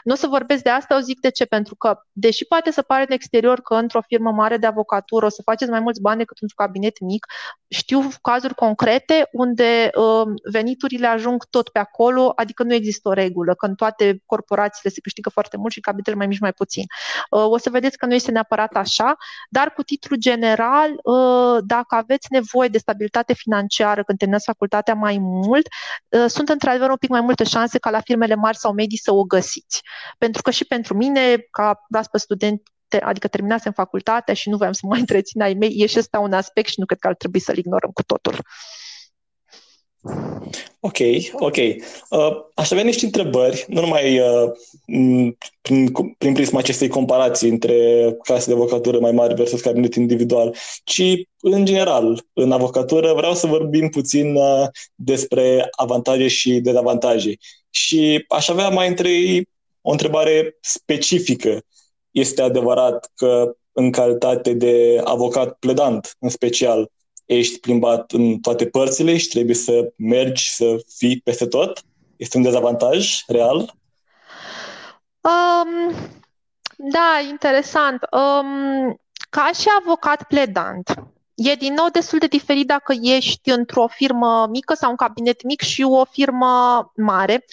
Nu 0.03 0.13
o 0.13 0.15
să 0.15 0.27
vorbesc 0.27 0.63
de 0.63 0.69
asta, 0.69 0.95
o 0.95 0.99
zic 0.99 1.19
de 1.19 1.29
ce, 1.29 1.45
pentru 1.45 1.75
că, 1.75 1.99
deși 2.11 2.45
poate 2.45 2.71
să 2.71 2.81
pare 2.81 3.01
în 3.07 3.11
exterior 3.11 3.61
că 3.61 3.73
într-o 3.75 4.01
firmă 4.01 4.31
mare 4.31 4.57
de 4.57 4.65
avocatură 4.65 5.25
o 5.25 5.29
să 5.29 5.41
faceți 5.41 5.71
mai 5.71 5.79
mulți 5.79 6.01
bani 6.01 6.17
decât 6.17 6.37
într-un 6.41 6.65
cabinet 6.65 6.99
mic, 6.99 7.25
știu 7.67 8.09
cazuri 8.21 8.55
concrete 8.55 9.28
unde 9.31 9.89
uh, 9.95 10.33
veniturile 10.51 11.07
ajung 11.07 11.45
tot 11.49 11.69
pe 11.69 11.79
acolo, 11.79 12.31
adică 12.35 12.63
nu 12.63 12.73
există 12.73 13.09
o 13.09 13.13
regulă, 13.13 13.53
că 13.53 13.65
în 13.65 13.75
toate 13.75 14.21
corporațiile 14.25 14.91
se 14.91 15.01
câștigă 15.01 15.29
foarte 15.29 15.57
mult 15.57 15.73
și 15.73 15.79
cabinetele 15.79 16.15
mai 16.15 16.27
mici 16.27 16.39
mai 16.39 16.53
puțin. 16.53 16.83
Uh, 17.29 17.45
o 17.45 17.57
să 17.57 17.69
vedeți 17.69 17.97
că 17.97 18.05
nu 18.05 18.13
este 18.13 18.31
neapărat 18.31 18.75
așa, 18.75 19.15
dar 19.49 19.73
cu 19.73 19.83
titlu 19.83 20.15
general, 20.15 20.89
uh, 21.03 21.57
dacă 21.65 21.95
aveți 21.95 22.27
nevoie 22.29 22.67
de 22.67 22.77
stabilitate 22.77 23.33
financiară 23.33 24.03
când 24.03 24.17
terminați 24.17 24.45
facultatea 24.45 24.93
mai 24.93 25.17
mult, 25.17 25.67
uh, 26.09 26.25
sunt 26.27 26.49
într-adevăr 26.49 26.89
un 26.89 26.95
pic 26.95 27.09
mai 27.09 27.21
multe 27.21 27.43
șanse 27.43 27.79
ca 27.79 27.89
la 27.89 27.99
firmele 27.99 28.35
mari 28.35 28.57
sau 28.57 28.73
medii 28.73 28.97
să 28.97 29.13
o 29.13 29.23
găsiți. 29.23 29.81
Pentru 30.17 30.41
că 30.41 30.51
și 30.51 30.65
pentru 30.65 30.95
mine, 30.95 31.37
ca 31.51 31.85
proaspăt 31.89 32.21
student 32.21 32.61
adică 33.01 33.27
terminasem 33.27 33.71
facultatea 33.71 34.33
și 34.33 34.49
nu 34.49 34.57
voiam 34.57 34.73
să 34.73 34.81
mai 34.83 34.99
întrețin 35.05 35.41
ai 35.41 35.53
mei, 35.53 35.73
e 35.77 35.85
și 35.85 35.99
ăsta 35.99 36.19
un 36.19 36.33
aspect 36.33 36.69
și 36.69 36.79
nu 36.79 36.85
cred 36.85 36.99
că 36.99 37.07
ar 37.07 37.15
trebui 37.15 37.39
să-l 37.39 37.57
ignorăm 37.57 37.91
cu 37.91 38.03
totul. 38.03 38.37
Ok, 40.79 40.97
ok. 41.33 41.55
Uh, 42.09 42.29
aș 42.53 42.71
avea 42.71 42.83
niște 42.83 43.05
întrebări, 43.05 43.65
nu 43.67 43.81
numai 43.81 44.19
uh, 44.19 44.51
prin, 45.61 45.91
prin 46.17 46.33
prisma 46.33 46.59
acestei 46.59 46.87
comparații 46.87 47.49
între 47.49 48.15
case 48.23 48.47
de 48.47 48.53
avocatură 48.53 48.99
mai 48.99 49.11
mari 49.11 49.33
versus 49.33 49.61
cabinet 49.61 49.95
individual, 49.95 50.55
ci 50.83 51.03
în 51.39 51.65
general, 51.65 52.25
în 52.33 52.51
avocatură, 52.51 53.13
vreau 53.13 53.33
să 53.33 53.47
vorbim 53.47 53.89
puțin 53.89 54.35
uh, 54.35 54.67
despre 54.95 55.67
avantaje 55.71 56.27
și 56.27 56.59
dezavantaje. 56.59 57.33
Și 57.69 58.25
aș 58.27 58.49
avea 58.49 58.69
mai 58.69 58.87
întâi 58.87 59.47
o 59.81 59.91
întrebare 59.91 60.57
specifică. 60.61 61.61
Este 62.11 62.41
adevărat 62.41 63.11
că 63.15 63.55
în 63.71 63.91
calitate 63.91 64.53
de 64.53 65.01
avocat 65.03 65.57
pledant, 65.59 66.15
în 66.19 66.29
special, 66.29 66.91
ești 67.29 67.59
plimbat 67.59 68.11
în 68.11 68.39
toate 68.39 68.65
părțile 68.67 69.17
și 69.17 69.27
trebuie 69.27 69.55
să 69.55 69.93
mergi, 69.95 70.53
să 70.53 70.75
fii 70.97 71.21
peste 71.23 71.47
tot? 71.47 71.83
Este 72.15 72.37
un 72.37 72.43
dezavantaj 72.43 73.23
real? 73.27 73.57
Um, 75.21 75.95
da, 76.75 77.19
interesant. 77.29 77.99
Um, 78.11 78.99
ca 79.29 79.49
și 79.59 79.67
avocat 79.79 80.23
pledant, 80.23 80.93
E 81.41 81.55
din 81.55 81.73
nou 81.73 81.89
destul 81.91 82.19
de 82.19 82.27
diferit 82.27 82.67
dacă 82.67 82.93
ești 83.01 83.49
într-o 83.49 83.87
firmă 83.87 84.47
mică 84.49 84.73
sau 84.73 84.89
un 84.89 84.95
cabinet 84.95 85.43
mic 85.43 85.61
și 85.61 85.83
o 85.83 86.05
firmă 86.05 86.91
mare. 86.95 87.45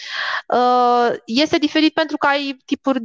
Uh, 0.49 1.17
este 1.25 1.59
diferit 1.59 1.93
pentru 1.95 2.17
că 2.17 2.27
ai 2.27 2.57
tipuri 2.65 2.99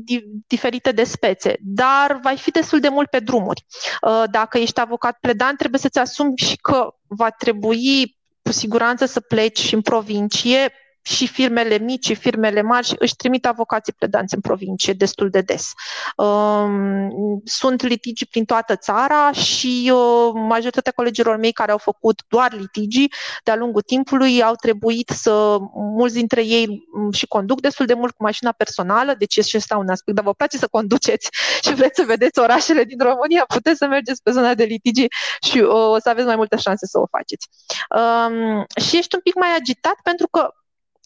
diferite 0.47 0.91
de 0.91 1.03
spețe, 1.03 1.57
dar 1.59 2.19
vai 2.23 2.37
fi 2.37 2.51
destul 2.51 2.79
de 2.79 2.89
mult 2.89 3.09
pe 3.09 3.19
drumuri. 3.19 3.65
Uh, 4.01 4.23
dacă 4.31 4.57
ești 4.57 4.79
avocat 4.79 5.17
predant, 5.19 5.57
trebuie 5.57 5.79
să-ți 5.79 5.99
asumi 5.99 6.37
și 6.37 6.55
că 6.55 6.95
va 7.07 7.29
trebui 7.29 8.17
cu 8.43 8.51
siguranță 8.51 9.05
să 9.05 9.19
pleci 9.19 9.71
în 9.71 9.81
provincie 9.81 10.73
și 11.01 11.27
firmele 11.27 11.77
mici 11.77 12.05
și 12.05 12.15
firmele 12.15 12.61
mari 12.61 12.95
își 12.99 13.15
trimit 13.15 13.45
avocații 13.45 13.93
pledanți 13.93 14.35
în 14.35 14.41
provincie 14.41 14.93
destul 14.93 15.29
de 15.29 15.41
des. 15.41 15.71
Um, 16.15 17.41
sunt 17.45 17.81
litigi 17.81 18.25
prin 18.25 18.45
toată 18.45 18.75
țara 18.75 19.31
și 19.31 19.91
uh, 19.93 20.31
majoritatea 20.33 20.91
colegilor 20.95 21.37
mei 21.37 21.51
care 21.51 21.71
au 21.71 21.77
făcut 21.77 22.21
doar 22.27 22.53
litigi 22.53 23.07
de-a 23.43 23.55
lungul 23.55 23.81
timpului 23.81 24.43
au 24.43 24.55
trebuit 24.55 25.09
să, 25.09 25.57
mulți 25.73 26.13
dintre 26.13 26.45
ei 26.45 26.87
um, 26.93 27.11
și 27.11 27.27
conduc 27.27 27.61
destul 27.61 27.85
de 27.85 27.93
mult 27.93 28.15
cu 28.15 28.23
mașina 28.23 28.51
personală, 28.51 29.13
deci 29.17 29.35
este 29.35 29.57
și 29.59 29.65
un 29.75 29.89
aspect, 29.89 30.15
dar 30.15 30.25
vă 30.25 30.33
place 30.33 30.57
să 30.57 30.67
conduceți 30.67 31.29
și 31.65 31.73
vreți 31.73 31.99
să 31.99 32.05
vedeți 32.05 32.39
orașele 32.39 32.83
din 32.83 32.99
România, 32.99 33.45
puteți 33.47 33.77
să 33.77 33.87
mergeți 33.87 34.21
pe 34.21 34.31
zona 34.31 34.53
de 34.53 34.63
litigi 34.63 35.05
și 35.41 35.57
uh, 35.57 35.69
o 35.69 35.99
să 35.99 36.09
aveți 36.09 36.27
mai 36.27 36.35
multe 36.35 36.57
șanse 36.57 36.85
să 36.85 36.99
o 36.99 37.05
faceți. 37.05 37.47
Um, 37.97 38.65
și 38.85 38.97
ești 38.97 39.15
un 39.15 39.21
pic 39.21 39.35
mai 39.35 39.55
agitat 39.55 39.95
pentru 40.03 40.27
că 40.27 40.49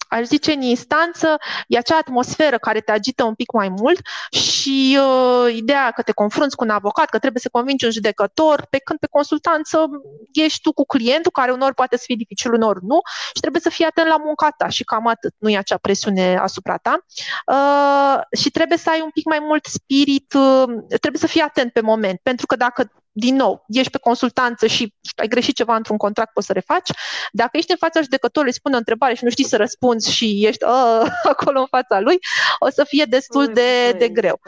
aș 0.10 0.24
zice, 0.26 0.51
în 0.51 0.62
instanță, 0.62 1.38
e 1.68 1.78
acea 1.78 1.97
atmosferă 1.97 2.58
care 2.58 2.80
te 2.80 2.91
agită 2.91 3.24
un 3.24 3.34
pic 3.34 3.51
mai 3.51 3.70
mult 3.70 3.99
și 4.30 4.99
uh, 5.01 5.53
ideea 5.56 5.91
că 5.91 6.01
te 6.01 6.12
confrunți 6.12 6.56
cu 6.56 6.64
un 6.64 6.70
avocat, 6.70 7.10
că 7.10 7.20
trebuie 7.20 7.41
să 7.41 7.49
convingi 7.51 7.86
un 7.86 7.91
judecător, 7.91 8.68
pe 8.70 8.78
când 8.78 8.99
pe 8.99 9.08
consultanță 9.08 9.86
ești 10.34 10.62
tu 10.62 10.74
cu 10.74 10.86
clientul, 10.86 11.32
care 11.32 11.51
unor 11.51 11.74
poate 11.74 11.97
să 11.97 12.03
fie 12.06 12.16
dificil, 12.16 12.53
unor 12.53 12.80
nu, 12.82 12.99
și 13.34 13.41
trebuie 13.41 13.62
să 13.62 13.70
fii 13.70 13.86
atent 13.86 14.08
la 14.08 14.18
munca 14.18 14.49
ta 14.58 14.68
și 14.68 14.84
cam 14.84 15.08
atât, 15.08 15.34
nu 15.38 15.49
e 15.49 15.58
acea 15.58 15.78
presiune 15.78 16.38
asupra 16.38 16.78
ta. 16.78 16.97
Uh, 17.45 18.39
și 18.39 18.49
trebuie 18.49 18.78
să 18.78 18.89
ai 18.89 19.01
un 19.01 19.10
pic 19.14 19.26
mai 19.26 19.39
mult 19.41 19.66
spirit, 19.66 20.34
uh, 20.34 20.64
trebuie 20.88 21.22
să 21.22 21.28
fii 21.28 21.41
atent 21.41 21.72
pe 21.72 21.82
moment, 21.82 22.20
pentru 22.24 22.45
că 22.45 22.56
dacă 22.56 22.91
din 23.18 23.36
nou, 23.36 23.63
ești 23.68 23.91
pe 23.91 23.97
consultanță 23.97 24.68
și 24.68 24.93
ai 25.16 25.28
greșit 25.28 25.55
ceva 25.55 25.76
într-un 25.76 25.97
contract, 25.97 26.34
poți 26.34 26.45
să 26.45 26.53
refaci. 26.53 26.89
Dacă 27.32 27.57
ești 27.57 27.72
în 27.72 27.78
fața 27.80 28.01
judecătorului, 28.01 28.53
spune 28.53 28.76
o 28.76 28.78
întrebare 28.78 29.13
și 29.13 29.24
nu 29.24 29.30
știi 29.30 29.45
să 29.45 29.57
răspunzi 29.57 30.11
și 30.11 30.45
ești 30.45 30.63
uh, 30.63 31.07
acolo 31.34 31.59
în 31.59 31.68
fața 31.70 31.99
lui, 31.99 32.18
o 32.59 32.70
să 32.70 32.84
fie 32.88 33.05
destul 33.09 33.45
de, 33.45 33.91
de 33.97 34.07
greu. 34.09 34.39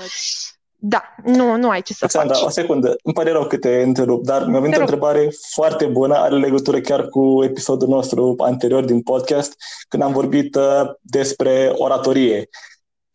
Da, 0.80 1.16
nu, 1.24 1.56
nu 1.56 1.70
ai 1.70 1.82
ce 1.82 1.94
să 1.94 2.00
Alexandra, 2.02 2.36
faci. 2.36 2.46
o 2.46 2.50
secundă. 2.50 2.96
Îmi 3.04 3.14
pare 3.14 3.32
rău 3.32 3.48
că 3.48 3.58
te 3.58 3.82
întrerup, 3.82 4.24
dar 4.24 4.46
mi-a 4.46 4.60
venit 4.60 4.78
o 4.78 4.82
întrebare 4.82 5.30
foarte 5.52 5.86
bună, 5.86 6.16
are 6.16 6.38
legătură 6.38 6.80
chiar 6.80 7.08
cu 7.08 7.44
episodul 7.44 7.88
nostru 7.88 8.36
anterior 8.38 8.86
din 8.86 9.02
podcast, 9.02 9.56
când 9.88 10.04
am 10.04 10.12
vorbit 10.12 10.56
uh, 10.56 10.82
despre 11.02 11.72
oratorie 11.76 12.50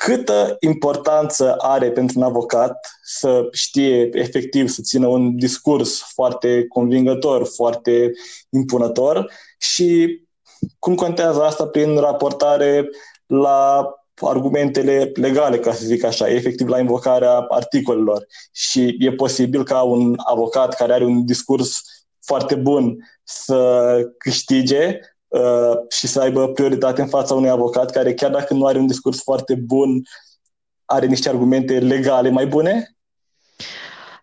câtă 0.04 0.56
importanță 0.60 1.54
are 1.58 1.90
pentru 1.90 2.18
un 2.18 2.24
avocat 2.24 2.98
să 3.02 3.48
știe 3.52 4.08
efectiv 4.12 4.68
să 4.68 4.80
țină 4.82 5.06
un 5.06 5.36
discurs 5.36 6.00
foarte 6.14 6.66
convingător, 6.68 7.46
foarte 7.46 8.12
impunător 8.50 9.32
și 9.58 10.20
cum 10.78 10.94
contează 10.94 11.42
asta 11.42 11.66
prin 11.66 11.96
raportare 11.96 12.88
la 13.26 13.88
argumentele 14.14 15.10
legale, 15.14 15.58
ca 15.58 15.72
să 15.72 15.84
zic 15.84 16.04
așa, 16.04 16.28
efectiv 16.28 16.68
la 16.68 16.78
invocarea 16.78 17.38
articolelor. 17.38 18.26
Și 18.52 18.96
e 18.98 19.12
posibil 19.12 19.64
ca 19.64 19.82
un 19.82 20.14
avocat 20.16 20.74
care 20.74 20.92
are 20.92 21.04
un 21.04 21.24
discurs 21.24 21.80
foarte 22.24 22.54
bun 22.54 22.96
să 23.22 24.12
câștige 24.18 25.00
Uh, 25.32 25.78
și 25.88 26.06
să 26.06 26.20
aibă 26.20 26.48
prioritate 26.48 27.00
în 27.00 27.08
fața 27.08 27.34
unui 27.34 27.48
avocat 27.48 27.90
care, 27.90 28.14
chiar 28.14 28.30
dacă 28.30 28.54
nu 28.54 28.66
are 28.66 28.78
un 28.78 28.86
discurs 28.86 29.22
foarte 29.22 29.54
bun, 29.54 30.02
are 30.84 31.06
niște 31.06 31.28
argumente 31.28 31.78
legale 31.78 32.30
mai 32.30 32.46
bune? 32.46 32.96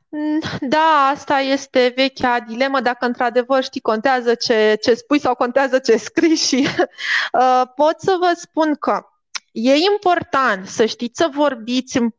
Mm, 0.09 0.39
da, 0.59 1.11
asta 1.13 1.39
este 1.39 1.93
vechea 1.95 2.39
dilemă, 2.39 2.81
dacă 2.81 3.05
într-adevăr 3.05 3.63
știi, 3.63 3.81
contează 3.81 4.33
ce, 4.35 4.77
ce 4.81 4.93
spui 4.93 5.19
sau 5.19 5.35
contează 5.35 5.79
ce 5.79 5.97
scrii 5.97 6.35
și 6.35 6.67
uh, 7.39 7.61
pot 7.75 7.95
să 7.97 8.17
vă 8.19 8.31
spun 8.35 8.75
că 8.75 9.05
e 9.51 9.73
important 9.93 10.67
să 10.67 10.85
știți 10.85 11.21
să 11.21 11.29
vorbiți 11.33 11.97
în 11.97 12.09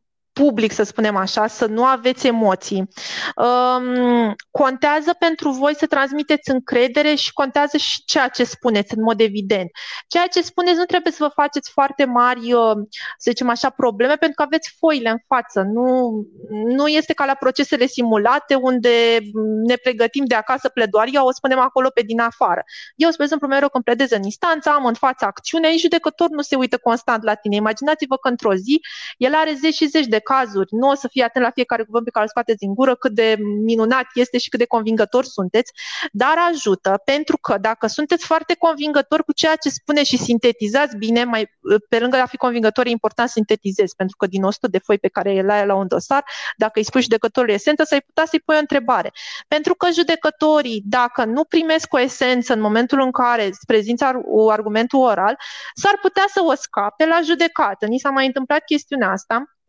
public, 0.43 0.72
să 0.72 0.82
spunem 0.82 1.16
așa, 1.16 1.47
să 1.47 1.66
nu 1.66 1.84
aveți 1.84 2.26
emoții. 2.26 2.88
Um, 3.36 4.34
contează 4.51 5.12
pentru 5.18 5.51
voi 5.51 5.74
să 5.74 5.86
transmiteți 5.86 6.51
încredere 6.51 7.14
și 7.14 7.32
contează 7.32 7.76
și 7.76 8.05
ceea 8.05 8.28
ce 8.28 8.45
spuneți, 8.45 8.97
în 8.97 9.03
mod 9.03 9.20
evident. 9.20 9.70
Ceea 10.09 10.26
ce 10.26 10.43
spuneți 10.43 10.78
nu 10.78 10.84
trebuie 10.84 11.12
să 11.12 11.24
vă 11.24 11.30
faceți 11.34 11.70
foarte 11.70 12.05
mari, 12.05 12.53
uh, 12.53 12.76
să 13.18 13.30
zicem 13.30 13.49
așa, 13.49 13.70
probleme, 13.70 14.14
pentru 14.14 14.36
că 14.36 14.43
aveți 14.43 14.74
foile 14.78 15.11
în 15.11 15.18
față. 15.26 15.61
Nu, 15.61 16.12
nu 16.51 16.86
este 16.88 17.12
ca 17.12 17.24
la 17.24 17.34
procesele 17.34 17.86
simulate, 17.86 18.55
unde 18.55 19.18
ne 19.66 19.74
pregătim 19.74 20.24
de 20.24 20.34
acasă 20.34 20.68
pledoaria, 20.68 21.24
o 21.24 21.32
spunem 21.32 21.59
acolo 21.59 21.91
pe 21.95 22.03
din 22.03 22.20
afară. 22.20 22.62
Eu, 22.97 23.11
spre 23.11 23.24
exemplu, 23.24 23.49
mereu 23.49 23.68
când 23.68 23.84
pledez 23.84 24.11
în 24.11 24.22
instanță, 24.22 24.70
am 24.70 24.86
în 24.86 24.95
fața 24.95 25.26
acțiunea, 25.26 25.70
nici 25.70 25.80
judecător 25.80 26.28
nu 26.28 26.43
se 26.43 26.57
uită 26.57 26.78
constant 26.78 27.22
la 27.22 27.34
tine. 27.34 27.57
Imaginați-vă 27.57 28.16
că 28.16 28.28
într-o 28.28 28.55
zi 28.55 28.80
el 29.16 29.34
are 29.34 29.53
zeci 29.61 29.74
și 29.74 29.86
zeci 29.86 30.07
de 30.07 30.18
cazuri, 30.33 30.68
nu 30.70 30.89
o 30.89 30.95
să 30.95 31.09
fie 31.09 31.24
atent 31.24 31.45
la 31.45 31.51
fiecare 31.51 31.83
cuvânt 31.83 32.05
pe 32.05 32.11
care 32.11 32.24
îl 32.24 32.31
scoateți 32.31 32.59
din 32.59 32.74
gură, 32.74 32.95
cât 32.95 33.12
de 33.12 33.37
minunat 33.64 34.07
este 34.14 34.39
și 34.39 34.49
cât 34.49 34.59
de 34.59 34.64
convingător 34.64 35.24
sunteți, 35.24 35.72
dar 36.12 36.35
ajută 36.51 37.03
pentru 37.05 37.37
că 37.37 37.59
dacă 37.59 37.87
sunteți 37.87 38.24
foarte 38.26 38.55
convingători 38.55 39.24
cu 39.24 39.33
ceea 39.33 39.57
ce 39.57 39.68
spune 39.68 40.03
și 40.03 40.16
sintetizați 40.16 40.97
bine, 40.97 41.24
mai, 41.24 41.51
pe 41.89 41.99
lângă 41.99 42.16
a 42.16 42.26
fi 42.26 42.37
convingător, 42.37 42.87
e 42.87 42.91
important 42.91 43.28
să 43.28 43.35
sintetizezi, 43.35 43.97
pentru 43.97 44.16
că 44.16 44.26
din 44.26 44.45
100 44.45 44.68
de 44.68 44.78
foi 44.78 44.99
pe 44.99 45.09
care 45.09 45.33
el 45.33 45.51
ai 45.51 45.66
la 45.66 45.74
un 45.74 45.87
dosar, 45.87 46.24
dacă 46.57 46.78
îi 46.78 46.85
spui 46.85 47.03
judecătorului 47.03 47.55
esență, 47.55 47.83
să-i 47.85 48.01
putea 48.01 48.24
să-i 48.24 48.41
pui 48.41 48.57
o 48.57 48.59
întrebare. 48.59 49.12
Pentru 49.49 49.74
că 49.74 49.87
judecătorii, 49.93 50.83
dacă 50.85 51.24
nu 51.24 51.45
primesc 51.45 51.93
o 51.93 52.01
esență 52.01 52.53
în 52.53 52.61
momentul 52.61 53.01
în 53.01 53.11
care 53.11 53.47
îți 53.47 53.66
prezinți 53.66 54.05
argumentul 54.51 55.01
oral, 55.01 55.37
s-ar 55.74 55.99
putea 56.01 56.24
să 56.35 56.41
o 56.45 56.55
scape 56.55 57.07
la 57.07 57.20
judecată. 57.24 57.87
Ni 57.87 57.99
s-a 57.99 58.11
mai 58.11 58.26
întâmplat 58.26 58.64
chestiunea 58.64 59.11
asta 59.11 59.35
Um, 59.35 59.59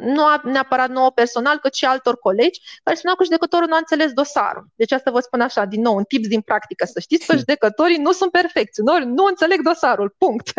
nu 0.00 0.22
neapărat 0.42 0.88
nouă 0.88 1.10
personal, 1.10 1.58
cât 1.58 1.74
și 1.74 1.84
altor 1.84 2.18
colegi, 2.18 2.60
care 2.82 2.96
spuneau 2.96 3.16
că 3.16 3.24
judecătorul 3.24 3.68
nu 3.68 3.74
a 3.74 3.78
înțeles 3.78 4.12
dosarul. 4.12 4.66
Deci 4.74 4.92
asta 4.92 5.10
vă 5.10 5.20
spun 5.20 5.40
așa, 5.40 5.64
din 5.64 5.80
nou, 5.80 5.96
un 5.96 6.04
tips 6.04 6.28
din 6.28 6.40
practică, 6.40 6.84
să 6.84 7.00
știți 7.00 7.26
că 7.26 7.36
judecătorii 7.36 7.96
nu 7.96 8.12
sunt 8.12 8.30
perfecți, 8.30 8.80
nu, 8.80 8.98
nu 9.04 9.24
înțeleg 9.24 9.62
dosarul, 9.62 10.14
punct. 10.18 10.48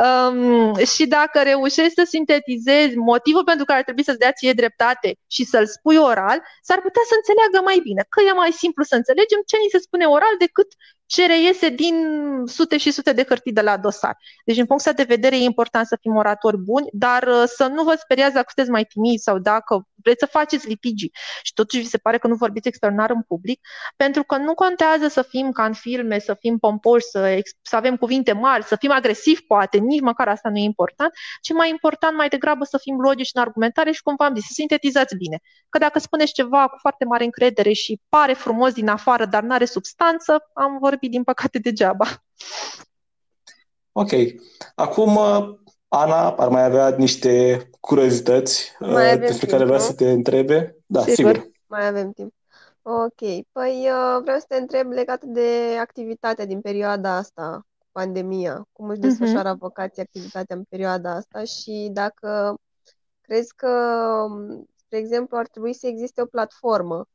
Um, 0.00 0.76
și 0.84 1.06
dacă 1.06 1.42
reușești 1.42 1.94
să 1.94 2.04
sintetizezi 2.08 2.96
motivul 2.96 3.44
pentru 3.44 3.64
care 3.64 3.82
trebuie 3.82 4.04
să-ți 4.04 4.18
dea 4.18 4.32
ție 4.32 4.52
dreptate 4.52 5.18
și 5.26 5.44
să-l 5.44 5.66
spui 5.66 5.96
oral, 5.96 6.38
s-ar 6.62 6.80
putea 6.86 7.02
să 7.10 7.14
înțeleagă 7.16 7.58
mai 7.64 7.78
bine. 7.82 8.02
Că 8.08 8.20
e 8.22 8.32
mai 8.32 8.52
simplu 8.52 8.82
să 8.84 8.94
înțelegem 8.94 9.40
ce 9.46 9.56
ni 9.56 9.72
se 9.74 9.78
spune 9.78 10.04
oral 10.04 10.34
decât 10.38 10.68
ce 11.10 11.26
reiese 11.26 11.68
din 11.68 11.94
sute 12.46 12.76
și 12.76 12.90
sute 12.90 13.12
de 13.12 13.24
hârtii 13.28 13.52
de 13.52 13.60
la 13.60 13.76
dosar. 13.76 14.16
Deci, 14.44 14.56
din 14.56 14.66
punctul 14.66 14.92
de 14.96 15.02
vedere, 15.02 15.36
e 15.36 15.42
important 15.44 15.86
să 15.86 15.96
fim 16.00 16.16
oratori 16.16 16.56
buni, 16.56 16.86
dar 16.92 17.22
uh, 17.22 17.42
să 17.46 17.66
nu 17.66 17.82
vă 17.82 17.94
speriați 17.98 18.34
dacă 18.34 18.46
sunteți 18.54 18.72
mai 18.72 18.84
timizi 18.84 19.22
sau 19.22 19.38
dacă 19.38 19.88
vreți 20.02 20.18
să 20.18 20.26
faceți 20.26 20.68
litigii 20.68 21.12
și 21.42 21.52
totuși 21.52 21.82
vi 21.82 21.88
se 21.88 21.98
pare 21.98 22.18
că 22.18 22.26
nu 22.26 22.34
vorbiți 22.34 22.68
extraordinar 22.68 23.10
în 23.10 23.22
public, 23.22 23.60
pentru 23.96 24.22
că 24.22 24.36
nu 24.36 24.54
contează 24.54 25.08
să 25.08 25.22
fim 25.22 25.50
ca 25.52 25.64
în 25.64 25.72
filme, 25.72 26.18
să 26.18 26.34
fim 26.40 26.58
pompoși, 26.58 27.06
să, 27.06 27.38
să 27.62 27.76
avem 27.76 27.96
cuvinte 27.96 28.32
mari, 28.32 28.64
să 28.64 28.76
fim 28.76 28.90
agresivi, 28.90 29.42
poate, 29.42 29.78
nici 29.78 30.00
măcar 30.00 30.28
asta 30.28 30.48
nu 30.48 30.56
e 30.56 30.62
important, 30.62 31.12
ci 31.40 31.52
mai 31.52 31.70
important 31.70 32.16
mai 32.16 32.28
degrabă 32.28 32.64
să 32.64 32.78
fim 32.78 33.00
logici 33.00 33.30
în 33.32 33.40
argumentare 33.40 33.90
și, 33.90 34.02
cum 34.02 34.14
v-am 34.16 34.34
zis, 34.34 34.44
să 34.46 34.52
sintetizați 34.52 35.16
bine. 35.16 35.40
Că 35.68 35.78
dacă 35.78 35.98
spuneți 35.98 36.32
ceva 36.32 36.68
cu 36.68 36.76
foarte 36.80 37.04
mare 37.04 37.24
încredere 37.24 37.72
și 37.72 38.00
pare 38.08 38.32
frumos 38.32 38.72
din 38.72 38.88
afară, 38.88 39.24
dar 39.24 39.42
nu 39.42 39.52
are 39.52 39.64
substanță, 39.64 40.50
am 40.52 40.78
vorbit 40.78 40.99
din 41.08 41.22
păcate 41.22 41.58
degeaba. 41.58 42.06
Ok. 43.92 44.10
Acum, 44.74 45.18
Ana 45.92 46.30
ar 46.30 46.48
mai 46.48 46.64
avea 46.64 46.88
niște 46.88 47.64
curiozități 47.80 48.76
mai 48.78 49.14
uh, 49.14 49.20
despre 49.20 49.46
care 49.46 49.64
vrea 49.64 49.78
să 49.78 49.94
te 49.94 50.10
întrebe. 50.10 50.76
Da, 50.86 51.00
sigur. 51.00 51.34
sigur. 51.34 51.50
Mai 51.66 51.86
avem 51.86 52.12
timp. 52.12 52.34
Ok. 52.82 53.44
Păi 53.52 53.88
uh, 53.90 54.22
vreau 54.22 54.38
să 54.38 54.44
te 54.48 54.56
întreb 54.56 54.90
legat 54.90 55.24
de 55.24 55.76
activitatea 55.80 56.44
din 56.44 56.60
perioada 56.60 57.16
asta, 57.16 57.66
pandemia. 57.92 58.68
Cum 58.72 58.88
își 58.88 58.98
mhm. 58.98 59.08
desfășoară 59.08 59.48
uh-huh. 59.48 59.52
avocații 59.52 60.02
activitatea 60.02 60.56
în 60.56 60.62
perioada 60.68 61.10
asta 61.10 61.44
și 61.44 61.90
dacă 61.92 62.54
crezi 63.20 63.54
că, 63.54 63.72
spre 64.74 64.98
exemplu, 64.98 65.36
ar 65.36 65.46
trebui 65.46 65.72
să 65.74 65.86
existe 65.86 66.22
o 66.22 66.26
platformă 66.26 67.06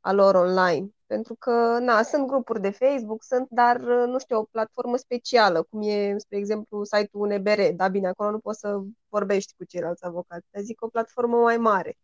a 0.00 0.12
lor 0.12 0.34
online 0.34 0.88
pentru 1.08 1.34
că, 1.34 1.78
na, 1.80 2.02
sunt 2.02 2.26
grupuri 2.26 2.60
de 2.60 2.70
Facebook, 2.70 3.22
sunt, 3.22 3.46
dar, 3.50 3.80
nu 3.80 4.18
știu, 4.18 4.38
o 4.38 4.42
platformă 4.50 4.96
specială, 4.96 5.62
cum 5.62 5.80
e, 5.82 6.18
spre 6.18 6.36
exemplu, 6.36 6.84
site-ul 6.84 7.30
UNBR. 7.30 7.60
Da, 7.74 7.88
bine, 7.88 8.08
acolo 8.08 8.30
nu 8.30 8.38
poți 8.38 8.58
să 8.58 8.80
vorbești 9.08 9.54
cu 9.56 9.64
ceilalți 9.64 10.04
avocați, 10.04 10.46
dar 10.50 10.62
zic 10.62 10.82
o 10.82 10.88
platformă 10.88 11.36
mai 11.36 11.56
mare 11.56 11.96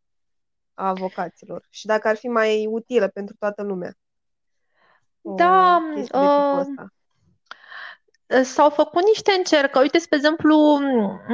a 0.74 0.88
avocaților 0.88 1.66
și 1.70 1.86
dacă 1.86 2.08
ar 2.08 2.16
fi 2.16 2.28
mai 2.28 2.66
utilă 2.66 3.08
pentru 3.08 3.36
toată 3.38 3.62
lumea. 3.62 3.92
Da, 5.20 5.80
uh, 5.94 6.86
S-au 8.42 8.70
făcut 8.70 9.02
niște 9.06 9.32
încercări. 9.36 9.82
Uite, 9.82 9.98
spre 9.98 10.16
exemplu, 10.16 10.80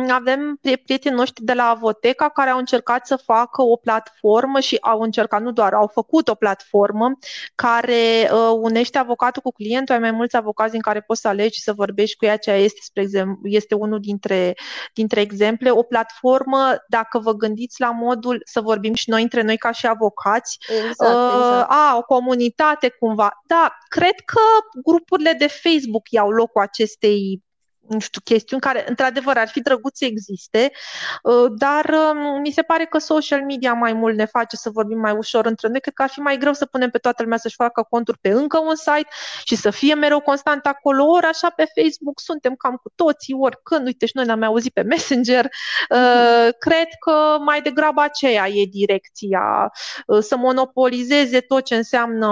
avem 0.08 0.58
prietenii 0.84 1.18
noștri 1.18 1.44
de 1.44 1.52
la 1.52 1.64
Avoteca 1.64 2.28
care 2.28 2.50
au 2.50 2.58
încercat 2.58 3.06
să 3.06 3.16
facă 3.16 3.62
o 3.62 3.76
platformă 3.76 4.60
și 4.60 4.76
au 4.80 5.00
încercat, 5.00 5.42
nu 5.42 5.52
doar, 5.52 5.72
au 5.72 5.86
făcut 5.86 6.28
o 6.28 6.34
platformă 6.34 7.18
care 7.54 8.30
uh, 8.32 8.58
unește 8.60 8.98
avocatul 8.98 9.42
cu 9.42 9.52
clientul. 9.52 9.94
Ai 9.94 10.00
mai 10.00 10.10
mulți 10.10 10.36
avocați 10.36 10.74
în 10.74 10.80
care 10.80 11.00
poți 11.00 11.20
să 11.20 11.28
alegi 11.28 11.56
și 11.56 11.62
să 11.62 11.72
vorbești 11.72 12.16
cu 12.16 12.24
ea, 12.24 12.36
ceea 12.36 12.56
este, 12.56 12.78
spre 12.82 13.02
exemplu, 13.02 13.48
este 13.48 13.74
unul 13.74 14.00
dintre, 14.00 14.54
dintre 14.94 15.20
exemple. 15.20 15.70
O 15.70 15.82
platformă, 15.82 16.84
dacă 16.88 17.18
vă 17.18 17.32
gândiți 17.32 17.80
la 17.80 17.90
modul 17.90 18.42
să 18.44 18.60
vorbim 18.60 18.94
și 18.94 19.10
noi 19.10 19.22
între 19.22 19.42
noi 19.42 19.56
ca 19.56 19.70
și 19.70 19.86
avocați, 19.86 20.58
exact, 20.68 20.98
uh, 20.98 21.32
exact. 21.34 21.70
a, 21.70 21.96
o 21.96 22.02
comunitate 22.02 22.88
cumva. 22.88 23.40
Da, 23.46 23.76
cred 23.88 24.14
că 24.24 24.40
grupurile 24.82 25.32
de 25.32 25.46
Facebook 25.46 26.10
iau 26.10 26.30
loc 26.30 26.50
cu 26.50 26.58
acest 26.58 26.79
acestei 26.80 27.42
nu 27.88 27.98
știu, 27.98 28.20
chestiuni 28.24 28.62
care, 28.62 28.84
într-adevăr, 28.88 29.36
ar 29.36 29.48
fi 29.48 29.60
drăguț 29.60 29.98
să 29.98 30.04
existe, 30.04 30.70
uh, 31.22 31.52
dar 31.56 31.90
um, 32.12 32.40
mi 32.40 32.50
se 32.50 32.62
pare 32.62 32.84
că 32.84 32.98
social 32.98 33.44
media 33.44 33.72
mai 33.72 33.92
mult 33.92 34.16
ne 34.16 34.24
face 34.24 34.56
să 34.56 34.70
vorbim 34.70 34.98
mai 34.98 35.12
ușor 35.12 35.46
între 35.46 35.68
noi. 35.68 35.80
Cred 35.80 35.94
că 35.94 36.02
ar 36.02 36.08
fi 36.08 36.20
mai 36.20 36.36
greu 36.36 36.52
să 36.52 36.66
punem 36.66 36.90
pe 36.90 36.98
toată 36.98 37.22
lumea 37.22 37.38
să-și 37.38 37.54
facă 37.54 37.86
conturi 37.90 38.18
pe 38.18 38.28
încă 38.28 38.58
un 38.58 38.74
site 38.74 39.08
și 39.44 39.56
să 39.56 39.70
fie 39.70 39.94
mereu 39.94 40.20
constant 40.20 40.66
acolo, 40.66 41.04
ori 41.04 41.26
așa 41.26 41.50
pe 41.50 41.64
Facebook 41.80 42.20
suntem 42.20 42.54
cam 42.54 42.74
cu 42.82 42.90
toții, 42.94 43.34
oricând, 43.38 43.86
uite 43.86 44.06
și 44.06 44.12
noi 44.16 44.24
ne-am 44.24 44.42
auzit 44.42 44.72
pe 44.72 44.82
Messenger. 44.82 45.46
Mm-hmm. 45.46 46.50
Cred 46.58 46.88
că 47.04 47.36
mai 47.44 47.62
degrabă 47.62 48.00
aceea 48.00 48.48
e 48.48 48.64
direcția, 48.64 49.72
uh, 50.06 50.22
să 50.22 50.36
monopolizeze 50.36 51.40
tot 51.40 51.64
ce 51.64 51.74
înseamnă 51.74 52.28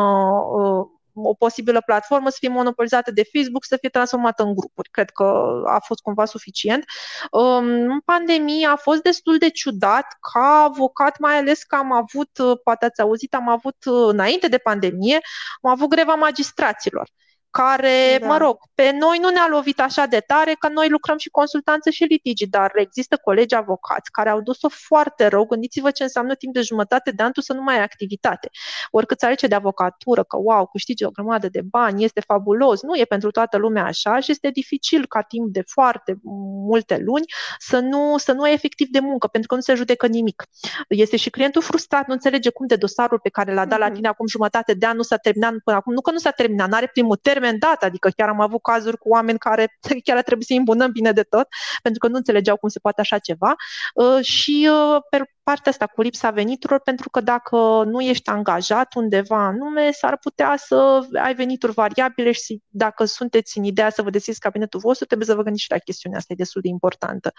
o 1.23 1.35
posibilă 1.35 1.83
platformă 1.87 2.29
să 2.29 2.37
fie 2.41 2.49
monopolizată 2.49 3.11
de 3.11 3.29
Facebook, 3.33 3.64
să 3.64 3.77
fie 3.77 3.89
transformată 3.89 4.43
în 4.43 4.55
grupuri. 4.55 4.89
Cred 4.91 5.11
că 5.11 5.25
a 5.66 5.79
fost 5.85 6.01
cumva 6.01 6.25
suficient. 6.25 6.85
Um, 7.31 7.66
în 7.66 8.01
pandemie 8.05 8.66
a 8.66 8.77
fost 8.77 9.03
destul 9.03 9.39
de 9.39 9.51
ciudat 9.51 10.07
ca 10.33 10.62
avocat, 10.62 11.19
mai 11.19 11.39
ales 11.39 11.62
că 11.62 11.77
am 11.77 11.93
avut, 11.93 12.39
uh, 12.39 12.59
poate 12.64 12.85
ați 12.85 13.01
auzit, 13.01 13.35
am 13.35 13.49
avut 13.49 13.77
uh, 13.85 14.09
înainte 14.09 14.49
de 14.49 14.59
pandemie, 14.59 15.19
am 15.61 15.71
avut 15.71 15.89
greva 15.89 16.14
magistraților 16.14 17.09
care, 17.51 18.18
da. 18.20 18.26
mă 18.26 18.36
rog, 18.36 18.59
pe 18.74 18.90
noi 18.90 19.18
nu 19.20 19.28
ne-a 19.28 19.46
lovit 19.51 19.80
așa 19.80 20.07
de 20.07 20.18
tare, 20.26 20.57
că 20.59 20.68
noi 20.68 20.88
lucrăm 20.88 21.18
și 21.18 21.28
consultanță 21.28 21.90
și 21.90 22.05
litigi, 22.05 22.46
dar 22.46 22.70
există 22.74 23.16
colegi 23.16 23.55
avocați 23.55 24.11
care 24.11 24.28
au 24.28 24.40
dus-o 24.40 24.68
foarte 24.68 25.26
rău. 25.26 25.46
Gândiți-vă 25.46 25.90
ce 25.90 26.03
înseamnă 26.03 26.34
timp 26.34 26.55
de 26.55 26.61
jumătate 26.61 27.11
de 27.11 27.22
an 27.22 27.32
tu 27.32 27.40
să 27.40 27.53
nu 27.53 27.62
mai 27.62 27.76
ai 27.76 27.82
activitate. 27.82 28.51
Oricât 28.90 29.18
ți 29.18 29.49
de 29.49 29.55
avocatură, 29.55 30.22
că 30.22 30.36
wow, 30.36 30.66
câștigi 30.66 31.05
o 31.05 31.11
grămadă 31.11 31.49
de 31.49 31.61
bani, 31.64 32.05
este 32.05 32.20
fabulos, 32.20 32.82
nu 32.82 32.96
e 32.96 33.05
pentru 33.05 33.30
toată 33.30 33.57
lumea 33.57 33.84
așa 33.84 34.20
și 34.20 34.30
este 34.30 34.51
dificil 34.51 35.07
ca 35.07 35.22
timp 35.22 35.53
de 35.53 35.62
foarte 35.66 36.18
multe 36.66 37.03
luni 37.05 37.24
să 37.59 37.78
nu, 37.78 38.14
să 38.16 38.32
nu 38.32 38.42
ai 38.42 38.53
efectiv 38.53 38.88
de 38.88 39.01
muncă, 39.01 39.26
pentru 39.26 39.49
că 39.49 39.55
nu 39.55 39.61
se 39.61 39.74
judecă 39.74 40.07
nimic. 40.07 40.44
Este 40.88 41.16
și 41.16 41.30
clientul 41.30 41.62
frustrat, 41.62 42.07
nu 42.07 42.12
înțelege 42.12 42.51
cum 42.51 42.66
de 42.66 42.76
dosarul 42.76 43.18
pe 43.18 43.28
care 43.28 43.55
l-a 43.55 43.64
dat 43.64 43.76
mm-hmm. 43.76 43.80
la 43.80 43.86
mhm. 43.86 43.94
tine 43.94 44.09
acum 44.09 44.26
jumătate 44.26 44.74
de 44.74 44.86
an 44.86 44.96
nu 44.96 45.03
s-a 45.03 45.16
terminat 45.16 45.55
până 45.64 45.76
acum, 45.76 45.92
nu 45.92 46.01
că 46.01 46.11
nu 46.11 46.18
s-a 46.18 46.30
terminat, 46.30 46.68
nu 46.68 46.76
are 46.76 46.86
primul 46.86 47.16
termen, 47.16 47.38
dat, 47.59 47.82
adică 47.82 48.09
chiar 48.16 48.28
am 48.28 48.41
avut 48.41 48.62
cazuri 48.62 48.99
cu 48.99 49.09
oameni 49.09 49.39
care 49.39 49.78
chiar 50.05 50.22
trebuie 50.22 50.47
să-i 50.47 50.57
îmbunăm 50.57 50.91
bine 50.91 51.12
de 51.12 51.22
tot, 51.22 51.49
pentru 51.82 51.99
că 52.01 52.09
nu 52.09 52.16
înțelegeau 52.16 52.57
cum 52.57 52.68
se 52.68 52.78
poate 52.78 53.01
așa 53.01 53.18
ceva 53.18 53.55
uh, 53.95 54.24
și 54.24 54.68
uh, 54.70 55.01
pe 55.11 55.22
partea 55.43 55.72
asta 55.72 55.86
cu 55.86 56.03
lipsa 56.03 56.30
veniturilor, 56.30 56.80
pentru 56.80 57.11
că 57.11 57.20
dacă 57.20 57.57
nu 57.86 58.01
ești 58.01 58.30
angajat 58.30 58.95
undeva 58.95 59.45
anume, 59.47 59.91
s-ar 59.91 60.18
putea 60.18 60.57
să 60.57 61.01
ai 61.22 61.34
venituri 61.34 61.72
variabile 61.72 62.32
și 62.32 62.62
dacă 62.68 63.05
sunteți 63.05 63.59
în 63.59 63.64
ideea 63.64 63.91
să 63.91 64.03
vă 64.03 64.11
deschideți 64.11 64.41
cabinetul 64.41 64.80
vostru, 64.80 65.07
trebuie 65.07 65.28
să 65.28 65.34
vă 65.34 65.43
gândiți 65.43 65.64
și 65.64 65.70
la 65.70 65.78
chestiunea 65.78 66.18
asta, 66.18 66.32
e 66.32 66.36
destul 66.36 66.61
de 66.62 66.68
importantă. 66.68 67.32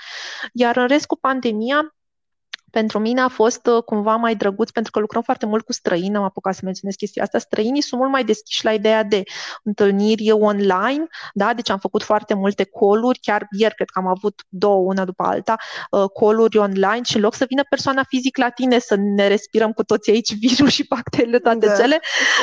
Iar 0.53 0.77
în 0.77 0.87
rest, 0.87 1.05
cu 1.05 1.17
pandemia, 1.17 1.95
pentru 2.71 2.99
mine 2.99 3.21
a 3.21 3.27
fost 3.27 3.65
uh, 3.65 3.83
cumva 3.83 4.15
mai 4.15 4.35
drăguț 4.35 4.69
pentru 4.69 4.91
că 4.91 4.99
lucrăm 4.99 5.21
foarte 5.21 5.45
mult 5.45 5.65
cu 5.65 5.73
străini, 5.73 6.15
am 6.15 6.23
apucat 6.23 6.53
să 6.53 6.61
menționez 6.63 6.95
chestia 6.95 7.23
asta. 7.23 7.37
Străinii 7.37 7.81
sunt 7.81 7.99
mult 7.99 8.11
mai 8.11 8.23
deschiși 8.23 8.65
la 8.65 8.71
ideea 8.71 9.03
de 9.03 9.23
întâlniri 9.63 10.31
online, 10.31 11.07
da? 11.33 11.53
deci 11.53 11.69
am 11.69 11.77
făcut 11.77 12.03
foarte 12.03 12.33
multe 12.33 12.63
coluri, 12.63 13.19
chiar 13.21 13.47
ieri 13.51 13.75
cred 13.75 13.89
că 13.89 13.99
am 13.99 14.07
avut 14.07 14.41
două, 14.49 14.85
una 14.85 15.05
după 15.05 15.23
alta, 15.23 15.55
uh, 15.91 16.09
coluri 16.13 16.57
online 16.57 17.01
și 17.03 17.15
în 17.15 17.21
loc 17.21 17.33
să 17.33 17.45
vină 17.47 17.63
persoana 17.69 18.03
fizic 18.07 18.37
la 18.37 18.49
tine 18.49 18.79
să 18.79 18.95
ne 18.95 19.27
respirăm 19.27 19.71
cu 19.71 19.83
toți 19.83 20.09
aici 20.09 20.33
virus 20.45 20.69
și 20.71 20.85
bacteriile, 20.89 21.39
toate 21.39 21.65
da. 21.65 21.75
cele, 21.75 21.99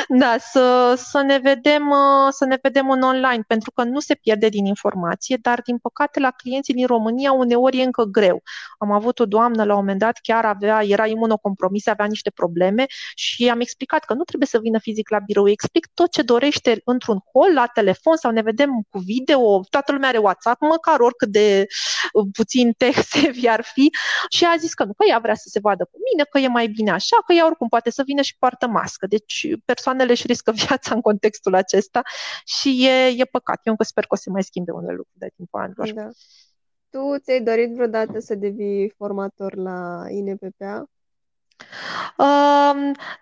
da, 0.07 0.35
să, 0.39 0.93
să, 0.97 1.21
ne 1.21 1.37
vedem, 1.37 1.89
uh, 1.89 2.27
să 2.29 2.45
ne 2.45 2.57
vedem 2.61 2.89
în 2.89 3.01
online, 3.01 3.43
pentru 3.47 3.71
că 3.71 3.83
nu 3.83 3.99
se 3.99 4.15
pierde 4.15 4.49
din 4.49 4.65
informație, 4.65 5.37
dar 5.41 5.61
din 5.65 5.77
păcate 5.77 6.19
la 6.19 6.31
clienții 6.31 6.73
din 6.73 6.85
România 6.85 7.31
uneori 7.31 7.79
e 7.79 7.83
încă 7.83 8.03
greu. 8.03 8.43
Am 8.77 8.91
avut 8.91 9.19
o 9.19 9.25
doamnă 9.25 9.63
la 9.63 9.73
un 9.73 9.79
moment 9.79 9.99
dat 9.99 10.16
chiar 10.21 10.45
avea, 10.45 10.83
era 10.83 11.05
imunocompromis, 11.05 11.87
avea 11.87 12.05
niște 12.05 12.29
probleme 12.29 12.85
și 13.15 13.49
am 13.49 13.59
explicat 13.59 14.05
că 14.05 14.13
nu 14.13 14.23
trebuie 14.23 14.47
să 14.47 14.59
vină 14.59 14.79
fizic 14.79 15.09
la 15.09 15.19
birou. 15.19 15.49
Explic 15.49 15.87
tot 15.93 16.11
ce 16.11 16.21
dorește 16.21 16.81
într-un 16.85 17.19
call, 17.33 17.53
la 17.53 17.65
telefon 17.65 18.15
sau 18.15 18.31
ne 18.31 18.41
vedem 18.41 18.69
cu 18.89 18.97
video, 18.97 19.63
toată 19.69 19.91
lumea 19.91 20.09
are 20.09 20.17
WhatsApp, 20.17 20.61
măcar 20.61 20.99
oricât 20.99 21.29
de 21.29 21.67
uh, 22.13 22.27
puțin 22.31 22.71
text 22.77 23.15
ar 23.57 23.63
fi 23.63 23.89
și 24.29 24.45
a 24.45 24.55
zis 24.57 24.73
că 24.73 24.83
nu, 24.83 24.93
că 24.93 25.05
ea 25.09 25.19
vrea 25.19 25.35
să 25.35 25.47
se 25.49 25.59
vadă 25.59 25.83
cu 25.91 25.97
mine, 26.11 26.23
că 26.29 26.37
e 26.39 26.47
mai 26.47 26.67
bine 26.67 26.91
așa, 26.91 27.17
că 27.25 27.33
ea 27.33 27.45
oricum 27.45 27.67
poate 27.67 27.89
să 27.89 28.03
vină 28.05 28.21
și 28.21 28.35
poartă 28.39 28.67
mască. 28.67 29.07
Deci 29.07 29.47
persoanele 29.65 30.11
își 30.11 30.27
riscă 30.27 30.51
viața 30.65 30.95
în 30.95 31.01
contextul 31.01 31.55
acesta 31.55 32.01
și 32.45 32.85
e, 32.87 33.05
e 33.05 33.25
păcat. 33.25 33.59
Eu 33.63 33.71
încă 33.71 33.83
sper 33.83 34.03
că 34.03 34.13
o 34.13 34.15
să 34.15 34.29
mai 34.29 34.43
schimbe 34.43 34.71
unele 34.71 34.95
lucruri 34.95 35.19
de 35.19 35.31
timpul 35.35 35.59
anilor. 35.59 35.91
Da. 35.93 36.09
Tu 36.91 37.17
ți-ai 37.19 37.41
dorit 37.43 37.73
vreodată 37.73 38.19
să 38.19 38.35
devii 38.35 38.89
formator 38.89 39.55
la 39.55 40.05
INPPA? 40.09 40.89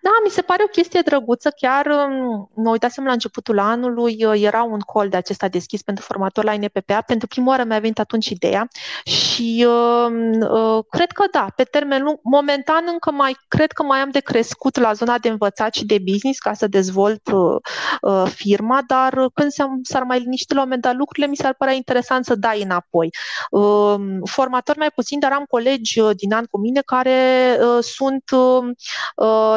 Da, 0.02 0.12
mi 0.24 0.30
se 0.30 0.42
pare 0.42 0.64
o 0.64 0.68
chestie 0.68 1.02
drăguță. 1.02 1.50
Chiar 1.56 1.86
um, 1.86 2.50
mă 2.56 2.70
uitasem 2.70 3.06
la 3.06 3.12
începutul 3.12 3.60
anului, 3.60 4.26
uh, 4.26 4.42
era 4.42 4.64
un 4.64 4.80
call 4.80 5.10
de 5.10 5.18
acesta 5.18 5.48
deschis 5.48 5.82
pentru 5.82 6.04
formator 6.04 6.44
la 6.44 6.54
NPPA. 6.54 7.02
Pentru 7.02 7.28
prima 7.28 7.50
oară 7.50 7.64
mi-a 7.64 7.80
venit 7.80 8.00
atunci 8.00 8.30
ideea 8.30 8.68
și 9.04 9.68
um, 9.68 10.42
uh, 10.42 10.84
cred 10.90 11.12
că 11.12 11.24
da, 11.32 11.48
pe 11.56 11.64
termen 11.64 12.04
lung, 12.04 12.20
momentan 12.24 12.84
încă 12.88 13.12
mai 13.12 13.38
cred 13.48 13.72
că 13.72 13.84
mai 13.84 14.00
am 14.00 14.10
de 14.10 14.20
crescut 14.20 14.78
la 14.78 14.94
zona 14.94 15.18
de 15.18 15.30
învățat 15.30 15.74
și 15.74 15.86
de 15.86 16.00
business 16.12 16.40
ca 16.40 16.54
să 16.54 16.68
dezvolt 16.68 17.32
uh, 17.32 18.26
firma, 18.26 18.82
dar 18.88 19.30
când 19.34 19.52
s-ar 19.82 20.04
mai 20.04 20.20
liniști 20.20 20.54
la 20.54 20.60
un 20.60 20.64
moment 20.64 20.82
dat 20.82 20.96
lucrurile, 20.96 21.28
mi 21.28 21.36
s-ar 21.36 21.54
părea 21.58 21.74
interesant 21.74 22.26
să 22.26 22.36
dai 22.36 22.62
înapoi. 22.62 23.10
Um, 23.50 24.22
formator 24.24 24.76
mai 24.78 24.92
puțin, 24.96 25.20
dar 25.20 25.32
am 25.32 25.44
colegi 25.50 26.02
din 26.16 26.34
an 26.34 26.46
cu 26.46 26.60
mine 26.60 26.82
care 26.86 27.58
sunt 27.82 28.16
sunt 28.16 28.24
uh, 28.24 28.25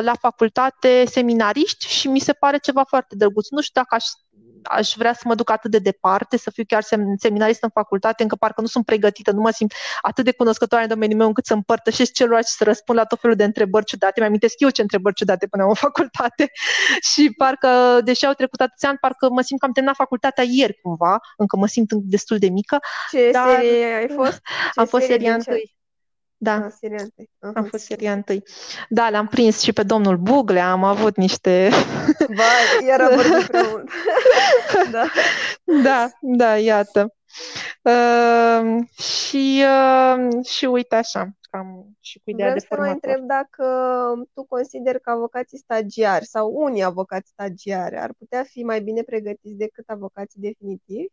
la 0.00 0.14
facultate 0.20 1.04
seminariști 1.04 1.86
și 1.86 2.08
mi 2.08 2.18
se 2.18 2.32
pare 2.32 2.58
ceva 2.58 2.84
foarte 2.84 3.14
drăguț. 3.16 3.48
Nu 3.48 3.60
știu 3.60 3.80
dacă 3.80 3.94
aș 3.94 4.04
aș 4.62 4.92
vrea 4.96 5.12
să 5.12 5.20
mă 5.24 5.34
duc 5.34 5.50
atât 5.50 5.70
de 5.70 5.78
departe, 5.78 6.36
să 6.36 6.50
fiu 6.50 6.62
chiar 6.66 6.82
seminarist 7.18 7.62
în 7.62 7.68
facultate, 7.68 8.22
încă 8.22 8.36
parcă 8.36 8.60
nu 8.60 8.66
sunt 8.66 8.84
pregătită, 8.84 9.32
nu 9.32 9.40
mă 9.40 9.50
simt 9.50 9.72
atât 10.00 10.24
de 10.24 10.32
cunoscătoare 10.32 10.84
în 10.84 10.90
domeniul 10.90 11.18
meu 11.18 11.26
încât 11.26 11.46
să 11.46 11.54
împărtășesc 11.54 12.12
celorlalți 12.12 12.50
și 12.50 12.56
să 12.56 12.64
răspund 12.64 12.98
la 12.98 13.04
tot 13.04 13.20
felul 13.20 13.36
de 13.36 13.44
întrebări 13.44 13.84
ciudate. 13.84 14.20
Mi-amintesc 14.20 14.60
eu 14.60 14.70
ce 14.70 14.82
întrebări 14.82 15.14
ciudate 15.14 15.46
până 15.46 15.64
în 15.64 15.74
facultate 15.86 16.50
și 17.12 17.34
parcă, 17.36 18.00
deși 18.04 18.26
au 18.26 18.32
trecut 18.32 18.60
atâția 18.60 18.88
ani, 18.88 18.98
parcă 18.98 19.30
mă 19.30 19.40
simt 19.40 19.60
că 19.60 19.66
am 19.66 19.72
terminat 19.72 19.96
facultatea 19.96 20.44
ieri 20.46 20.78
cumva, 20.82 21.18
încă 21.36 21.56
mă 21.56 21.66
simt 21.66 21.92
destul 21.92 22.38
de 22.38 22.48
mică. 22.48 22.78
Ce 23.10 23.30
dar... 23.32 23.48
serie 23.48 23.94
ai 23.94 24.08
fost? 24.08 24.40
Ce 24.74 24.80
am 24.80 24.86
fost 24.86 25.06
seria 25.06 25.34
întâi. 25.34 25.77
Da. 26.40 26.54
Ah, 26.54 26.72
seria 26.80 27.02
întâi. 27.02 27.30
Aha. 27.38 27.52
Am 27.54 27.64
fost 27.64 27.84
seria 27.84 28.12
întâi. 28.12 28.42
Da, 28.88 29.10
l-am 29.10 29.26
prins 29.26 29.60
și 29.60 29.72
pe 29.72 29.82
domnul 29.82 30.16
Bugle, 30.16 30.60
am 30.60 30.84
avut 30.84 31.16
niște... 31.16 31.70
Ba, 32.36 32.82
era 32.92 33.08
vorbit 33.16 33.46
prea 33.46 33.62
mult. 33.70 33.90
da. 34.92 35.04
da, 35.82 36.08
da, 36.20 36.58
iată. 36.58 37.14
Uh, 37.82 38.78
și, 39.02 39.64
uh, 39.64 40.44
și 40.44 40.64
uite 40.64 40.94
așa, 40.94 41.28
cam 41.50 41.96
și 42.00 42.20
cu 42.24 42.30
ideea 42.30 42.48
Vreau 42.48 42.60
de 42.60 42.66
formator. 42.66 42.98
să 43.00 43.06
mai 43.06 43.14
întreb 43.14 43.28
dacă 43.28 43.64
tu 44.34 44.44
consideri 44.44 45.00
că 45.00 45.10
avocații 45.10 45.58
stagiari 45.58 46.24
sau 46.24 46.50
unii 46.54 46.82
avocați 46.82 47.28
stagiari 47.28 47.96
ar 47.98 48.12
putea 48.18 48.42
fi 48.42 48.62
mai 48.62 48.80
bine 48.80 49.02
pregătiți 49.02 49.56
decât 49.56 49.88
avocații 49.88 50.40
definitivi? 50.40 51.12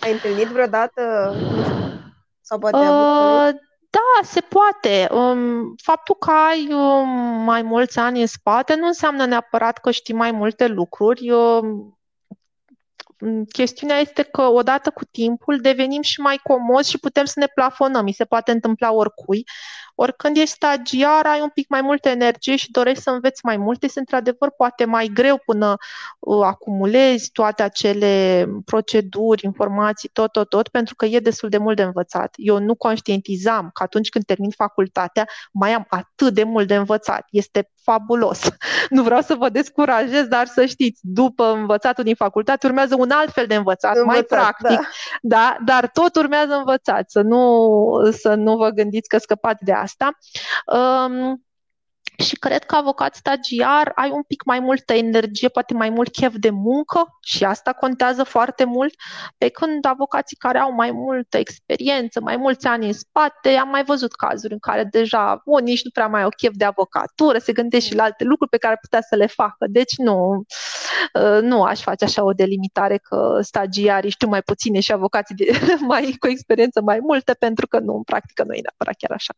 Ai 0.00 0.12
întâlnit 0.12 0.46
vreodată, 0.46 1.32
nu 1.40 1.62
știu, 1.62 2.00
sau 2.40 2.58
poate 2.58 2.76
uh, 2.76 2.82
avut 2.84 3.60
da, 3.90 4.26
se 4.26 4.40
poate. 4.40 5.08
Um, 5.10 5.74
faptul 5.82 6.14
că 6.14 6.30
ai 6.30 6.72
um, 6.72 7.08
mai 7.44 7.62
mulți 7.62 7.98
ani 7.98 8.20
în 8.20 8.26
spate 8.26 8.74
nu 8.74 8.86
înseamnă 8.86 9.26
neapărat 9.26 9.78
că 9.78 9.90
știi 9.90 10.14
mai 10.14 10.30
multe 10.30 10.66
lucruri. 10.66 11.30
Um, 11.30 11.98
chestiunea 13.52 13.98
este 13.98 14.22
că 14.22 14.42
odată 14.42 14.90
cu 14.90 15.04
timpul 15.04 15.60
devenim 15.60 16.02
și 16.02 16.20
mai 16.20 16.40
comozi 16.42 16.90
și 16.90 16.98
putem 16.98 17.24
să 17.24 17.38
ne 17.38 17.46
plafonăm. 17.54 18.04
Mi 18.04 18.12
se 18.12 18.24
poate 18.24 18.50
întâmpla 18.50 18.92
oricui. 18.92 19.44
Ori 20.02 20.16
când 20.16 20.36
ești 20.36 20.54
stagiar, 20.54 21.26
ai 21.26 21.40
un 21.40 21.48
pic 21.48 21.68
mai 21.68 21.80
multă 21.80 22.08
energie 22.08 22.56
și 22.56 22.70
dorești 22.70 23.02
să 23.02 23.10
înveți 23.10 23.40
mai 23.44 23.56
multe, 23.56 23.86
este 23.86 23.98
într-adevăr 23.98 24.50
poate 24.50 24.84
mai 24.84 25.10
greu 25.14 25.42
până 25.44 25.76
uh, 26.18 26.44
acumulezi 26.44 27.30
toate 27.30 27.62
acele 27.62 28.44
proceduri, 28.64 29.44
informații, 29.44 30.08
tot, 30.08 30.32
tot, 30.32 30.48
tot, 30.48 30.68
pentru 30.68 30.94
că 30.94 31.04
e 31.04 31.18
destul 31.18 31.48
de 31.48 31.58
mult 31.58 31.76
de 31.76 31.82
învățat. 31.82 32.34
Eu 32.36 32.58
nu 32.58 32.74
conștientizam 32.74 33.70
că 33.72 33.82
atunci 33.82 34.08
când 34.08 34.24
termin 34.24 34.50
facultatea, 34.50 35.28
mai 35.52 35.72
am 35.72 35.86
atât 35.88 36.34
de 36.34 36.42
mult 36.42 36.66
de 36.66 36.74
învățat. 36.74 37.26
Este 37.30 37.70
fabulos. 37.82 38.40
Nu 38.90 39.02
vreau 39.02 39.20
să 39.20 39.34
vă 39.34 39.48
descurajez, 39.48 40.26
dar 40.26 40.46
să 40.46 40.64
știți, 40.64 41.00
după 41.02 41.52
învățatul 41.52 42.04
din 42.04 42.14
facultate 42.14 42.66
urmează 42.66 42.94
un 42.98 43.10
alt 43.10 43.32
fel 43.32 43.46
de 43.46 43.54
învățat, 43.54 43.96
învățat 43.96 44.14
mai 44.14 44.22
practic, 44.22 44.88
da. 45.22 45.36
da, 45.36 45.56
dar 45.64 45.90
tot 45.92 46.16
urmează 46.16 46.54
învățat, 46.54 47.10
să 47.10 47.20
nu, 47.20 48.10
să 48.10 48.34
nu 48.34 48.56
vă 48.56 48.68
gândiți 48.68 49.08
că 49.08 49.18
scăpați 49.18 49.64
de 49.64 49.72
asta. 49.72 49.89
Um, 50.68 51.40
și 52.20 52.34
cred 52.34 52.64
că 52.64 52.74
avocat 52.74 53.14
stagiar 53.14 53.92
ai 53.94 54.10
un 54.10 54.22
pic 54.22 54.44
mai 54.44 54.60
multă 54.60 54.92
energie, 54.92 55.48
poate 55.48 55.74
mai 55.74 55.90
mult 55.90 56.12
chef 56.12 56.34
de 56.36 56.50
muncă 56.50 57.18
și 57.22 57.44
asta 57.44 57.72
contează 57.72 58.22
foarte 58.22 58.64
mult, 58.64 58.94
pe 59.38 59.48
când 59.48 59.84
avocații 59.84 60.36
care 60.36 60.58
au 60.58 60.72
mai 60.72 60.90
multă 60.90 61.38
experiență, 61.38 62.20
mai 62.20 62.36
mulți 62.36 62.66
ani 62.66 62.86
în 62.86 62.92
spate, 62.92 63.48
am 63.48 63.68
mai 63.68 63.84
văzut 63.84 64.14
cazuri 64.14 64.52
în 64.52 64.58
care 64.58 64.84
deja 64.84 65.42
unii 65.44 65.70
nici 65.70 65.84
nu 65.84 65.90
prea 65.90 66.06
mai 66.06 66.22
au 66.22 66.28
chef 66.36 66.52
de 66.54 66.64
avocatură, 66.64 67.38
se 67.38 67.52
gândesc 67.52 67.86
și 67.86 67.94
la 67.94 68.02
alte 68.02 68.24
lucruri 68.24 68.50
pe 68.50 68.56
care 68.56 68.72
ar 68.72 68.78
putea 68.80 69.00
să 69.00 69.16
le 69.16 69.26
facă. 69.26 69.66
Deci 69.70 69.96
nu, 69.96 70.44
uh, 71.14 71.38
nu 71.42 71.62
aș 71.62 71.80
face 71.80 72.04
așa 72.04 72.24
o 72.24 72.32
delimitare 72.32 72.96
că 72.96 73.38
stagiarii 73.42 74.10
știu 74.10 74.28
mai 74.28 74.42
puține 74.42 74.80
și 74.80 74.92
avocații 74.92 75.34
de, 75.34 75.60
mai, 75.90 76.16
cu 76.18 76.28
experiență 76.28 76.80
mai 76.82 76.98
multe, 77.02 77.32
pentru 77.32 77.66
că 77.66 77.78
nu, 77.78 77.94
în 77.94 78.02
practică 78.02 78.44
nu 78.44 78.52
e 78.52 78.60
neapărat 78.62 78.94
chiar 78.98 79.10
așa. 79.10 79.34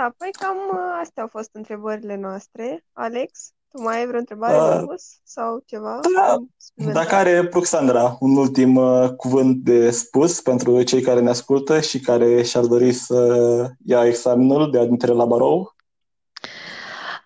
Da, 0.00 0.14
păi 0.18 0.30
cam 0.32 0.56
uh, 0.72 0.98
astea 1.00 1.22
au 1.22 1.28
fost 1.28 1.50
întrebările 1.52 2.16
noastre. 2.16 2.84
Alex, 2.92 3.52
tu 3.68 3.82
mai 3.82 3.98
ai 3.98 4.06
vreo 4.06 4.18
întrebare 4.18 4.56
uh, 4.56 4.78
de 4.78 4.84
pus 4.84 5.02
sau 5.24 5.62
ceva? 5.66 6.00
Da, 6.14 6.36
dacă 6.92 7.14
are 7.14 7.40
Ruxandra 7.52 8.16
un 8.20 8.36
ultim 8.36 8.76
uh, 8.76 9.10
cuvânt 9.16 9.56
de 9.56 9.90
spus 9.90 10.40
pentru 10.40 10.82
cei 10.82 11.00
care 11.00 11.20
ne 11.20 11.28
ascultă 11.28 11.80
și 11.80 12.00
care 12.00 12.42
și-ar 12.42 12.64
dori 12.64 12.92
să 12.92 13.16
ia 13.84 14.06
examenul 14.06 14.70
de 14.70 14.78
admitere 14.78 15.12
la 15.12 15.24
barou? 15.24 15.74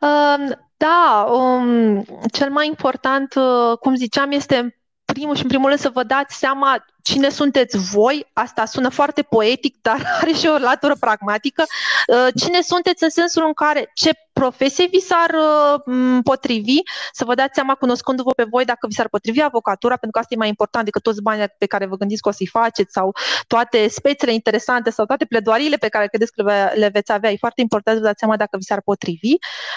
Uh, 0.00 0.52
da, 0.76 1.26
um, 1.30 2.04
cel 2.32 2.50
mai 2.50 2.66
important, 2.66 3.34
uh, 3.34 3.78
cum 3.78 3.94
ziceam, 3.94 4.30
este 4.30 4.80
primul 5.04 5.34
și 5.34 5.42
în 5.42 5.48
primul 5.48 5.68
rând 5.68 5.80
să 5.80 5.90
vă 5.90 6.02
dați 6.02 6.36
seama 6.38 6.84
cine 7.05 7.28
sunteți 7.28 7.76
voi, 7.76 8.26
asta 8.32 8.64
sună 8.64 8.88
foarte 8.88 9.22
poetic, 9.22 9.76
dar 9.82 10.02
are 10.20 10.32
și 10.32 10.46
o 10.46 10.59
latură 10.59 10.96
pragmatică, 11.00 11.64
uh, 12.07 12.26
cine 12.36 12.61
sunteți 12.61 13.02
în 13.02 13.11
sensul 13.11 13.44
în 13.46 13.52
care, 13.52 13.90
ce 13.94 14.11
profesie 14.32 14.86
vi 14.90 14.98
s-ar 14.98 15.30
uh, 15.30 16.18
potrivi, 16.22 16.76
să 17.12 17.24
vă 17.24 17.34
dați 17.34 17.55
seama 17.55 17.74
cunoscându-vă 17.74 18.30
pe 18.30 18.46
voi 18.50 18.64
dacă 18.64 18.86
vi 18.86 18.94
s-ar 18.94 19.09
potrivi 19.09 19.42
avocatura, 19.42 19.96
pentru 19.96 20.11
că 20.11 20.18
asta 20.18 20.34
e 20.34 20.36
mai 20.36 20.48
important 20.48 20.84
decât 20.84 21.02
toți 21.02 21.22
banii 21.22 21.44
pe 21.59 21.66
care 21.66 21.86
vă 21.86 21.96
gândiți 21.96 22.22
că 22.22 22.28
o 22.28 22.32
să-i 22.32 22.46
faceți 22.46 22.92
sau 22.92 23.12
toate 23.46 23.88
spețele 23.88 24.32
interesante 24.32 24.90
sau 24.90 25.05
toate 25.05 25.24
pledoariile 25.24 25.76
pe 25.76 25.88
care 25.88 26.07
credeți 26.07 26.32
că 26.32 26.42
le 26.74 26.88
veți 26.92 27.12
avea. 27.12 27.30
E 27.30 27.36
foarte 27.36 27.61
important 27.61 27.96
să 27.96 28.02
vă 28.02 28.09
dați 28.09 28.18
seama 28.18 28.36
dacă 28.36 28.57
vi 28.57 28.64
s-ar 28.64 28.80
potrivi 28.80 29.34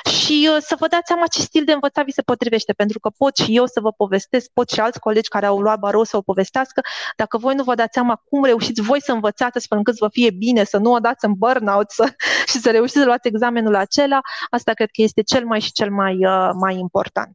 și 0.09 0.49
uh, 0.51 0.57
să 0.59 0.75
vă 0.80 0.88
dați 0.88 1.07
seama 1.07 1.28
ce 1.28 1.41
stil 1.41 1.63
de 1.63 1.71
învățat 1.71 2.05
vi 2.05 2.11
se 2.11 2.21
potrivește, 2.21 2.73
pentru 2.73 2.99
că 2.99 3.09
pot 3.17 3.38
și 3.38 3.55
eu 3.55 3.65
să 3.65 3.80
vă 3.80 3.91
povestesc, 3.91 4.49
pot 4.53 4.69
și 4.69 4.80
alți 4.80 4.99
colegi 4.99 5.30
care 5.30 5.45
au 5.45 5.59
luat 5.59 5.80
barou 5.80 6.03
să 6.03 6.17
o 6.17 6.21
povestească, 6.21 6.82
dacă 7.18 7.38
voi 7.38 7.55
nu 7.55 7.63
vă 7.63 7.76
dați 7.76 7.93
seama 7.93 8.22
cum 8.30 8.43
reușiți 8.43 8.82
voi 8.82 9.01
să 9.01 9.11
învățați 9.11 9.57
astfel 9.57 9.78
încât 9.78 9.93
să 9.93 10.03
vă 10.03 10.09
fie 10.11 10.32
bine, 10.32 10.63
să 10.63 10.78
nu 10.78 10.91
o 10.91 10.99
dați 10.99 11.26
în 11.26 11.34
burnout 11.34 11.91
să, 11.91 12.13
și 12.51 12.57
să 12.59 12.72
reușiți 12.72 12.97
să 12.97 13.05
luați 13.05 13.28
examenul 13.28 13.76
acela, 13.76 14.20
asta 14.49 14.74
cred 14.74 14.89
că 14.91 15.01
este 15.01 15.22
cel 15.22 15.45
mai 15.45 15.59
și 15.59 15.72
cel 15.72 15.91
mai, 15.91 16.26
uh, 16.26 16.49
mai 16.53 16.76
important. 16.76 17.34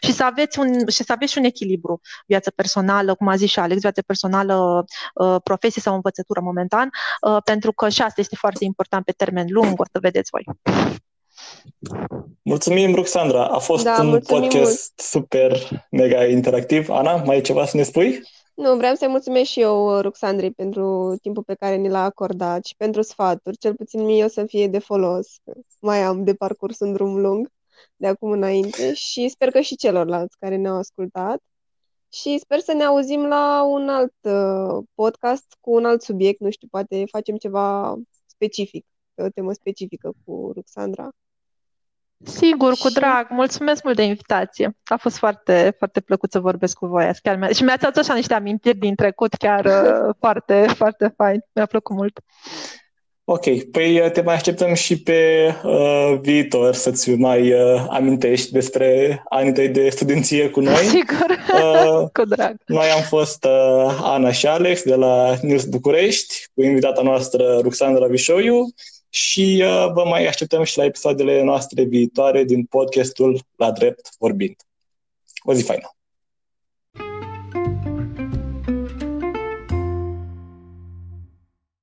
Și 0.00 0.12
să, 0.12 0.24
aveți 0.24 0.58
un, 0.58 0.88
și 0.88 1.04
să 1.04 1.12
aveți 1.12 1.32
și 1.32 1.38
un 1.38 1.44
echilibru, 1.44 2.00
viață 2.26 2.50
personală, 2.50 3.14
cum 3.14 3.28
a 3.28 3.36
zis 3.36 3.50
și 3.50 3.58
Alex, 3.58 3.80
viață 3.80 4.02
personală, 4.02 4.84
uh, 5.14 5.36
profesie 5.44 5.82
sau 5.82 5.94
învățătură 5.94 6.40
momentan, 6.40 6.90
uh, 7.20 7.36
pentru 7.44 7.72
că 7.72 7.88
și 7.88 8.02
asta 8.02 8.20
este 8.20 8.36
foarte 8.36 8.64
important 8.64 9.04
pe 9.04 9.12
termen 9.12 9.46
lung, 9.48 9.80
o 9.80 9.84
să 9.92 9.98
vedeți 10.00 10.30
voi. 10.30 10.44
Mulțumim, 12.42 12.94
Ruxandra. 12.94 13.44
A 13.46 13.58
fost 13.58 13.84
da, 13.84 13.96
un 14.00 14.20
podcast 14.26 14.54
mult. 14.54 14.92
super 14.96 15.52
mega 15.90 16.24
interactiv. 16.24 16.88
Ana, 16.88 17.14
mai 17.14 17.36
e 17.36 17.40
ceva 17.40 17.66
să 17.66 17.76
ne 17.76 17.82
spui? 17.82 18.22
Nu, 18.54 18.76
vreau 18.76 18.94
să-i 18.94 19.08
mulțumesc 19.08 19.50
și 19.50 19.60
eu, 19.60 20.00
Ruxandrei, 20.00 20.50
pentru 20.52 21.14
timpul 21.22 21.42
pe 21.42 21.54
care 21.54 21.74
ni 21.76 21.88
l-a 21.88 22.04
acordat 22.04 22.64
și 22.64 22.76
pentru 22.76 23.02
sfaturi. 23.02 23.56
Cel 23.56 23.74
puțin 23.74 24.04
mie 24.04 24.24
o 24.24 24.28
să 24.28 24.44
fie 24.46 24.68
de 24.68 24.78
folos. 24.78 25.26
Mai 25.80 26.02
am 26.02 26.24
de 26.24 26.34
parcurs 26.34 26.78
un 26.78 26.92
drum 26.92 27.20
lung 27.20 27.48
de 27.96 28.06
acum 28.06 28.30
înainte 28.30 28.94
și 28.94 29.28
sper 29.28 29.50
că 29.50 29.60
și 29.60 29.76
celorlalți 29.76 30.38
care 30.38 30.56
ne-au 30.56 30.76
ascultat. 30.76 31.42
Și 32.12 32.38
sper 32.38 32.60
să 32.60 32.72
ne 32.72 32.84
auzim 32.84 33.26
la 33.26 33.64
un 33.64 33.88
alt 33.88 34.14
uh, 34.22 34.84
podcast 34.94 35.56
cu 35.60 35.72
un 35.72 35.84
alt 35.84 36.02
subiect, 36.02 36.40
nu 36.40 36.50
știu, 36.50 36.68
poate 36.70 37.04
facem 37.10 37.36
ceva 37.36 37.96
specific 38.26 38.86
pe 39.14 39.22
o 39.22 39.28
temă 39.28 39.52
specifică 39.52 40.12
cu 40.24 40.50
Ruxandra. 40.54 41.08
Sigur, 42.24 42.74
cu 42.78 42.88
drag. 42.88 43.26
Mulțumesc 43.30 43.84
mult 43.84 43.96
de 43.96 44.02
invitație. 44.02 44.76
A 44.84 44.96
fost 44.96 45.16
foarte, 45.16 45.74
foarte 45.78 46.00
plăcut 46.00 46.32
să 46.32 46.38
vorbesc 46.38 46.76
cu 46.76 46.86
voi. 46.86 47.10
Chiar 47.22 47.36
mi-a... 47.36 47.48
Și 47.48 47.62
mi-ați 47.62 47.86
adus 47.86 48.02
așa 48.02 48.14
niște 48.14 48.34
amintiri 48.34 48.78
din 48.78 48.94
trecut, 48.94 49.34
chiar 49.34 49.64
uh, 50.08 50.14
foarte, 50.18 50.66
foarte 50.76 51.14
fain. 51.16 51.40
Mi-a 51.52 51.66
plăcut 51.66 51.96
mult. 51.96 52.20
Ok, 53.26 53.70
păi 53.70 54.00
uh, 54.00 54.10
te 54.10 54.20
mai 54.20 54.34
așteptăm 54.34 54.74
și 54.74 55.02
pe 55.02 55.50
uh, 55.64 56.18
viitor 56.20 56.74
să-ți 56.74 57.10
mai 57.10 57.52
uh, 57.52 57.84
amintești 57.88 58.52
despre 58.52 59.22
anii 59.28 59.52
tăi 59.52 59.68
de 59.68 59.88
studenție 59.88 60.50
cu 60.50 60.60
noi. 60.60 60.84
Sigur, 60.96 61.38
uh, 61.54 62.08
cu 62.12 62.24
drag. 62.24 62.56
Noi 62.66 62.86
am 62.96 63.02
fost 63.02 63.44
uh, 63.44 64.00
Ana 64.02 64.32
și 64.32 64.46
Alex 64.46 64.82
de 64.82 64.94
la 64.94 65.34
News 65.42 65.64
București, 65.64 66.34
cu 66.54 66.62
invitata 66.62 67.02
noastră 67.02 67.58
Ruxandra 67.62 68.06
Vișoiu 68.06 68.74
și 69.14 69.62
uh, 69.62 69.92
vă 69.92 70.04
mai 70.04 70.26
așteptăm 70.26 70.62
și 70.62 70.78
la 70.78 70.84
episoadele 70.84 71.42
noastre 71.42 71.82
viitoare 71.82 72.44
din 72.44 72.64
podcastul 72.64 73.40
La 73.56 73.72
Drept 73.72 74.08
Vorbind. 74.18 74.56
O 75.42 75.52
zi 75.52 75.62
faină! 75.62 75.93